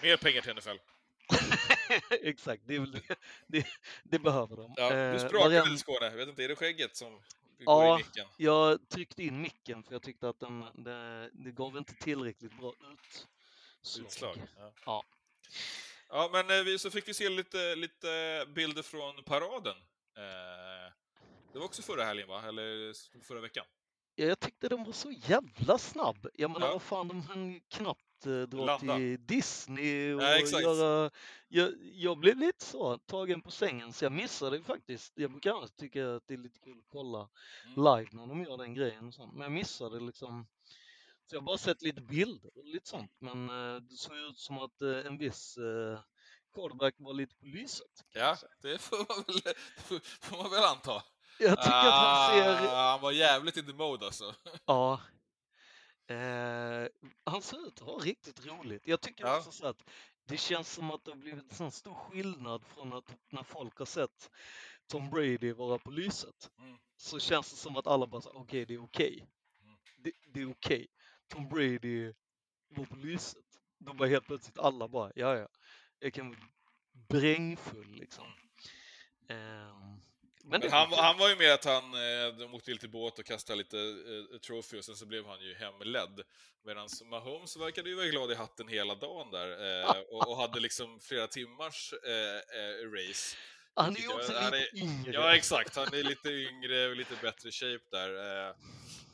[0.02, 0.76] Mer pengar till NFL.
[2.10, 3.02] Exakt, det, är väl det,
[3.46, 3.66] det,
[4.02, 4.74] det behöver de.
[4.76, 6.06] Ja, Eh, du sprakar varenda- lite Skåne.
[6.06, 7.20] Jag vet inte, är det skägget som
[7.58, 8.26] Ja, går i micken?
[8.36, 12.72] Jag tryckte in micken för jag tyckte att den, det, det gav inte tillräckligt bra
[12.72, 14.06] utslag.
[14.06, 14.36] Utslag.
[14.58, 14.72] Ja.
[14.86, 15.04] Ja.
[16.08, 19.76] Ja, men eh, vi, så fick vi se lite, lite bilder från paraden.
[20.16, 20.92] Eh,
[21.52, 22.42] det var också förra helgen, va?
[22.48, 22.92] Eller
[23.24, 23.64] förra veckan?
[24.16, 26.26] Ja, jag tyckte den var så jävla snabb.
[26.34, 26.72] Jag menar, Ja.
[26.72, 28.96] vad fan, de hann knappt eh, dra Landa.
[28.96, 31.10] till Disney och Ja, göra...
[31.48, 35.12] Jag, jag blev lite så tagen på sängen så jag missade faktiskt.
[35.16, 37.28] Jag brukar annars tycka att det är lite kul att kolla
[37.64, 37.74] Mm.
[37.98, 39.32] live när de gör den grejen och sånt.
[39.32, 40.46] Men jag missade liksom.
[41.26, 43.12] Så jag har bara sett lite bilder och lite sånt.
[43.18, 46.00] Men eh, det såg ut som att eh, en viss eh,
[46.54, 48.04] quarterback var lite på lyset.
[48.14, 49.54] Ja, det får man väl,
[50.20, 51.02] får man väl anta.
[51.38, 52.68] Jag tycker att han ser...
[52.68, 54.34] Ah, han var jävligt in the mode alltså.
[54.66, 55.00] Ja.
[56.06, 56.86] Eh,
[57.24, 58.86] han ser ut att ha riktigt roligt.
[58.86, 59.38] Jag tycker Ja.
[59.38, 59.90] också så att
[60.26, 63.78] det känns som att det har blivit en sån stor skillnad från att när folk
[63.78, 64.30] har sett
[64.86, 66.50] Tom Brady vara på lyset.
[66.58, 66.78] Mm.
[66.96, 69.26] Så känns det som att alla bara säger okej, det är okej.
[69.62, 69.76] Mm.
[69.96, 70.86] Det, det är okej.
[71.28, 72.12] Tom Brady
[72.68, 73.44] var på lyset.
[73.78, 75.48] Då bara helt plötsligt alla bara, ja ja,
[75.98, 76.40] jag kan vara
[77.08, 78.26] brängfull liksom.
[79.28, 80.00] Ehm,
[80.44, 83.24] men är han, han var ju med att han, eh, de åkte lite båt och
[83.26, 86.20] kastade lite eh, trophy och sen så blev han ju hemledd.
[86.64, 90.60] Medan Mahomes verkade ju vara glad i hatten hela dagen där eh, och, och hade
[90.60, 93.36] liksom flera timmars eh, eh, race.
[93.74, 95.12] han är ju också jag- lite är- yngre.
[95.12, 95.76] Ja, exakt.
[95.76, 98.48] Han är lite yngre och lite bättre shape där.
[98.48, 98.54] eh,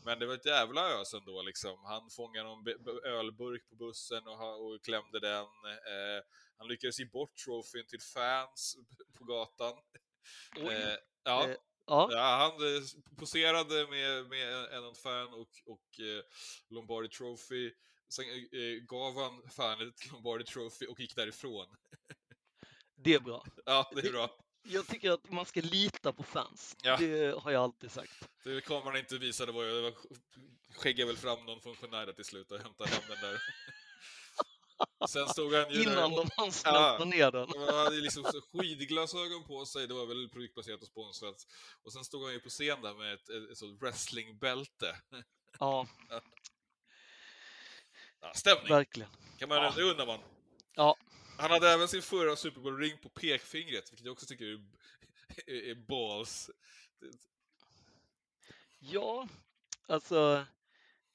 [0.05, 1.85] Men det var ett jävla ös ändå liksom.
[1.85, 2.65] Han fångade någon
[3.05, 5.47] ölburk på bussen och, och klämde den.
[6.59, 8.77] Han lyckades ge bort trofén till fans
[9.19, 9.75] på gatan.
[10.57, 10.95] Eh,
[11.25, 11.57] Ja, Eh,
[11.87, 12.09] ja.
[12.13, 12.83] ja, han eh,
[13.17, 16.25] poserade med, med en, fan och, och eh,
[16.69, 17.73] Lombardi Trophy.
[18.09, 21.67] sen eh, gav han fan ett Lombardi Trophy och gick därifrån.
[22.97, 23.45] Det är bra.
[23.65, 24.31] Ja, det är bra.
[24.63, 26.77] Jag tycker att man ska lita på fans.
[26.83, 26.97] Ja.
[26.97, 28.29] Det har jag alltid sagt.
[28.45, 29.95] Det kameran inte visade var jag,
[30.77, 33.41] skäggade väl fram någon funktionär till slut och hämtade hem den där.
[35.09, 37.49] Sen stod han ju Innan de hann smälta ner den.
[37.67, 41.47] Han hade liksom skidglasögon på sig, det var väl produktbaserat och sponsrat.
[41.83, 44.97] Och sen stod han ju på scen där med ett, ett, ett wrestlingbälte.
[45.59, 45.87] Ja,
[48.23, 49.11] Ja, stämning, verkligen.
[49.39, 49.73] kan man, Ja.
[49.77, 50.21] det undrar man.
[50.75, 50.97] Ja.
[51.39, 54.61] Han hade även sin förra Super Bowl-ring på pekfingret, vilket jag också tycker är,
[55.47, 56.51] är, är balls.
[58.79, 59.29] Ja,
[59.89, 60.47] alltså,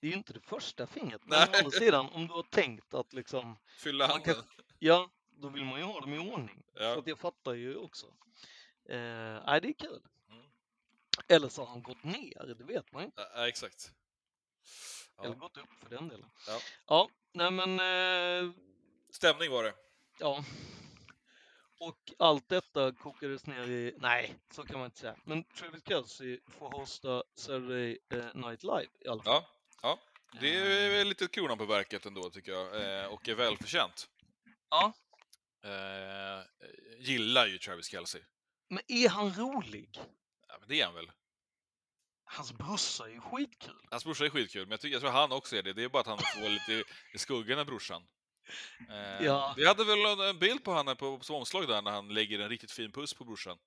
[0.06, 1.22] det är ju inte det första fingret.
[1.26, 4.36] Men å andra sidan, om du har tänkt att liksom, Fylla handen.
[4.80, 6.64] ja, då vill man ju ha dem i ordning.
[6.74, 7.00] Så Ja.
[7.00, 8.06] att jag fattar ju också.
[8.90, 8.98] Eh,
[9.46, 10.02] nej, det är kul.
[10.30, 10.44] Mm.
[11.28, 13.28] Eller så har han gått ner, det vet man ju inte.
[13.36, 13.92] Ja, exakt.
[15.20, 15.36] Eller Ja.
[15.36, 16.30] gått upp för den delen.
[16.48, 16.60] Ja.
[16.88, 18.52] ja nej men, eh,
[19.10, 19.74] Stämning var det.
[20.20, 20.44] ja.
[21.80, 25.16] Och allt detta kokades ner i, nej, så kan man inte säga.
[25.24, 29.34] Men Travis Kelce får hosta Saturday eh, Night Live i alla fall.
[29.34, 29.50] Ja,
[29.86, 30.00] ja.
[30.42, 34.08] Det är väl lite kronan på verket ändå tycker jag, eh, och är välförtjänt.
[34.70, 34.94] Ja.
[35.64, 36.44] Eh,
[37.00, 38.20] gillar ju Travis Kelce.
[38.70, 39.90] Men är han rolig?
[40.48, 41.12] Ja, men det är han väl.
[42.26, 43.88] Hans brorsa är ju skitkul.
[43.92, 45.74] Hans brorsa är skitkul, men jag, tycker, jag tror han också är det.
[45.74, 46.84] Det är bara att han får lite
[47.14, 48.08] i skuggan av brorsan.
[48.90, 49.54] Eh, Ja.
[49.58, 52.40] Vi hade väl en- en bild på honom på, på omslag där när han lägger
[52.40, 53.58] en riktigt fin puss på brorsan.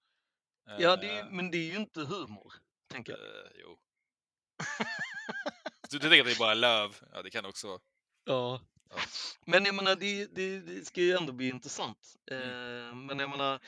[0.69, 2.53] Eh, Ja, det är, men det är ju inte humor,
[2.90, 3.20] tänker jag.
[3.20, 3.78] eh, jo.
[5.90, 6.97] Du, du tänker att det är bara löv?
[7.12, 7.81] Ja, det kan också vara.
[8.24, 8.60] Ja.
[8.90, 8.97] Ja.
[9.47, 12.15] Men jag menar, det, det, det ska ju ändå bli intressant.
[12.31, 12.43] Mm.
[12.89, 13.60] Eh, men jag menar,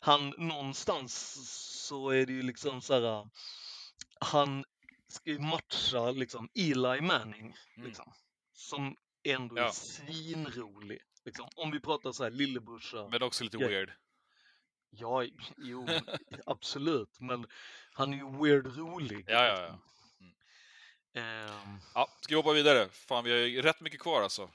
[0.00, 1.34] han någonstans
[1.86, 3.28] så är det ju liksom så här.
[4.20, 4.64] Han
[5.08, 7.88] ska ju matcha liksom Eli Manning, Mm.
[7.88, 8.12] liksom,
[8.52, 8.96] som
[9.28, 9.72] ändå är Ja.
[9.72, 10.98] svinrolig.
[11.24, 11.48] Liksom.
[11.56, 13.08] Om vi pratar så här lillebrorsa.
[13.08, 13.92] Men också lite weird.
[14.90, 15.24] Ja,
[15.56, 15.86] jo,
[16.46, 17.20] absolut.
[17.20, 17.46] Men
[17.92, 19.24] han är ju weird rolig.
[19.28, 19.78] Ja, ja, ja.
[21.16, 22.88] Ehm, Ja, ska vi hoppa vidare?
[22.92, 24.50] Fan, vi har ju rätt mycket kvar alltså.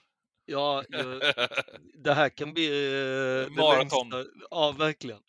[0.46, 0.84] ja,
[1.94, 4.10] det här kan bli eh, Maraton.
[4.10, 5.22] längsta- Ja, verkligen.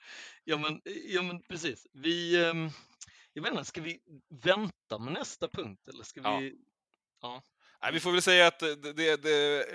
[0.45, 1.87] Ja, men, ja, men precis.
[1.93, 2.69] Vi, ehm,
[3.33, 4.01] jag vet inte, ska vi
[4.45, 6.39] vänta med nästa punkt eller ska Ja.
[6.39, 6.55] vi?
[7.83, 9.67] Nej, vi får väl säga att det, det, det,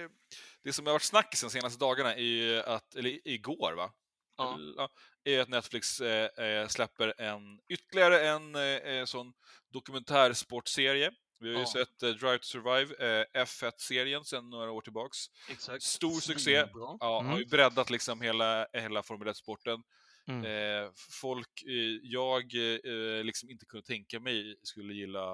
[0.64, 3.94] det som har varit snackis de senaste dagarna är att, eller igår va?
[4.38, 4.60] Ja.
[4.78, 4.90] Ja,
[5.24, 9.34] är att Netflix eh, eh, släpper en, ytterligare en sån
[9.74, 11.12] dokumentärsportserie.
[11.40, 11.66] Vi har ju Ja.
[11.74, 15.18] sett eh, Drive to Survive, eh, F1-serien sedan några år tillbaks.
[15.50, 15.84] Exakt.
[15.84, 16.64] Stor succé.
[16.64, 16.98] Svinbra.
[17.00, 17.32] Ja, Mm.
[17.32, 19.84] Har ju breddat liksom hela, hela Formel 1-sporten.
[20.28, 20.46] Mm.
[20.46, 20.92] Eh,
[21.22, 25.34] folk eh, jag eh, liksom inte kunde tänka mig skulle gilla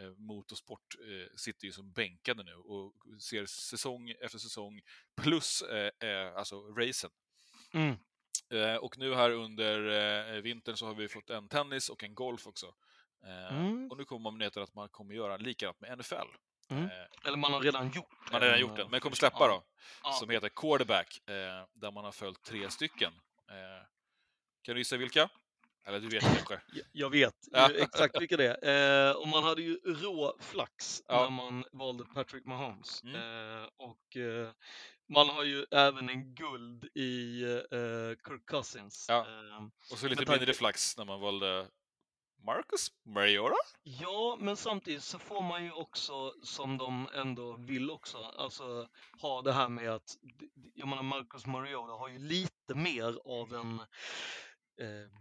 [0.00, 0.94] eh, motorsport
[1.36, 4.80] sitter ju som bänkade nu och ser säsong efter säsong
[5.22, 5.62] plus
[6.36, 7.10] alltså racen.
[7.72, 7.96] Mm.
[8.80, 12.74] Och nu här under vintern så har vi fått en tennis och en golf också.
[13.26, 13.90] Eh, Mm.
[13.90, 16.14] Och nu kommer man nyheter att man kommer göra likadant med NFL.
[16.70, 16.84] Mm.
[16.84, 16.90] Eh,
[17.26, 19.46] Eller man har redan gjort man har redan gjort eh, men kommer släppa ja.
[19.48, 19.62] då.
[20.02, 20.12] Ja.
[20.12, 21.34] Som heter Quarterback, eh,
[21.72, 23.12] där man har följt tre stycken.
[24.62, 25.28] Kan du gissa vilka?
[25.86, 26.60] Eller du vet kanske?
[26.92, 27.70] Jag- vet Ja.
[27.70, 29.08] exakt vilka det är.
[29.10, 31.22] Eh, och man hade ju rå flax Ja.
[31.22, 33.02] när man valde Patrick Mahomes.
[33.02, 33.16] Mm.
[33.62, 34.50] Eh, och eh,
[35.08, 37.40] man har ju även en guld i
[38.28, 39.06] Kirk Cousins.
[39.08, 39.26] Ja.
[39.92, 41.66] Och så lite mindre flax när man valde
[42.46, 43.54] Marcus Mariora?
[43.82, 48.88] ja, men samtidigt så får man ju också, som de ändå vill också, alltså
[49.20, 50.16] ha det här med att,
[50.74, 53.80] jag menar Marcus Mariora har ju lite mer av en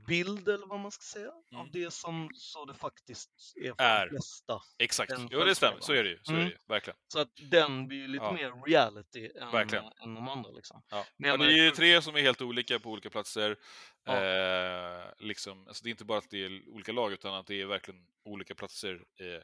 [0.07, 1.69] bild, eller vad man ska säga, av Mm.
[1.71, 4.05] det som så det faktiskt är för Är.
[4.05, 4.61] de flesta.
[4.79, 5.79] Exakt, jo det stämmer.
[5.79, 6.19] Så är det ju.
[6.23, 6.45] Så är Mm.
[6.47, 6.57] det ju.
[6.67, 6.97] Verkligen.
[7.07, 8.31] Så att den blir ju lite Ja.
[8.31, 9.85] mer reality än, Verkligen.
[9.85, 10.51] äh, än de andra.
[10.51, 10.83] Liksom.
[10.89, 11.05] Ja.
[11.17, 13.57] Men Ja, det är ju tre som är helt olika på olika platser.
[14.05, 14.23] Ja.
[14.23, 17.61] Eh, liksom, alltså det är inte bara att det är olika lag, utan att det
[17.61, 19.41] är verkligen olika platser eh,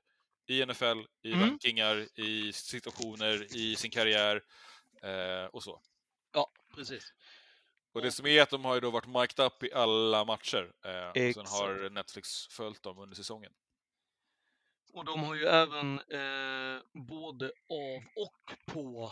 [0.56, 1.50] i NFL, i Mm.
[1.50, 4.42] rankingar, i situationer, i sin karriär
[5.04, 5.82] eh, och så.
[6.34, 7.14] Ja, precis.
[7.94, 10.72] Och det som är att de har ju då varit mic'd up i alla matcher.
[10.86, 13.52] Eh, sen har Netflix följt dem under säsongen.
[14.94, 19.12] Och de har ju även eh, både av och på.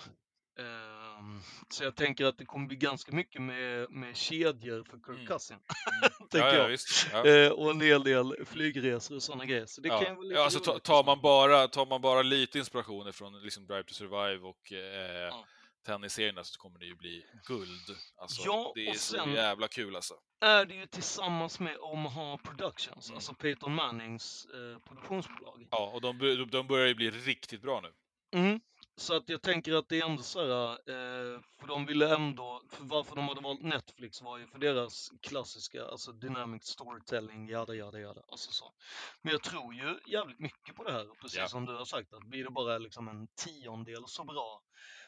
[0.60, 1.40] ehm,
[1.70, 5.26] så jag tänker att det kommer bli ganska mycket med, med kedjor för Kirk Mm.
[5.26, 5.58] Cousin.
[5.58, 6.12] Mm.
[6.30, 6.68] tänker ja, ja, jag.
[6.68, 7.08] visst.
[7.12, 7.26] Ja.
[7.26, 9.66] Eh, och en hel del flygresor och sådana grejer.
[9.66, 10.02] Så det ja.
[10.02, 13.68] kan vara lite ja, alltså, tar, man bara, tar man bara lite inspiration från liksom
[13.68, 15.46] Drive to Survive och eh, Ja.
[15.88, 17.98] Tennisserierna så kommer det ju bli guld.
[18.18, 20.14] Alltså, Ja, det är så jävla kul alltså.
[20.42, 23.16] är det ju tillsammans med Omaha Productions, Mm.
[23.18, 25.68] alltså Peyton Mannings eh, produktionsbolag.
[25.72, 27.94] Ja, och de, de börjar ju bli riktigt bra nu.
[28.40, 28.60] Mm.
[29.00, 32.62] så att jag tänker att det är ändå så här, eh, för de ville ändå,
[32.70, 37.76] för varför de hade valt Netflix var ju för deras klassiska, alltså dynamic storytelling, jada
[37.76, 38.74] jada jada, alltså så.
[39.22, 41.48] Men jag tror ju jävligt mycket på det här, precis Ja.
[41.48, 44.62] som du har sagt, att blir det bara liksom en tiondel så bra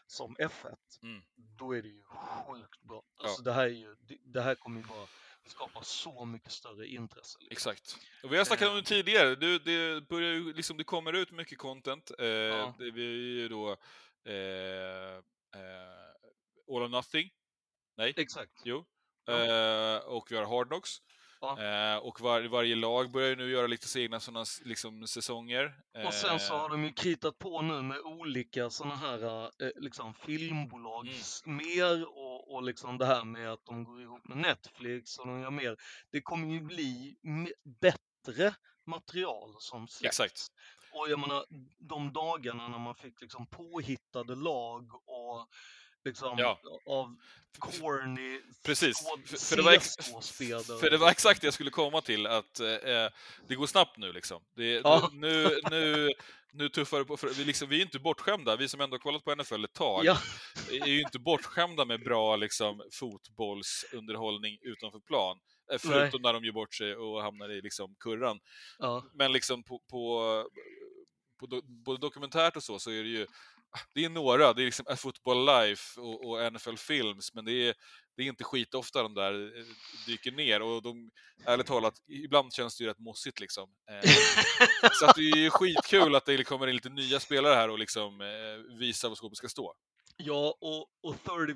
[0.10, 1.22] som F1, Mm.
[1.36, 3.04] då är det ju sjukt bra.
[3.18, 5.08] Alltså det här är ju, det, det här kommer ju bara
[5.46, 7.40] skapa så mycket större intresse.
[7.40, 7.52] Liksom.
[7.72, 7.98] Exakt.
[8.24, 8.82] Och vi har snackat om Eh.
[8.82, 12.12] det tidigare, du, det, börjar ju, liksom, det kommer ut mycket content.
[12.20, 12.76] Eh, Ja.
[12.80, 13.72] det, vi är ju då
[14.26, 15.16] eh,
[15.56, 16.10] eh,
[16.68, 17.30] All or Nothing,
[17.98, 18.62] nej, Exakt.
[18.64, 18.86] jo.
[19.26, 19.34] Ja.
[19.34, 20.98] Eh, och vi har Hard Knocks.
[21.42, 21.62] Ja.
[21.62, 25.74] Eh, och var, varje lag börjar ju nu göra lite sina såna, liksom, säsonger.
[26.06, 29.70] Och sen så Eh, har de ju kritat på nu med olika sådana här eh,
[29.76, 31.08] liksom filmbolag
[31.46, 31.58] Mm.
[31.58, 35.40] mer och, och liksom det här med att de går ihop med Netflix och de
[35.42, 35.78] gör mer.
[36.12, 37.16] Det kommer ju bli
[37.82, 38.56] bättre
[38.86, 40.20] material som släpps.
[40.20, 40.48] Exakt.
[40.92, 41.46] Och jag menar,
[41.80, 45.48] de dagarna när man fick liksom påhittade lag och
[46.06, 46.60] liksom Ja.
[46.86, 47.16] av
[47.60, 48.98] corny Precis,
[49.50, 49.96] för, det var ex,
[50.82, 53.08] för det var exakt det jag skulle komma till, att eh,
[53.48, 54.44] det går snabbt nu liksom.
[54.56, 55.10] Det, Ja.
[55.14, 56.10] nu, nu,
[56.54, 59.00] nu tuffar det på, för vi, liksom, vi är inte bortskämda, vi som ändå har
[59.00, 60.18] kollat på NFL ett tag, Ja,
[60.72, 65.40] är ju inte bortskämda med bra liksom, fotbollsunderhållning utanför plan.
[65.74, 68.40] Eh, Förutom när de gör bort sig och hamnar i liksom, kurran.
[69.14, 70.46] Men liksom på, på,
[71.40, 73.28] på do, både dokumentärt och så, så är det ju
[73.96, 77.52] det är några, det är liksom A Football Life och, och NFL Films, men det
[77.68, 77.76] är,
[78.18, 79.66] det är inte skitofta de där eh,
[80.06, 81.12] dyker ner och de,
[81.46, 83.70] ärligt talat, ibland känns det ju rätt mossigt liksom.
[83.92, 84.10] Eh,
[84.92, 87.80] så att det är ju skitkul att det kommer in lite nya spelare här och
[87.80, 89.74] liksom eh, visar var skåpet ska stå.
[90.22, 91.56] Ja, och, och 30,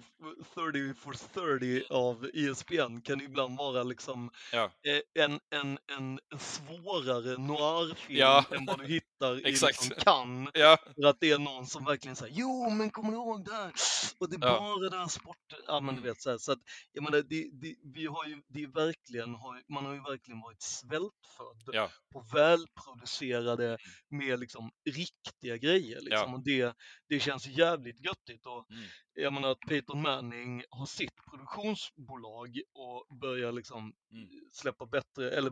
[0.55, 1.13] 30 for
[1.59, 4.71] 30 av ESPN kan ibland vara liksom Ja.
[5.19, 8.45] en, en, en en svårare noirfilm Ja.
[8.51, 9.83] än vad du hittar i Exakt.
[9.83, 10.49] liksom Cannes.
[10.53, 13.53] Ja, För att det är någon som verkligen säger jo men kommer du ihåg det
[13.53, 13.71] här?
[14.19, 14.59] Och det är Ja.
[14.59, 15.59] bara den här sporten.
[15.67, 16.03] Ja men du Mm.
[16.13, 16.59] vet så här, så att
[16.91, 19.31] jag menar det, det, vi har ju, det är verkligen,
[19.69, 21.89] man har ju verkligen varit svältfödd Ja.
[22.13, 23.77] på välproducerade
[24.09, 26.29] med liksom riktiga grejer liksom.
[26.31, 26.35] Ja.
[26.37, 26.73] Och det,
[27.09, 28.83] det känns jävligt göttigt och Mm.
[29.15, 34.29] Jag menar att Peyton Manning har sitt produktionsbolag och börjar liksom Mm.
[34.51, 35.51] släppa bättre, eller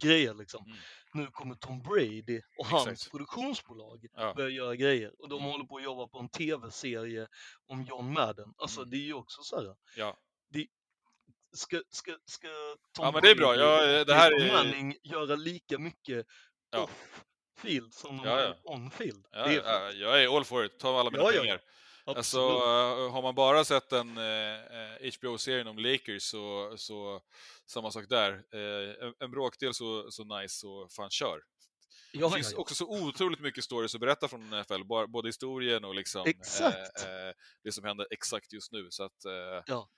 [0.00, 0.64] grejer liksom.
[0.66, 0.76] Mm.
[1.14, 3.10] Nu kommer Tom Brady och hans Exakt.
[3.10, 4.34] produktionsbolag Ja.
[4.34, 5.50] börjar göra grejer och de Mm.
[5.50, 7.26] håller på att jobba på en tv-serie
[7.66, 8.54] om John Madden.
[8.58, 8.90] Alltså Mm.
[8.90, 9.76] det är ju också så här.
[9.96, 10.18] ja.
[11.56, 12.48] Ska, ska, ska
[12.92, 13.54] Tom ja men det är bra.
[13.56, 14.52] Ja, och det här Peyton är...
[14.64, 16.26] Manning göra lika mycket
[16.70, 16.82] Ja.
[16.82, 18.54] off-field som de Ja, ja.
[18.64, 19.26] on-field?
[19.30, 21.60] Ja, det är ja, jag är all for it, ta alla mina pengar.
[22.06, 27.20] Alltså, eh, har man bara sett en eh, HBO-serien om Lakers så, så
[27.66, 28.32] samma sak där.
[28.32, 31.28] Eh, en, en bråkdel så, så nice, så fan kör.
[31.28, 31.40] ja,
[32.12, 32.58] Det ja, finns ja.
[32.58, 36.24] också så otroligt mycket stories att berätta från NFL, både historien och liksom,
[36.60, 38.86] eh, eh, det som händer exakt just nu.
[38.90, 39.88] Så att, eh, Ja.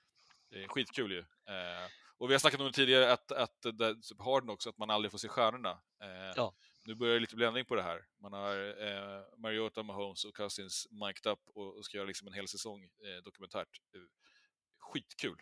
[0.49, 1.19] Det är skitkul ju.
[1.19, 1.85] Eh,
[2.17, 3.61] och vi har snackat om det tidigare, att, att
[4.09, 5.71] typ Harden också, att man aldrig får se stjärnorna.
[6.03, 6.53] Eh, Ja.
[6.87, 8.05] Nu börjar det lite bländning på det här.
[8.21, 8.55] Man har
[8.87, 12.83] eh, Mariota, Mahomes och Cousins mic'd up och, och ska göra liksom en hel säsong
[12.83, 13.81] eh, dokumentärt.
[13.95, 14.01] Eh,
[14.79, 15.37] Skitkul.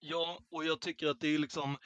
[0.00, 1.76] Ja, och jag tycker att det är liksom,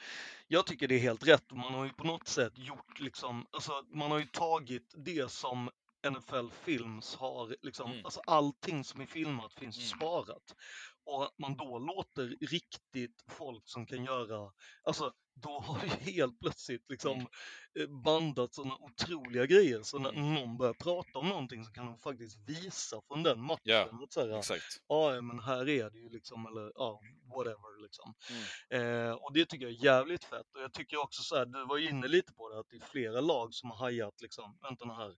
[0.47, 1.51] jag tycker det är helt rätt.
[1.51, 5.69] Man har ju på något sätt gjort liksom, alltså man har ju tagit det som
[6.09, 8.05] NFL Films har, liksom, Mm.
[8.05, 9.87] alltså allting som är filmat finns Mm.
[9.87, 10.55] sparat.
[11.05, 14.51] Och att man då låter riktigt folk som kan göra,
[14.83, 17.27] alltså då har ju helt plötsligt liksom Mm.
[17.79, 19.83] eh, bandat sådana otroliga grejer.
[19.83, 20.33] Så när Mm.
[20.33, 24.03] någon börjar prata om någonting så kan de faktiskt visa från den matchen.
[24.03, 24.63] Att här, Exakt.
[24.87, 27.01] ja, men här är det ju liksom, eller ja,
[27.35, 28.13] whatever liksom.
[28.29, 29.07] Mm.
[29.07, 30.55] Eh, och det tycker jag är jävligt fett.
[30.55, 32.75] Och jag tycker också så här, du var ju inne lite på det, att det
[32.75, 35.15] är flera lag som har hajat liksom, vänta nu här,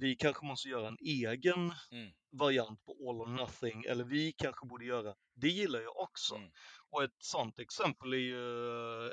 [0.00, 2.10] vi kanske måste göra en egen Mm.
[2.32, 6.34] variant på all or nothing, eller vi kanske borde göra, det gillar jag också.
[6.34, 6.50] Mm.
[6.90, 8.66] Och ett sånt exempel är ju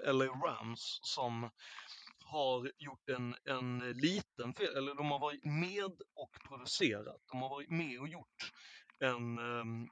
[0.08, 1.50] eh, LA Rams som
[2.26, 7.22] har gjort en, en liten film, eller de har varit med och producerat.
[7.32, 8.52] De har varit med och gjort
[9.00, 9.88] en ehm,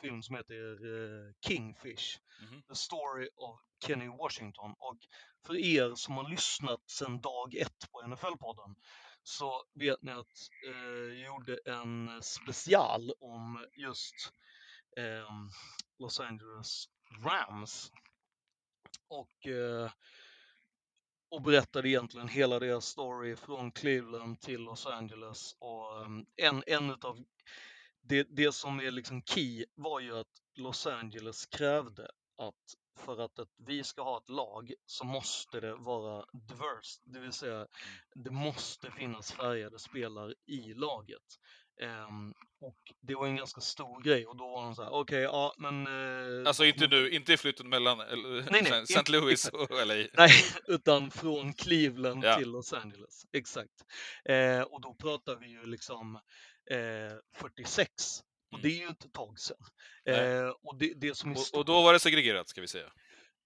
[0.00, 2.62] film som heter eh, Kingfish, Mhm.
[2.62, 4.74] The Story of Kenny Washington.
[4.78, 4.98] Och
[5.46, 8.74] för er som har lyssnat sedan dag ett på NFL-podden
[9.22, 14.14] så vet ni att eh, jag gjorde en special om just
[14.96, 15.50] ehm,
[15.98, 16.88] Los Angeles
[17.24, 17.92] Rams.
[19.08, 19.90] Och, eh,
[21.30, 25.56] och berättade egentligen hela deras story från Cleveland till Los Angeles.
[25.58, 27.24] Och ehm, en, en utav
[28.08, 33.38] det, det som är liksom key var ju att Los Angeles krävde att för att,
[33.38, 37.66] att vi ska ha ett lag så måste det vara diverse, det vill säga
[38.14, 41.38] det måste finnas färgade spelare i laget.
[41.82, 45.20] Ehm, och det var en ganska stor grej och då var de så här, okej,
[45.22, 45.86] ja men...
[45.86, 48.98] eh, Alltså inte nu, inte i flytten mellan eller, Nej, nej, St.
[48.98, 49.94] inte- Louis och LA.
[50.12, 50.30] Nej,
[50.66, 52.36] utan från Cleveland Ja.
[52.38, 53.22] till Los Angeles.
[53.32, 53.72] Exakt.
[54.24, 56.16] Eh, och då pratar vi ju liksom
[56.70, 57.90] eh, 46.
[58.52, 58.62] Och Mm.
[58.70, 59.56] det är ju inte ett tag sedan.
[60.08, 62.92] Eh, och det, det som är Och, och då var det segregerat, ska vi säga.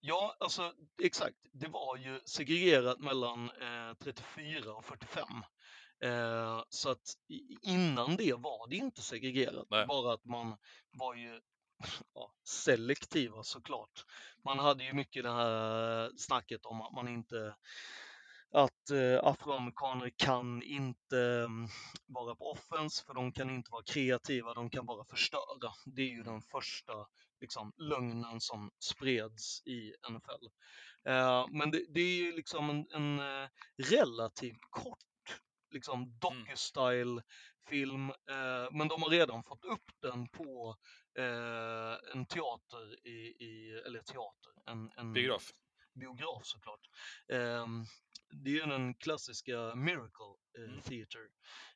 [0.01, 1.37] Ja, alltså exakt.
[1.53, 5.27] Det var ju segregerat mellan eh, 34 och 45.
[6.03, 7.17] Eh, så att
[7.63, 9.67] innan det var det inte segregerat.
[9.71, 9.87] Nej.
[9.87, 10.57] Bara att man
[10.91, 11.41] var ju
[12.15, 14.05] ja, selektiva såklart.
[14.45, 17.55] Man hade ju mycket det här snacket om att man inte
[18.53, 21.69] att eh, afroamerikaner kan inte mm,
[22.07, 25.73] vara på offense för de kan inte vara kreativa, de kan bara förstöra.
[25.85, 26.93] Det är ju den första
[27.41, 30.47] liksom, lögnen som spreds i NFL.
[31.05, 34.99] Eh, men det, det är ju liksom en, en eh, relativt kort
[35.71, 37.23] liksom docu-style
[37.69, 40.77] film, eh, men de har redan fått upp den på
[41.19, 45.51] eh, en teater i, i eller teater, en, en Biograf.
[45.95, 46.81] biograf såklart.
[47.33, 47.85] Ehm,
[48.45, 50.81] det är ju den klassiska Miracle eh, Mm.
[50.81, 51.21] Theater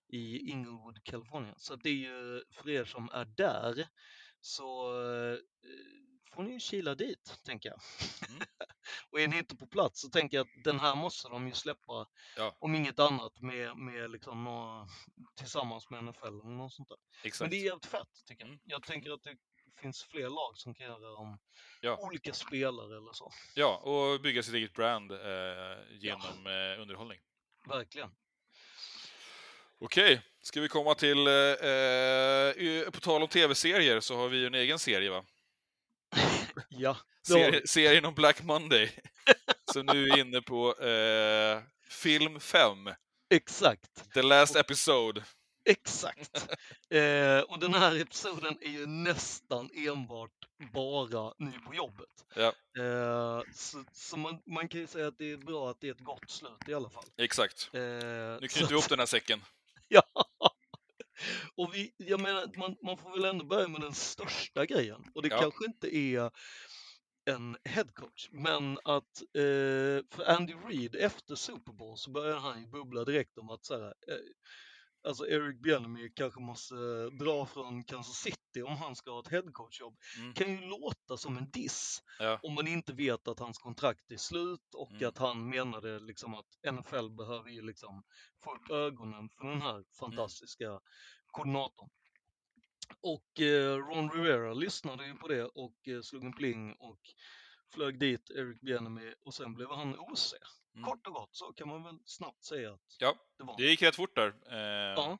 [0.08, 1.54] i Inglewood, Kalifornien.
[1.58, 3.88] Så det är ju för er som är där
[4.40, 5.38] så eh,
[6.34, 7.80] får ni ju kila dit, tänker jag.
[8.28, 8.42] Mm.
[9.10, 11.52] och är ni inte på plats så tänker jag att den här måste de ju
[11.54, 12.06] släppa,
[12.36, 12.56] Ja.
[12.60, 14.88] om inget annat, med, med liksom några,
[15.38, 16.96] tillsammans med NFL eller något sånt där.
[17.22, 17.50] Men Exakt.
[17.50, 18.48] det är jävligt fett, tycker jag.
[18.48, 18.60] Mm.
[18.64, 19.36] Jag tänker att det
[19.80, 21.38] finns fler lag som kan göra om
[21.80, 21.98] Ja.
[22.00, 23.30] olika spelare eller så.
[23.54, 25.18] Ja, och bygga sitt eget brand eh,
[25.90, 27.20] genom eh, underhållning.
[27.68, 28.10] Verkligen.
[29.78, 31.26] Okej, ska vi komma till...
[31.26, 35.24] Eh, eh, på tal om tv-serier så har vi ju en egen serie, va?
[36.68, 38.90] Ja, Serie, serien om Black Monday.
[39.72, 42.76] som nu är inne på eh, film 5,
[43.34, 44.12] exakt.
[44.14, 45.24] The Last Episode.
[45.70, 46.48] Exakt.
[46.90, 50.30] eh, och den här episoden är ju nästan enbart
[50.72, 52.08] bara ny på jobbet.
[52.34, 52.52] Ja.
[52.82, 55.92] Eh, så så man, man kan ju säga att det är bra att det är
[55.92, 57.04] ett gott slut i alla fall.
[57.16, 57.70] Exakt.
[57.72, 59.40] Eh, Nu knyter vi ihop den här säcken.
[59.88, 60.02] Ja.
[61.56, 65.04] Och vi, jag menar, man, man får väl ändå börja med den största grejen.
[65.14, 65.38] Och det Ja.
[65.40, 66.30] kanske inte är
[67.30, 72.66] en headcoach, men att eh, för Andy Reid efter Super Bowl så börjar han ju
[72.66, 74.16] bubbla direkt om att så här, eh,
[75.04, 79.28] alltså Eric Bieniemy kanske måste eh, dra från Kansas City om han ska ha ett
[79.28, 79.96] headcoachjobb.
[80.18, 80.34] Mm.
[80.34, 82.38] kan ju låta som en diss Ja.
[82.42, 85.08] om man inte vet att hans kontrakt är slut och Mm.
[85.08, 88.02] att han menade liksom att NFL behöver ju liksom
[88.44, 90.80] få upp ögonen för den här fantastiska
[91.26, 91.90] koordinatorn.
[93.00, 97.00] Och eh, Ron Rivera lyssnade ju på det och eh, slog en pling och
[97.74, 100.34] flög dit Eric Bieniemy och sen blev han OC.
[100.74, 100.84] Mm.
[100.84, 103.56] Kort och gott så kan man väl snabbt säga att Ja, det var.
[103.56, 104.34] det gick rätt fort där.
[104.50, 105.18] Eh, Ja.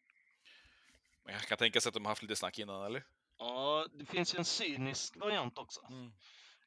[1.27, 3.05] Jag kan tänka sig att de har haft lite snack innan, eller?
[3.39, 5.81] Ja, det finns ju en cynisk variant också.
[5.89, 6.07] Mm.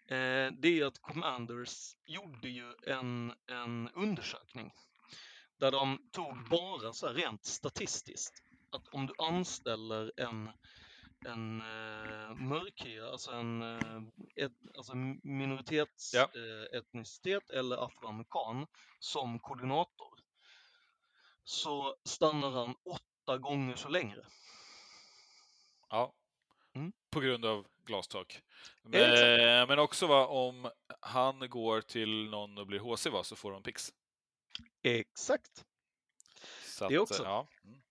[0.09, 4.72] Eh, det är att Commanders gjorde ju en, en undersökning
[5.57, 10.49] där de tog bara så här rent statistiskt att om du anställer en,
[11.26, 14.02] en eh, mörkhyad, alltså en eh,
[14.35, 17.53] et, alltså minoritetsetnicitet Ja.
[17.53, 18.68] eh, eller afroamerikan
[18.99, 20.19] som koordinator
[21.44, 24.26] så stannar han åtta gånger så längre.
[25.89, 26.14] Ja.
[26.76, 26.94] Mm.
[27.10, 28.41] På grund av glastak.
[28.84, 33.52] Men, men också va, om han går till någon och blir HC va, så får
[33.52, 33.94] de pix.
[34.84, 35.65] Exakt.
[36.65, 37.23] Så Det att, också.
[37.23, 37.48] Ja.
[37.64, 37.81] Mm.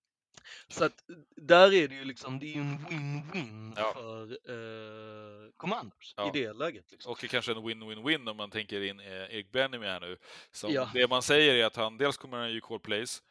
[0.68, 1.04] Så att
[1.36, 3.92] där är det ju liksom, det är ju en win-win Ja.
[3.94, 6.28] för eh, Commanders Ja.
[6.34, 6.90] i det läget.
[6.92, 7.12] Liksom.
[7.12, 10.16] Och kanske en win-win-win om man tänker in eh, Erik Benjamin här nu.
[10.50, 10.90] Som Ja.
[10.94, 13.22] Det man säger är att han dels kommer han ju call plays,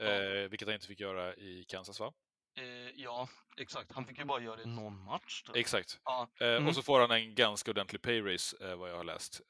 [0.00, 2.12] eh, vilket han inte fick göra i Kansas va?
[2.58, 3.92] Eh, ja, exakt.
[3.92, 5.42] Han fick ju bara göra det någon match.
[5.46, 5.56] Jag.
[5.56, 6.00] Exakt.
[6.04, 6.28] Ja.
[6.40, 6.68] Eh, Mm.
[6.68, 9.40] Och så får han en ganska ordentlig pay raise, vad jag har läst.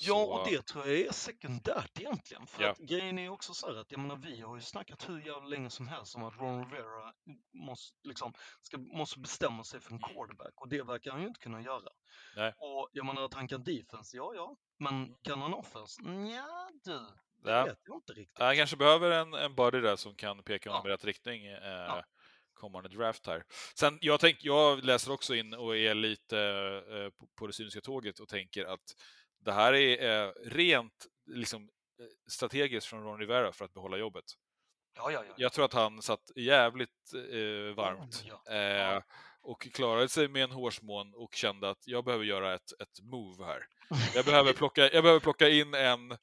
[0.00, 2.46] Eh, Ja, så- och det tror jag är sekundärt egentligen.
[2.46, 2.70] För Ja.
[2.70, 5.18] att grejen är ju också så här att, jag menar, vi har ju snackat hur
[5.26, 7.12] jävla länge som helst om att Ron Rivera
[7.52, 8.32] måste, liksom,
[8.62, 11.88] ska, måste bestämma sig för en quarterback och det verkar han ju inte kunna göra.
[12.36, 12.54] Nej.
[12.58, 16.02] Och jag menar att han kan defense, ja ja, men kan han offense?
[16.02, 16.98] Nja du,
[17.44, 17.64] det Ja.
[17.64, 18.38] vet jag inte riktigt.
[18.38, 20.90] Han kanske behöver en, en buddy där som kan peka honom Ja.
[20.90, 22.04] i rätt riktning eh, Ja.
[22.54, 23.44] kommande draft här.
[23.74, 26.38] Sen, jag, tänk, jag läser också in och är lite
[26.90, 28.80] eh, på, på det cyniska tåget och tänker att
[29.40, 34.24] det här är eh, rent liksom, eh, strategiskt från Ron Rivera för att behålla jobbet.
[34.96, 35.34] Ja, ja, ja.
[35.36, 39.02] Jag tror att han satt jävligt eh, varmt eh,
[39.42, 43.44] och klarade sig med en hårsmån och kände att jag behöver göra ett, ett move
[43.44, 43.66] här.
[44.14, 46.16] Jag behöver, plocka, jag behöver plocka in en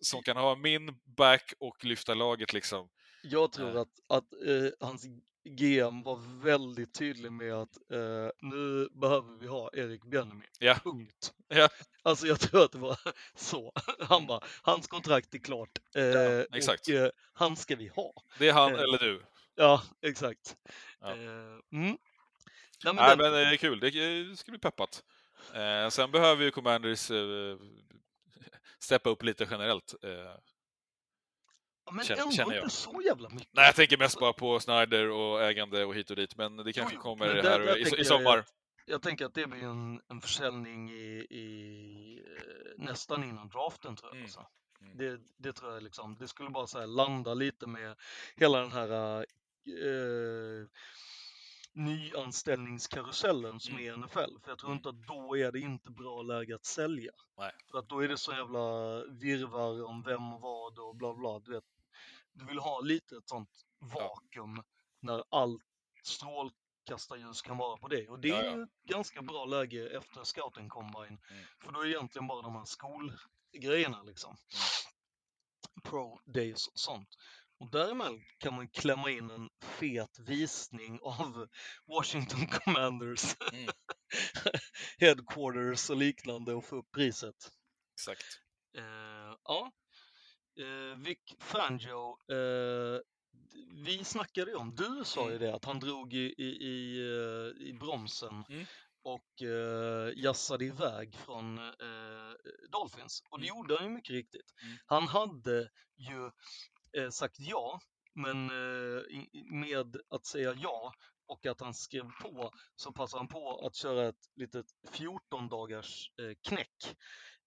[0.00, 2.88] som kan ha min back och lyfta laget liksom.
[3.22, 3.80] Jag tror Eh.
[3.80, 5.06] att, att eh, hans
[5.44, 10.44] GM var väldigt tydlig med att eh, nu behöver vi ha Erik Bjärnemy.
[10.58, 10.74] Ja.
[10.84, 11.34] Punkt.
[11.54, 11.68] Ja.
[12.02, 12.98] Alltså jag tror att det var
[13.34, 13.72] så.
[14.00, 15.78] Han bara, hans kontrakt är klart.
[15.94, 16.88] Eh, exakt.
[16.88, 18.12] Och eh, han ska vi ha.
[18.38, 18.80] Det är han Eh.
[18.80, 19.22] eller du.
[19.54, 20.56] Ja, exakt.
[21.00, 21.10] Ja.
[21.10, 21.58] Eh, mm.
[21.72, 21.96] Nej,
[22.84, 23.80] men Nej, den, men det är kul.
[23.80, 25.04] Det ska bli peppat.
[25.90, 27.10] Sen behöver ju Commanders
[28.78, 29.94] steppa upp lite generellt.
[31.84, 32.64] Ja, men känner- ändå känner jag.
[32.64, 33.48] inte så jävla mycket.
[33.52, 36.72] nej, jag tänker mest bara på Snyder och ägande och hit och dit, men det
[36.72, 38.38] kanske kommer men här där- i, i jag sommar.
[38.38, 38.46] att-
[38.86, 44.08] Jag tänker att det blir en, en försäljning i, i eh, nästan innan draften tror
[44.10, 44.14] jag.
[44.16, 44.24] Mm.
[44.24, 44.46] Alltså.
[44.80, 44.96] Mm.
[44.96, 47.96] Det, det tror jag liksom, det skulle bara så landa lite med
[48.36, 49.24] hela den här eh,
[51.74, 54.40] nyanställningskarusellen som är i NFL.
[54.42, 54.76] För jag tror Mm.
[54.76, 57.12] inte att då är det inte bra läge att sälja.
[57.38, 57.52] Nej.
[57.70, 58.60] För att då är det så jävla
[59.04, 61.38] virvar om vem och vad och bla bla.
[61.38, 61.64] Du, vet,
[62.32, 64.62] du vill ha lite ett sånt vakuum
[65.00, 65.62] när allt
[66.04, 68.08] strålkastarljus kan vara på det.
[68.08, 68.56] Och det Ja, är ja.
[68.56, 71.18] ju ett ganska bra läge efter scouting combine.
[71.30, 71.44] Mm.
[71.64, 74.36] För då är det egentligen bara de här skolgrejerna liksom.
[75.82, 77.08] Pro days och sånt.
[77.62, 81.48] Och däremellan kan man klämma in en fet visning av
[81.86, 83.68] Washington Commanders Mm.
[84.98, 87.34] headquarters och liknande och få upp priset.
[87.94, 88.24] Exakt.
[88.78, 89.72] Eh, ja,
[90.60, 93.00] eh, Vic Fangio, eh,
[93.84, 95.42] vi snackade ju om, du sa ju Mm.
[95.42, 96.98] det att han drog i, i, i,
[97.68, 98.66] i bromsen Mm.
[99.02, 102.32] och eh, jassade iväg från eh,
[102.72, 103.22] Dolphins.
[103.30, 103.56] Och det Mm.
[103.58, 104.52] gjorde han ju mycket riktigt.
[104.62, 104.76] Mm.
[104.86, 106.30] Han hade ju
[106.96, 107.80] eh, sagt ja,
[108.14, 110.94] men eh, i- i- med att säga ja
[111.26, 116.10] och att han skrev på så passade han på att köra ett litet 14 dagars
[116.20, 116.96] eh, knäck.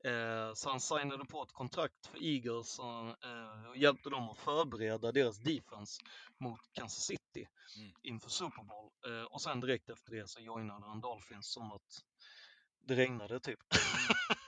[0.06, 5.12] Eh, så han signade på ett kontrakt för Eagles och, eh, hjälpte dem att förbereda
[5.12, 6.02] deras defense
[6.40, 7.48] mot Kansas City
[7.78, 7.94] Mm.
[8.02, 8.92] inför Super Bowl.
[9.08, 12.02] Eh, och sen direkt efter det så joinade han Dolphins som att
[12.88, 13.60] det regnade typ.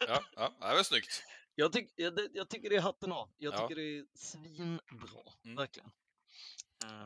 [0.08, 1.24] Ja, ja, det var snyggt.
[1.60, 3.30] Jag, tyck, jag, jag tycker det är hatten av.
[3.38, 3.58] Jag Ja.
[3.68, 5.56] tycker det är svinbra, Mm.
[5.56, 5.92] verkligen.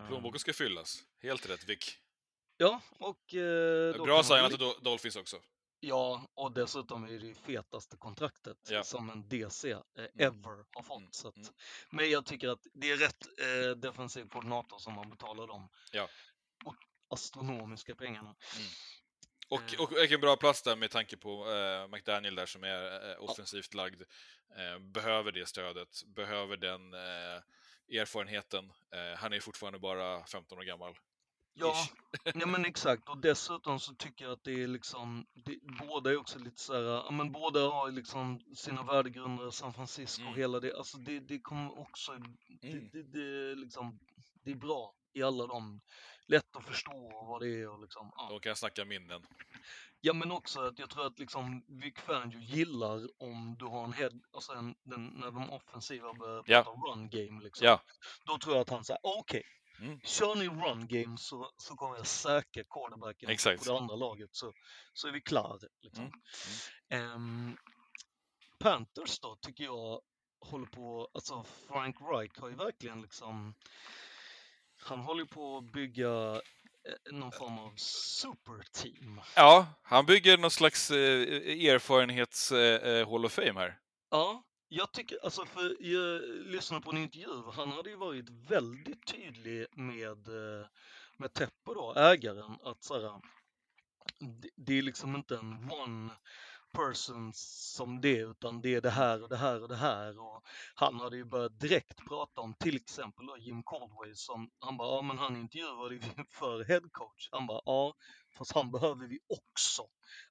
[0.08, 1.04] Plånboken ska fyllas.
[1.22, 1.98] Helt rätt, Vic.
[2.58, 3.34] Ja, och...
[3.34, 5.42] Eh, Bra signat till Dol- Dolphins också.
[5.80, 8.84] Ja, och dessutom är det det fetaste kontraktet Ja.
[8.84, 9.80] som en DC eh,
[10.18, 10.98] ever har fått.
[10.98, 11.50] Mm, Så att, mm.
[11.90, 16.08] Men jag tycker att det är rätt eh, defensiv koordinator som man betalar dem Ja.
[16.66, 16.76] och
[17.10, 18.36] astronomiska pengarna.
[19.52, 19.82] Och, Eh.
[19.82, 23.74] och vilken bra plats där med tanke på eh, McDaniel där som är eh, offensivt
[23.74, 24.02] lagd.
[24.58, 28.72] Eh, behöver det stödet, behöver den eh, erfarenheten.
[28.94, 30.94] Eh, han är fortfarande bara 15 år gammal.
[31.54, 31.76] Ja,
[32.34, 33.10] ja men exakt.
[33.10, 36.74] Och dessutom så tycker jag att det är liksom, det, båda är också lite så
[36.74, 40.40] här, men båda har liksom sina värdegrunder, San Francisco och Mm.
[40.40, 40.78] hela det.
[40.78, 42.12] Alltså det, det kommer också,
[42.62, 42.90] det, Mm.
[42.94, 44.00] det, det, är liksom,
[44.44, 45.82] det är bra i alla de,
[46.28, 48.28] lätt att förstå vad det är och liksom, ja.
[48.30, 49.22] De kan snacka minnen.
[50.02, 53.94] Ja men också att jag tror att liksom Vic Fangio gillar om du har en
[53.94, 56.64] head, alltså en, den, när de offensiva börjar Ja.
[56.64, 57.66] prata run game liksom.
[57.68, 57.82] Ja,
[58.26, 59.44] Då tror jag att han säger okej,
[59.80, 60.00] Mm.
[60.04, 63.66] kör ni run game så, så kommer jag säkra quarterbacken Exakt.
[63.66, 64.54] på det andra laget så,
[64.94, 65.58] så är vi klara.
[65.82, 66.12] Liksom.
[66.90, 67.12] Mm.
[67.12, 67.58] Ehm,
[68.60, 70.02] Panthers då tycker jag
[70.40, 73.54] håller på, alltså Frank Reich har ju verkligen liksom,
[74.84, 79.22] han håller på att bygga eh, någon form av superteam.
[79.36, 81.22] ja han bygger någon slags eh,
[81.70, 83.78] erfarenhets eh, eh, Hall of Fame här.
[84.10, 89.08] Ja, jag tycker, alltså för jag lyssnade på en intervju, han hade ju varit väldigt
[89.08, 90.68] tydlig med, eh,
[91.18, 93.22] med Teppo då, ägaren, att så här,
[94.20, 96.10] det, det är liksom inte en one
[96.72, 100.20] person som det, utan det är det här och det här och det här.
[100.20, 100.42] Och
[100.76, 104.96] han hade ju börjat direkt prata om till exempel då Jim Caldway som, han bara,
[104.96, 107.30] ja men han intervjuade vi för headcoach.
[107.32, 107.94] Han bara, ja,
[108.38, 109.84] fast han behöver vi också.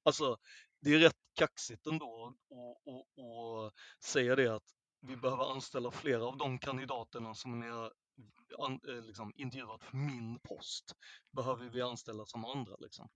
[0.02, 0.36] Alltså,
[0.80, 2.56] det är rätt kaxigt ändå att
[2.86, 3.72] och, och
[4.04, 7.92] säga det att vi behöver anställa flera av de kandidaterna som ni har
[8.58, 10.94] an, eh, liksom, intervjuat för min post.
[11.36, 13.08] Behöver vi anställa som andra liksom.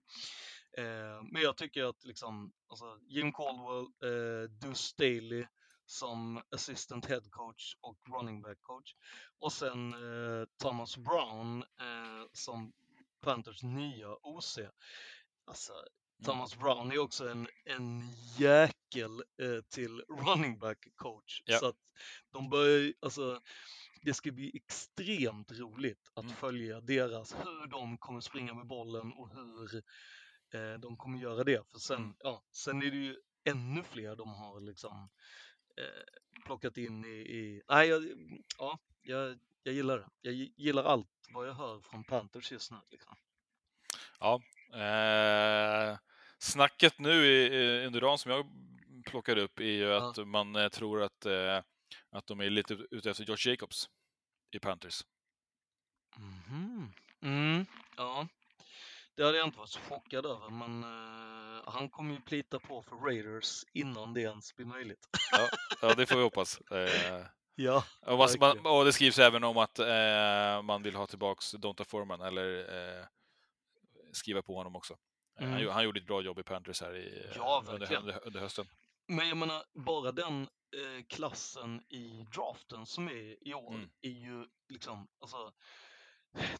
[0.78, 5.46] Eh, men jag tycker att liksom, alltså, Jim Caldwell, eh, Deuce Staley
[5.86, 8.94] som assistant head coach och running back coach.
[9.38, 12.72] Och sen eh, Thomas Brown eh, som
[13.20, 14.58] Panthers nya OC.
[15.46, 15.72] Alltså,
[16.24, 18.02] Thomas Brown är också en, en
[18.38, 21.42] jäkel eh, till running back coach.
[21.44, 21.58] Ja.
[21.58, 21.92] Så att
[22.30, 23.40] de börjar, alltså,
[24.02, 26.36] det ska bli extremt roligt att Mm.
[26.36, 29.82] följa deras, hur de kommer springa med bollen och hur
[30.54, 31.70] eh, de kommer göra det.
[31.72, 32.14] För sen, Mm.
[32.18, 35.08] ja, sen är det ju ännu fler de har liksom
[35.76, 38.02] eh, plockat in i, i nej, jag,
[38.58, 40.08] ja, jag, jag gillar det.
[40.20, 42.76] Jag gi- gillar allt vad jag hör från Panthers just nu.
[42.90, 43.16] Liksom.
[44.20, 44.40] Ja.
[44.78, 45.98] Eh,
[46.38, 48.46] snacket nu i, i- under dagen som jag
[49.06, 50.10] plockade upp är ju Ja.
[50.10, 51.62] att man eh, tror att, eh,
[52.10, 53.90] att de är lite ute efter Josh Jacobs
[54.50, 55.04] i Panthers.
[56.16, 56.92] Mhm.
[57.22, 57.66] Mm,
[57.96, 58.28] ja,
[59.16, 62.82] det hade jag inte varit så chockad över, men eh, han kommer ju plita på
[62.82, 65.08] för Raiders innan det ens blir möjligt.
[65.82, 66.60] Ja, det får vi hoppas.
[66.70, 67.26] Eh,
[67.56, 68.28] Ja, och, man,
[68.62, 72.66] man, och det skrivs även om att eh, man vill ha tillbaks Donta Foreman eller
[74.12, 74.96] skriva på honom också.
[75.38, 75.60] Han, Mm.
[75.60, 78.66] gjo- han gjorde ett bra jobb i Panthers här i, Ja, under, under, under hösten.
[79.08, 83.90] Men jag menar, bara den eh, klassen i draften som är i år Mm.
[84.00, 85.52] är ju liksom, alltså,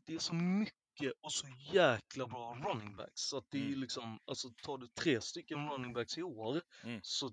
[0.06, 0.74] det är så mycket
[1.20, 3.20] och så jäkla bra running backs.
[3.20, 3.80] Så att det är Mm.
[3.80, 7.00] liksom, alltså tar du tre stycken running backs i år Mm.
[7.02, 7.30] så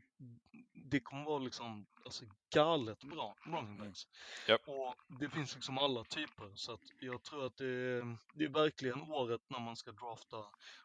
[0.91, 3.87] det kommer vara liksom, alltså galet bra running Mm.
[3.87, 4.01] backs.
[4.47, 4.61] Japp.
[4.67, 8.49] Och det finns liksom alla typer så att jag tror att det är, det är
[8.49, 10.37] verkligen året när man ska drafta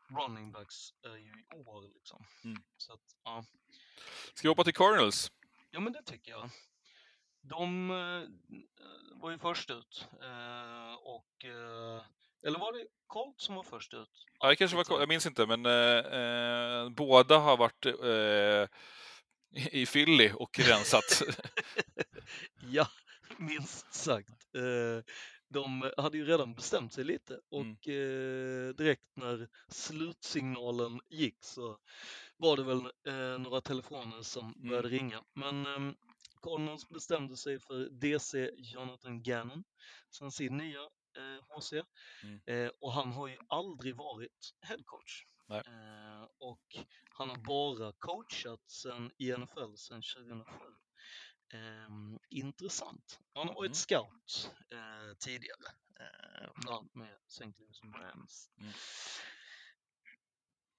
[0.08, 2.24] running backs är ju i år liksom.
[2.44, 2.62] Mm.
[2.76, 3.44] Så att, ja.
[4.34, 5.32] Ska vi hoppa till Cardinals?
[5.70, 6.50] Ja, men det tycker jag.
[7.40, 8.28] De eh,
[9.20, 10.08] var ju först ut.
[10.22, 12.02] Eh, och, eh,
[12.46, 14.08] eller var det Colt som var först ut?
[14.40, 15.00] Ja, det kanske var, skitsamma.
[15.00, 18.68] jag minns inte, men eh, eh, båda har varit eh,
[19.80, 21.22] i Philly och rensat.
[22.70, 22.88] ja,
[23.38, 24.28] minst sagt.
[24.54, 25.04] Eh,
[25.48, 31.78] de hade ju redan bestämt sig lite och eh, direkt när slutsignalen gick så
[32.36, 34.68] var det väl eh, några telefoner som Mm.
[34.68, 35.22] började ringa.
[35.34, 35.64] Men
[36.42, 39.64] Cardinals bestämde sig för DC Jonathan Gannon
[40.10, 40.80] som sin nya
[41.16, 41.72] eh, HC.
[42.22, 42.40] Mm.
[42.46, 45.24] Eh, och han har ju aldrig varit headcoach.
[45.50, 46.76] Eh, och
[47.10, 50.54] han har bara coachat sen, i NFL sedan 2007.
[51.52, 53.20] Ehm, intressant.
[53.34, 53.74] Han har varit Mm.
[53.74, 55.66] scout eh, tidigare,
[56.00, 57.44] eh, bland med St.
[57.44, 58.50] Louis Rams.
[58.60, 58.72] Mm.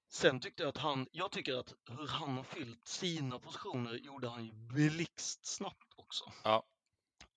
[0.09, 4.29] Sen tyckte jag att han, jag tycker att hur han har fyllt sina positioner gjorde
[4.29, 6.33] han ju blixtsnabbt också.
[6.43, 6.67] Ja.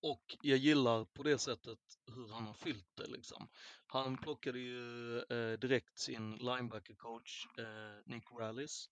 [0.01, 1.79] Och jag gillar på det sättet
[2.15, 3.49] hur han har fyllt det liksom.
[3.87, 8.89] Han plockade ju eh, direkt sin linebacker-coach eh, Nick Rallis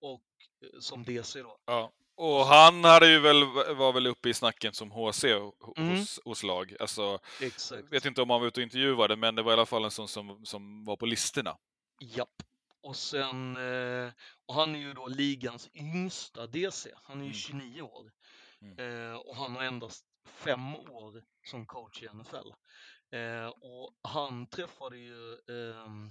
[0.00, 0.22] och
[0.62, 1.58] eh, som DC då.
[1.66, 1.92] ja.
[2.18, 3.44] Och han hade ju väl,
[3.76, 5.24] var väl uppe i snacken som HC
[5.76, 5.96] Mm.
[5.98, 6.76] hos, hos lag.
[6.80, 7.92] Alltså, Exakt.
[7.92, 9.90] vet inte om han var ute och intervjuade, men det var i alla fall en
[9.90, 11.56] sån som, som var på listorna.
[12.00, 12.42] Japp.
[12.82, 14.12] Och sen, eh,
[14.46, 16.90] och han är ju då ligans yngsta DC.
[17.02, 17.34] Han är ju Mm.
[17.34, 18.12] 29 år.
[18.60, 18.78] Mm.
[19.12, 22.50] Eh, och han har endast fem år som coach i NFL.
[23.12, 26.06] Eh, och han träffade ju ehm,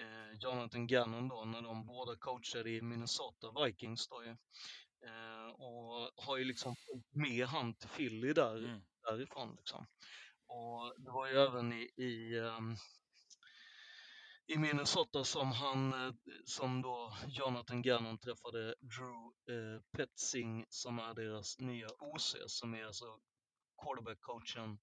[0.00, 4.30] eh, Jonathan Gannon då när de båda coachade i Minnesota Vikings då ju.
[5.06, 8.80] Eh, och har ju liksom följt med han till Philly där, Mm.
[9.02, 9.86] därifrån liksom.
[10.46, 12.76] Och det var ju även i, i, ehm,
[14.50, 16.12] i Minnesota som han, eh,
[16.44, 22.84] som då Jonathan Gannon träffade Drew eh, Petzing som är deras nya OC som är
[22.84, 23.04] alltså
[23.82, 24.78] quarterback-coachen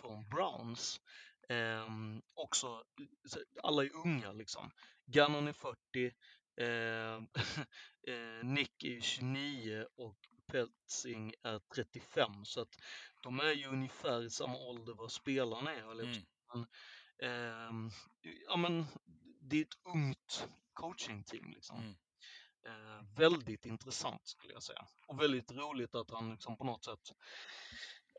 [0.00, 1.00] från Browns.
[1.48, 2.84] Ehm, också,
[3.28, 4.70] så alla är unga liksom.
[5.06, 5.76] Gannon är 40,
[6.60, 7.26] ehm,
[8.08, 12.74] eh, Nick är 29 och Petzing är 35 så att
[13.22, 15.82] de är ju ungefär i samma ålder vad spelarna är.
[15.82, 16.14] höll jag
[16.52, 16.66] på
[17.22, 17.68] Mm.
[17.68, 17.90] Ehm,
[18.46, 18.86] ja, men
[19.40, 21.50] det är ett ungt coachingteam.
[21.50, 21.78] Liksom.
[21.78, 21.94] Mm.
[22.66, 24.86] Eh, väldigt intressant skulle jag säga.
[25.06, 27.00] Och väldigt roligt att han liksom på något sätt...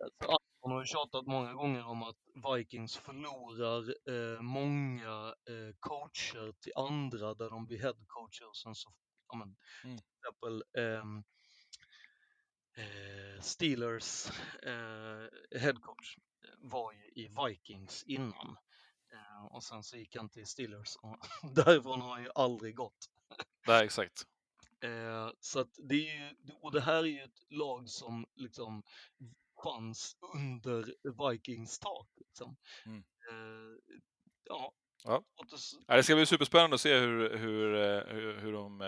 [0.03, 2.17] Alltså, han har ju tjatat många gånger om att
[2.57, 8.93] Vikings förlorar eh, många eh, coacher till andra där de blir headcoacher och sen så,
[9.27, 9.97] ja men, Mm.
[9.97, 11.23] till exempel ehm,
[12.77, 14.29] eh, Steelers
[14.63, 16.15] eh, headcoach
[16.57, 18.57] var ju i Vikings innan.
[19.21, 21.17] Eh, och sen så gick han till Steelers och
[21.55, 23.09] därifrån har han ju aldrig gått.
[23.67, 24.27] Nej, exakt.
[24.83, 28.83] Eh, så att det är ju, och det här är ju ett lag som liksom
[29.63, 30.95] fanns under
[31.29, 32.07] Vikings tak.
[32.15, 32.57] Liksom.
[32.85, 32.97] Mm.
[32.99, 33.95] Eh,
[34.43, 34.73] ja.
[35.03, 35.23] Ja.
[35.49, 35.57] Det,
[35.87, 37.73] Ja, det ska bli superspännande att se hur, hur,
[38.13, 38.81] hur, hur de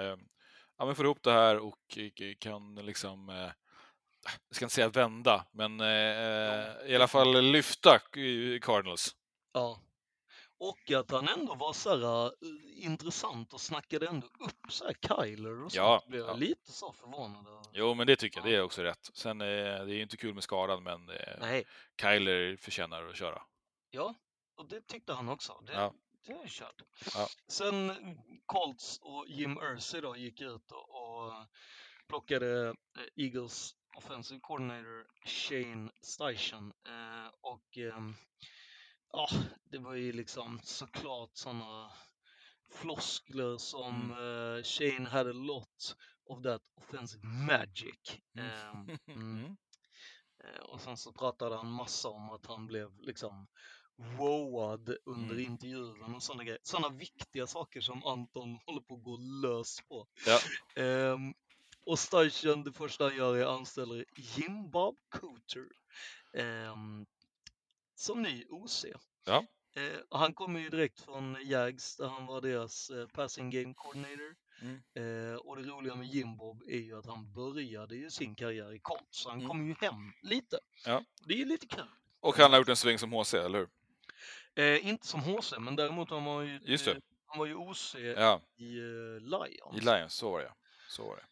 [0.78, 1.98] ja, får ihop det här och
[2.40, 3.30] kan liksom,
[4.48, 8.00] jag ska inte säga vända, men eh, i alla fall lyfta
[8.62, 9.16] Cardinals.
[9.54, 9.82] ja.
[10.70, 14.94] Och att han ändå var så här, eh, intressant och snackade ändå upp så här
[15.26, 15.78] Kyler och så.
[15.78, 16.34] Ja, blev ja.
[16.34, 17.46] lite så förvånad.
[17.74, 19.10] Jo, men det tycker jag, det är också rätt.
[19.14, 21.64] Sen eh, det är ju inte kul med skadan, men eh, Nej,
[22.02, 23.42] Kyler förtjänar att köra.
[23.92, 24.16] ja.
[24.56, 25.62] Och det tyckte han också.
[25.68, 25.94] Det, Ja.
[26.28, 26.82] det är kört.
[27.16, 27.28] Ja.
[27.48, 27.92] Sen
[28.46, 31.34] Colts och Jim Irsay då gick ut och, och
[32.08, 36.74] plockade eh, Eagles offensive coordinator Shane Steichen.
[36.88, 38.16] Eh, och ehm,
[39.14, 39.30] ja,
[39.72, 41.92] det var ju liksom såklart sådana
[42.72, 45.96] floskler som eh, Shane had a lot
[46.26, 48.20] of that offensive magic.
[48.38, 49.22] Ehm, mm.
[49.38, 49.58] Mm.
[50.44, 53.48] Eh, Och sen så pratade han massa om att han blev liksom
[54.18, 55.52] wowad under Mm.
[55.52, 56.60] intervjun och sådana grejer.
[56.64, 60.08] Sådana viktiga saker som Anton håller på att gå lös på.
[60.26, 60.40] Ja.
[60.84, 61.34] Ehm,
[61.86, 65.68] och Station, det första han gör är att anställer Jim Bob Cooter
[66.38, 67.06] ehm,
[68.04, 68.86] som ny OC.
[69.26, 69.46] Ja.
[69.76, 73.74] Eh, och han kommer ju direkt från Jags där han var deras eh, passing game
[73.74, 74.36] coordinator.
[74.62, 74.76] Mm.
[74.76, 78.74] Eh, och det roliga med Jim Bob är ju att han började ju sin karriär
[78.74, 79.48] i Colts, så han Mm.
[79.50, 80.60] kom ju hem lite.
[80.86, 81.04] Ja.
[81.28, 81.86] Det är ju lite kul.
[82.20, 83.70] Och han har gjort en sväng som HC, eller hur?
[84.56, 86.92] Eh, inte som HC, men däremot han var ju, Just det.
[86.92, 89.78] eh, han var ju OC Ja, i eh, Lions.
[89.78, 90.54] i Lions, så var det.
[90.90, 91.24] Så var det.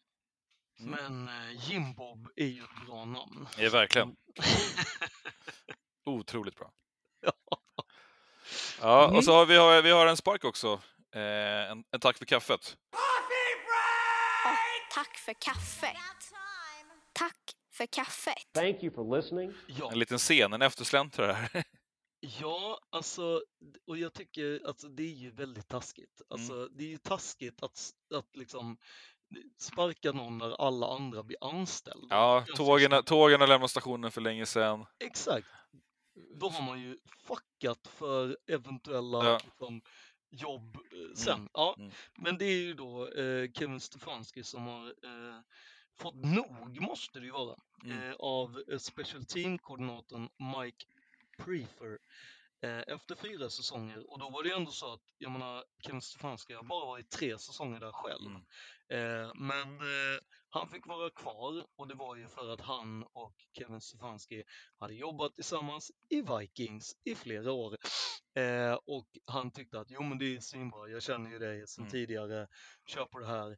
[0.84, 0.90] Mm.
[1.24, 3.48] Men eh, Jim Bob är ju ett bra namn.
[3.58, 4.16] Ja, verkligen.
[6.04, 6.72] Otroligt bra.
[8.80, 9.04] Ja.
[9.04, 9.16] Mm.
[9.16, 10.80] och så har vi, har, vi har en spark också.
[11.14, 12.76] Eh, en, en tack för kaffet.
[12.94, 12.98] Åh,
[14.94, 15.96] tack för kaffet.
[17.12, 17.36] Tack
[17.72, 18.52] för kaffet.
[18.54, 19.52] Thank you for listening.
[19.66, 21.64] ja, En liten scen, en eftersläntrare här.
[22.40, 23.42] ja, alltså,
[23.86, 26.20] och jag tycker att det är ju väldigt taskigt.
[26.20, 26.40] Mm.
[26.40, 28.76] Alltså, det är ju taskigt att, att liksom
[29.60, 32.06] sparka någon när alla andra blir anställda.
[32.10, 32.44] Ja,
[33.04, 34.86] tågen har lämnat stationen för länge sedan.
[35.04, 35.46] Exakt.
[36.14, 39.40] Då har man ju fuckat för eventuella Ja.
[39.44, 39.82] liksom,
[40.30, 41.48] jobb eh, sen.
[41.52, 41.74] Ja.
[41.78, 41.90] mm.
[42.18, 45.40] Men det är ju då eh, Kevin Stefanski som har eh,
[45.98, 47.98] fått nog, måste det ju vara, Mm.
[48.02, 50.86] eh, av eh, special team-koordinatorn Mike
[51.38, 51.98] Prefer
[52.68, 54.10] efter fyra säsonger.
[54.12, 57.10] Och då var det ju ändå så att, jag menar, Kevin Stefanski har bara varit
[57.10, 58.26] tre säsonger där själv.
[58.26, 58.42] Mm.
[58.88, 60.20] Eh, men eh,
[60.50, 64.44] han fick vara kvar och det var ju för att han och Kevin Stefanski
[64.78, 67.76] hade jobbat tillsammans i Vikings i flera år.
[68.34, 71.82] Eh, och han tyckte att jo men det är svinbra, jag känner ju dig sedan
[71.82, 71.90] Mm.
[71.90, 72.48] tidigare,
[72.86, 73.56] kör på det här.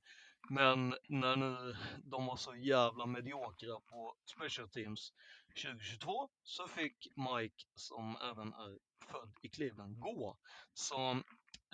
[0.51, 5.13] Men när nu de var så jävla mediokra på special teams
[5.63, 10.39] 2022 så fick Mike, som även är född i Cleveland, gå.
[10.73, 11.11] Så,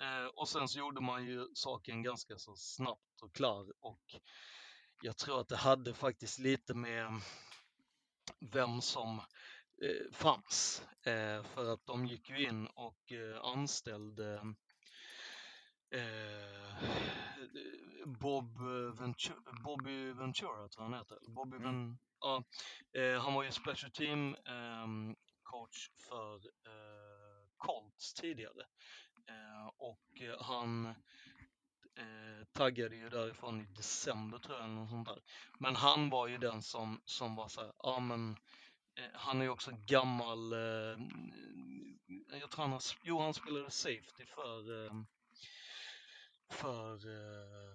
[0.01, 4.15] eh, och sen så gjorde man ju saken ganska så snabbt och klar och
[5.01, 7.21] jag tror att det hade faktiskt lite med
[8.39, 9.19] vem som
[9.81, 10.83] eh, fanns.
[11.05, 13.11] Eh, för att de gick ju in och
[13.43, 14.55] anställde
[18.05, 18.57] Bob
[18.99, 21.17] Ventura, Bobby Ventura tror jag han heter.
[21.27, 21.63] Bobby Mm.
[21.63, 22.43] Ven, ja,
[23.21, 26.41] han var ju special team ehm, coach för
[27.61, 28.65] Colts tidigare.
[29.27, 30.85] Eh, och eh, han
[31.97, 35.21] eh, taggade ju därifrån i december tror jag, eller sånt där.
[35.59, 38.31] Men han var ju den som, som var så här, ja men
[38.95, 40.99] eh, han är ju också gammal, eh,
[42.39, 44.93] jag tror han har, jo han spelade safety för, eh,
[46.49, 47.71] för eh,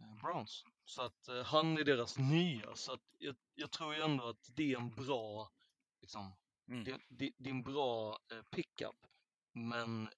[0.00, 0.64] eh, Browns.
[0.84, 4.50] Så att eh, han är deras nya, så att jag, jag tror ju ändå att
[4.56, 5.50] det är en bra,
[6.00, 6.36] liksom,
[6.68, 6.84] Mm.
[6.84, 8.96] det, det, det är en bra eh, pickup.
[9.52, 10.08] Men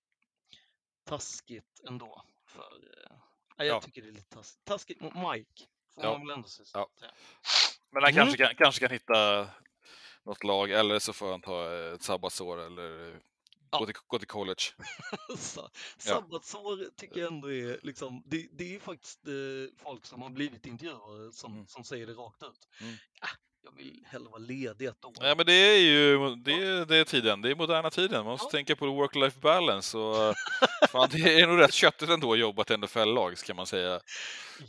[1.04, 2.24] taskigt ändå.
[2.46, 3.16] För, eh,
[3.56, 3.80] ja, jag Ja.
[3.80, 5.64] tycker det är lite tas, taskigt mot Mike.
[5.94, 6.18] Får Ja.
[6.18, 6.66] man väl ändå säga.
[6.74, 6.88] Ja.
[7.90, 8.14] Men han Mm.
[8.24, 9.48] kanske, kan, kanske kan hitta
[10.22, 13.16] något lag, eller så får han ta ett sabbatsår eller eh,
[13.70, 13.78] Ja.
[13.78, 14.62] gå, till, gå till college.
[15.38, 19.32] Så, sabbatsår tycker jag ändå är liksom, det, det är ju faktiskt eh,
[19.76, 21.66] folk som har blivit intervjuare som, Mm.
[21.66, 22.68] som säger det rakt ut.
[22.80, 22.94] Mm.
[23.20, 23.28] Ah,
[23.70, 25.12] jag vill hellre vara ledig ett år.
[25.20, 28.24] Ja, men det är ju det är, det är tiden, det är moderna tiden.
[28.24, 28.50] Man måste Ja.
[28.58, 29.98] tänka på work-life balance.
[29.98, 30.34] Och,
[30.90, 34.00] fan, det är nog rätt köttigt ändå att jobba till NFL-lag, ska man säga.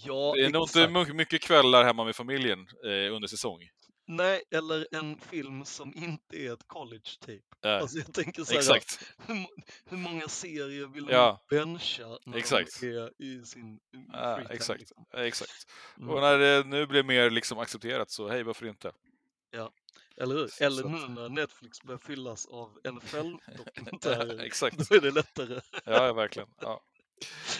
[0.03, 1.07] ja, Det är nog inte exakt.
[1.09, 3.59] my- mycket kvällar hemma med familjen eh, under säsong.
[4.09, 7.39] Nej, eller en film som inte är ett college tape.
[7.65, 8.99] Eh, Alltså jag tänker så här, exakt.
[9.27, 9.47] hur,
[9.85, 11.41] hur många serier vill de Ja.
[11.49, 12.81] bencha när Exakt.
[12.81, 13.79] de är i sin
[14.13, 14.55] Ja, free time?
[14.55, 14.79] exakt.
[14.79, 15.05] Liksom?
[15.17, 15.67] exakt.
[15.97, 16.09] Mm.
[16.09, 18.91] Och när det nu blir mer liksom accepterat, så hej, varför inte?
[20.21, 20.47] Eller hur?
[20.47, 24.39] så Eller att- nu när Netflix börjar fyllas av NFL-dokumentärer.
[24.45, 24.77] Exakt.
[24.89, 25.61] Då är det lättare.
[25.85, 26.47] Ja, ja, verkligen.
[26.61, 26.81] Ja.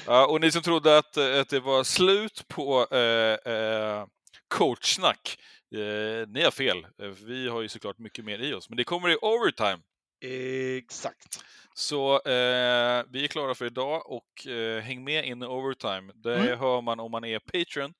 [0.06, 4.06] Ja, och ni som trodde att, eh, att det var slut på eh, eh,
[4.48, 5.38] coachsnack,
[5.76, 6.88] eh, ni har fel.
[7.02, 9.80] Eh, Vi har ju såklart mycket mer i oss, men det kommer i overtime.
[10.78, 11.44] Exakt.
[11.74, 16.14] Så eh, vi är klara för idag och eh, häng med in i overtime.
[16.16, 16.60] Det Mm.
[16.60, 17.94] hör man om man är Patreon.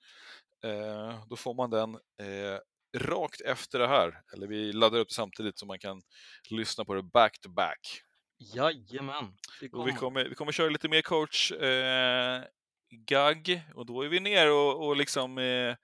[0.64, 2.60] Eh, då får man den eh,
[2.98, 4.22] rakt efter det här.
[4.34, 6.02] Eller vi laddar upp samtidigt så man kan
[6.50, 8.02] lyssna på det back to back.
[8.56, 9.26] Jajamän.
[9.62, 10.00] Det Och vi kommer.
[10.00, 12.42] kommer, vi kommer köra lite mer coach eh,
[13.08, 15.76] gag och då är vi ner och, och liksom eh,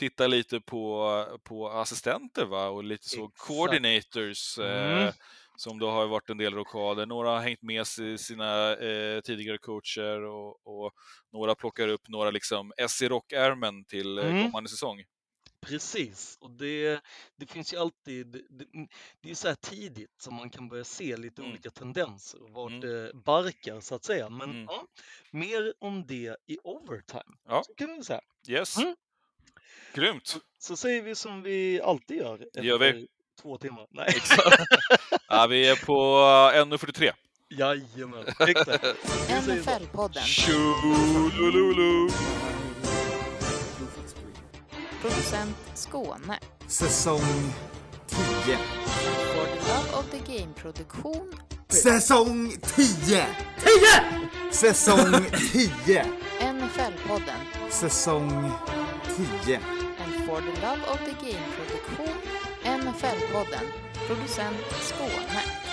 [0.00, 2.68] titta lite på, på assistenter va?
[2.68, 3.38] och lite så Exakt.
[3.48, 5.12] coordinators eh, Mm.
[5.56, 7.06] som då har varit en del rockader.
[7.06, 10.92] Några har hängt med sig sina eh, tidigare coacher och, och
[11.32, 14.42] några plockar upp några liksom S i rockärmen till eh, Mm.
[14.44, 15.04] kommande säsong.
[15.66, 17.00] Precis, och det,
[17.36, 18.64] det finns ju alltid, det,
[19.22, 21.50] det är så här tidigt som man kan börja se lite Mm.
[21.52, 22.80] olika tendenser och vart Mm.
[22.80, 24.28] det barkar så att säga.
[24.30, 24.64] Men Mm.
[24.64, 24.86] ja,
[25.30, 27.62] mer om det i overtime, Ja.
[27.66, 28.20] så kan vi säga.
[28.48, 28.96] Yes, Mm.
[29.94, 30.36] Grymt!
[30.58, 33.06] Så säger vi som vi alltid gör efter Det gör vi.
[33.42, 33.86] två timmar.
[33.90, 34.14] Nej,
[35.28, 35.92] Ja, vi är på
[36.54, 37.10] eh, 1.43.
[37.50, 38.84] jajamän, exakt.
[39.28, 40.22] NFL-podden.
[40.24, 42.10] Tjolololo!
[45.02, 46.38] Producent Skåne.
[46.66, 47.20] Säsong
[48.06, 48.56] 10.
[49.34, 51.32] For the Love of the Game-produktion.
[51.68, 52.86] Säsong 10!
[53.06, 53.26] 10!
[54.52, 56.04] Säsong 10.
[56.40, 57.70] NFL-podden.
[57.70, 58.50] Säsong
[59.16, 59.60] 10.
[59.98, 62.14] And for the Love of the Game-produktion.
[62.64, 63.66] NFL-podden.
[64.06, 65.69] Producent Skåne.